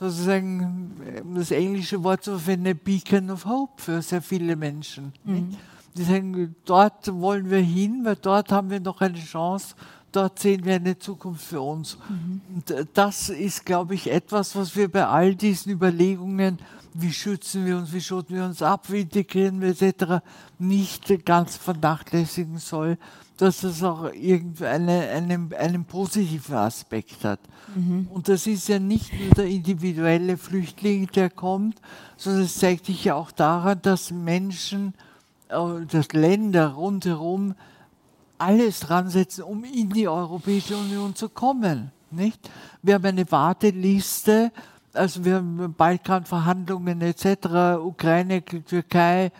sozusagen, 0.00 0.96
das 1.34 1.50
englische 1.50 2.02
Wort 2.02 2.24
so 2.24 2.38
für 2.38 2.52
eine 2.52 2.74
Beacon 2.74 3.30
of 3.30 3.44
Hope 3.44 3.82
für 3.82 4.00
sehr 4.00 4.22
viele 4.22 4.56
Menschen. 4.56 5.12
Mhm. 5.24 5.56
Die 5.94 6.04
sagen, 6.04 6.56
dort 6.64 7.12
wollen 7.20 7.50
wir 7.50 7.58
hin, 7.58 8.00
weil 8.04 8.16
dort 8.16 8.50
haben 8.50 8.70
wir 8.70 8.80
noch 8.80 9.02
eine 9.02 9.18
Chance, 9.18 9.74
dort 10.12 10.38
sehen 10.38 10.64
wir 10.64 10.76
eine 10.76 10.98
Zukunft 10.98 11.44
für 11.44 11.60
uns. 11.60 11.98
Mhm. 12.08 12.40
Und 12.54 12.88
das 12.94 13.28
ist, 13.28 13.66
glaube 13.66 13.94
ich, 13.94 14.10
etwas, 14.10 14.56
was 14.56 14.74
wir 14.74 14.90
bei 14.90 15.06
all 15.06 15.34
diesen 15.34 15.72
Überlegungen 15.72 16.58
wie 16.94 17.12
schützen 17.12 17.66
wir 17.66 17.76
uns, 17.76 17.92
wie 17.92 18.00
schotten 18.00 18.36
wir 18.36 18.44
uns 18.44 18.62
ab, 18.62 18.90
wie 18.90 19.02
integrieren 19.02 19.60
wir 19.60 19.68
etc., 19.68 20.24
nicht 20.58 21.24
ganz 21.24 21.56
vernachlässigen 21.56 22.58
soll, 22.58 22.98
dass 23.36 23.60
das 23.60 23.82
auch 23.82 24.12
irgendeine, 24.12 25.08
einen, 25.08 25.54
einen 25.54 25.84
positiven 25.84 26.56
Aspekt 26.56 27.24
hat. 27.24 27.40
Mhm. 27.74 28.08
Und 28.10 28.28
das 28.28 28.46
ist 28.46 28.68
ja 28.68 28.78
nicht 28.78 29.12
nur 29.18 29.30
der 29.30 29.46
individuelle 29.46 30.36
Flüchtling, 30.36 31.06
der 31.14 31.30
kommt, 31.30 31.80
sondern 32.16 32.42
es 32.42 32.58
zeigt 32.58 32.86
sich 32.86 33.04
ja 33.04 33.14
auch 33.14 33.30
daran, 33.30 33.80
dass 33.82 34.10
Menschen, 34.10 34.94
äh, 35.48 35.86
dass 35.86 36.12
Länder 36.12 36.68
rundherum 36.68 37.54
alles 38.36 38.80
dran 38.80 39.08
setzen, 39.08 39.44
um 39.44 39.64
in 39.64 39.90
die 39.90 40.08
Europäische 40.08 40.76
Union 40.76 41.14
zu 41.14 41.28
kommen. 41.28 41.92
Nicht? 42.10 42.50
Wir 42.82 42.94
haben 42.94 43.06
eine 43.06 43.30
Warteliste 43.30 44.50
also 44.92 45.24
wir 45.24 45.36
haben 45.36 45.74
Balkanverhandlungen 45.76 47.00
etc., 47.00 47.78
Ukraine, 47.80 48.44
Türkei, 48.44 49.30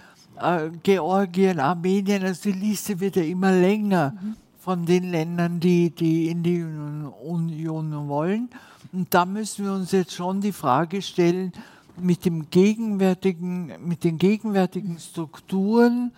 äh, 0.41 0.71
Georgien, 0.83 1.61
Armenien, 1.61 2.25
also 2.25 2.51
die 2.51 2.59
Liste 2.59 3.01
wird 3.01 3.17
ja 3.17 3.23
immer 3.23 3.53
länger 3.53 4.13
mhm. 4.13 4.37
von 4.59 4.87
den 4.87 5.11
Ländern, 5.11 5.61
die, 5.61 5.91
die 5.91 6.29
in 6.29 6.43
die 6.43 6.63
Union 6.63 8.09
wollen. 8.09 8.49
Und 8.93 9.13
da 9.15 9.25
müssen 9.25 9.65
wir 9.65 9.73
uns 9.73 9.93
jetzt 9.93 10.13
schon 10.13 10.41
die 10.41 10.53
Frage 10.53 11.03
stellen, 11.03 11.53
mit, 11.97 12.25
dem 12.25 12.51
gegenwärtigen, 12.51 13.73
mit 13.87 14.05
den 14.05 14.19
gegenwärtigen 14.19 14.99
Strukturen 14.99 16.13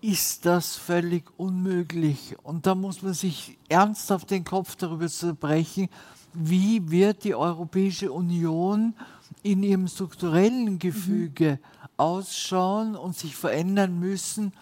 ist 0.00 0.44
das 0.44 0.76
völlig 0.76 1.24
unmöglich. 1.38 2.36
Und 2.42 2.66
da 2.66 2.74
muss 2.74 3.02
man 3.02 3.14
sich 3.14 3.56
ernsthaft 3.68 4.30
den 4.30 4.44
Kopf 4.44 4.76
darüber 4.76 5.08
zerbrechen, 5.08 5.88
wie 6.34 6.90
wird 6.90 7.24
die 7.24 7.34
Europäische 7.34 8.12
Union 8.12 8.94
in 9.42 9.62
ihrem 9.62 9.88
strukturellen 9.88 10.78
Gefüge 10.78 11.52
mhm. 11.52 11.88
ausschauen 11.96 12.96
und 12.96 13.16
sich 13.16 13.36
verändern 13.36 13.98
müssen, 13.98 14.52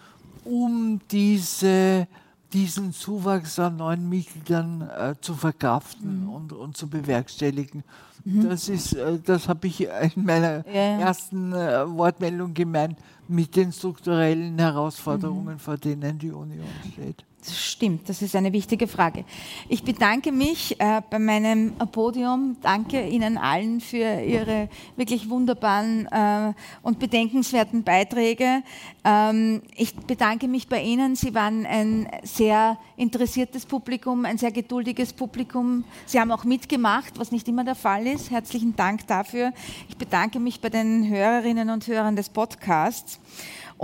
um 0.45 0.99
diese, 1.09 2.07
diesen 2.51 2.93
Zuwachs 2.93 3.57
an 3.59 3.77
neuen 3.77 4.07
Mitgliedern 4.07 4.81
äh, 4.81 5.15
zu 5.19 5.33
verkraften 5.33 6.23
mhm. 6.23 6.29
und, 6.29 6.53
und 6.53 6.77
zu 6.77 6.87
bewerkstelligen. 6.87 7.83
Mhm. 8.25 8.49
Das 8.49 8.69
ist, 8.69 8.93
äh, 8.93 9.19
das 9.23 9.47
habe 9.47 9.67
ich 9.67 9.81
in 9.81 10.23
meiner 10.23 10.65
ja. 10.67 10.99
ersten 10.99 11.53
äh, 11.53 11.89
Wortmeldung 11.89 12.53
gemeint, 12.53 12.97
mit 13.27 13.55
den 13.55 13.71
strukturellen 13.71 14.59
Herausforderungen, 14.59 15.55
mhm. 15.55 15.59
vor 15.59 15.77
denen 15.77 16.19
die 16.19 16.31
Union 16.31 16.67
steht. 16.91 17.25
Das 17.45 17.59
stimmt, 17.59 18.07
das 18.07 18.21
ist 18.21 18.37
eine 18.37 18.53
wichtige 18.53 18.87
Frage. 18.87 19.25
Ich 19.67 19.83
bedanke 19.83 20.31
mich 20.31 20.79
äh, 20.79 21.01
bei 21.09 21.19
meinem 21.19 21.73
Podium. 21.91 22.55
Danke 22.61 23.05
Ihnen 23.05 23.37
allen 23.37 23.81
für 23.81 24.21
Ihre 24.21 24.69
wirklich 24.95 25.29
wunderbaren 25.29 26.07
äh, 26.09 26.53
und 26.83 26.99
bedenkenswerten 26.99 27.83
Beiträge. 27.83 28.63
Ähm, 29.03 29.61
ich 29.75 29.93
bedanke 29.93 30.47
mich 30.47 30.69
bei 30.69 30.81
Ihnen. 30.83 31.17
Sie 31.17 31.35
waren 31.35 31.65
ein 31.65 32.07
sehr 32.23 32.77
interessiertes 32.95 33.65
Publikum, 33.65 34.23
ein 34.23 34.37
sehr 34.37 34.51
geduldiges 34.51 35.11
Publikum. 35.11 35.83
Sie 36.05 36.21
haben 36.21 36.31
auch 36.31 36.45
mitgemacht, 36.45 37.19
was 37.19 37.33
nicht 37.33 37.49
immer 37.49 37.65
der 37.65 37.75
Fall 37.75 38.07
ist. 38.07 38.31
Herzlichen 38.31 38.77
Dank 38.77 39.05
dafür. 39.07 39.51
Ich 39.89 39.97
bedanke 39.97 40.39
mich 40.39 40.61
bei 40.61 40.69
den 40.69 41.09
Hörerinnen 41.09 41.69
und 41.71 41.87
Hörern 41.87 42.15
des 42.15 42.29
Podcasts. 42.29 43.19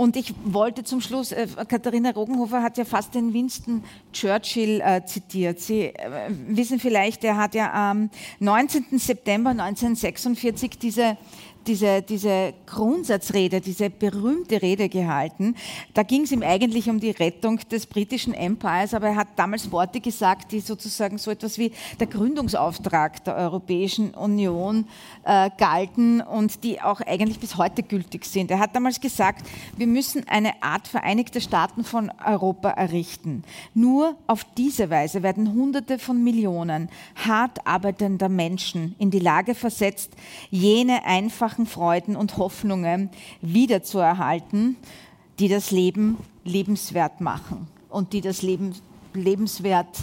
Und 0.00 0.16
ich 0.16 0.32
wollte 0.44 0.82
zum 0.82 1.02
Schluss, 1.02 1.30
äh, 1.30 1.46
Katharina 1.68 2.12
Rogenhofer 2.12 2.62
hat 2.62 2.78
ja 2.78 2.86
fast 2.86 3.14
den 3.14 3.34
Winston 3.34 3.84
Churchill 4.14 4.80
äh, 4.80 5.04
zitiert. 5.04 5.60
Sie 5.60 5.88
äh, 5.88 6.30
wissen 6.48 6.80
vielleicht, 6.80 7.22
er 7.22 7.36
hat 7.36 7.54
ja 7.54 7.70
am 7.90 8.08
19. 8.38 8.98
September 8.98 9.50
1946 9.50 10.78
diese 10.78 11.18
diese, 11.66 12.02
diese 12.02 12.54
Grundsatzrede, 12.66 13.60
diese 13.60 13.90
berühmte 13.90 14.62
Rede 14.62 14.88
gehalten. 14.88 15.54
Da 15.94 16.02
ging 16.02 16.22
es 16.22 16.32
ihm 16.32 16.42
eigentlich 16.42 16.88
um 16.88 17.00
die 17.00 17.10
Rettung 17.10 17.60
des 17.70 17.86
britischen 17.86 18.34
Empires, 18.34 18.94
aber 18.94 19.08
er 19.08 19.16
hat 19.16 19.28
damals 19.36 19.70
Worte 19.70 20.00
gesagt, 20.00 20.52
die 20.52 20.60
sozusagen 20.60 21.18
so 21.18 21.30
etwas 21.30 21.58
wie 21.58 21.72
der 21.98 22.06
Gründungsauftrag 22.06 23.24
der 23.24 23.36
Europäischen 23.36 24.14
Union 24.14 24.86
äh, 25.24 25.50
galten 25.58 26.20
und 26.20 26.64
die 26.64 26.80
auch 26.80 27.00
eigentlich 27.00 27.38
bis 27.38 27.56
heute 27.56 27.82
gültig 27.82 28.24
sind. 28.24 28.50
Er 28.50 28.58
hat 28.58 28.74
damals 28.74 29.00
gesagt, 29.00 29.46
wir 29.76 29.86
müssen 29.86 30.26
eine 30.28 30.62
Art 30.62 30.88
Vereinigte 30.88 31.40
Staaten 31.40 31.84
von 31.84 32.10
Europa 32.24 32.70
errichten. 32.70 33.44
Nur 33.74 34.16
auf 34.26 34.44
diese 34.56 34.90
Weise 34.90 35.22
werden 35.22 35.52
Hunderte 35.52 35.98
von 35.98 36.22
Millionen 36.22 36.88
hart 37.14 37.66
arbeitender 37.66 38.28
Menschen 38.28 38.94
in 38.98 39.10
die 39.10 39.18
Lage 39.18 39.54
versetzt, 39.54 40.12
jene 40.50 41.04
einfach 41.04 41.49
einfachen 41.50 41.66
Freuden 41.66 42.16
und 42.16 42.36
Hoffnungen 42.36 43.10
wiederzuerhalten, 43.40 44.76
die 45.38 45.48
das 45.48 45.72
Leben 45.72 46.18
lebenswert 46.44 47.20
machen 47.20 47.66
und 47.88 48.12
die 48.12 48.20
das 48.20 48.42
Leben 48.42 48.74
lebenswert 49.14 49.98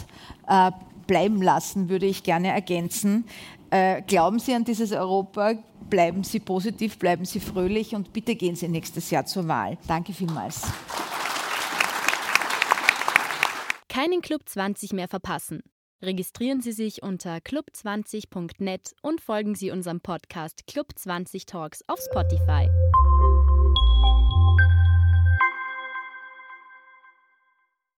äh, 0.46 0.70
bleiben 1.06 1.40
lassen, 1.40 1.88
würde 1.88 2.04
ich 2.04 2.22
gerne 2.22 2.48
ergänzen. 2.48 3.24
Äh, 3.70 4.02
glauben 4.02 4.38
Sie 4.38 4.54
an 4.54 4.64
dieses 4.64 4.92
Europa, 4.92 5.54
bleiben 5.88 6.22
Sie 6.22 6.40
positiv, 6.40 6.98
bleiben 6.98 7.24
Sie 7.24 7.40
fröhlich 7.40 7.94
und 7.94 8.12
bitte 8.12 8.34
gehen 8.34 8.54
Sie 8.54 8.68
nächstes 8.68 9.10
Jahr 9.10 9.24
zur 9.24 9.48
Wahl. 9.48 9.78
Danke 9.86 10.12
vielmals. 10.12 10.62
Keinen 13.88 14.20
Club 14.20 14.42
20 14.46 14.92
mehr 14.92 15.08
verpassen. 15.08 15.62
Registrieren 16.00 16.60
Sie 16.60 16.72
sich 16.72 17.02
unter 17.02 17.38
club20.net 17.38 18.94
und 19.02 19.20
folgen 19.20 19.56
Sie 19.56 19.72
unserem 19.72 20.00
Podcast 20.00 20.66
Club 20.68 20.92
20 20.94 21.46
Talks 21.46 21.82
auf 21.88 21.98
Spotify. 21.98 22.68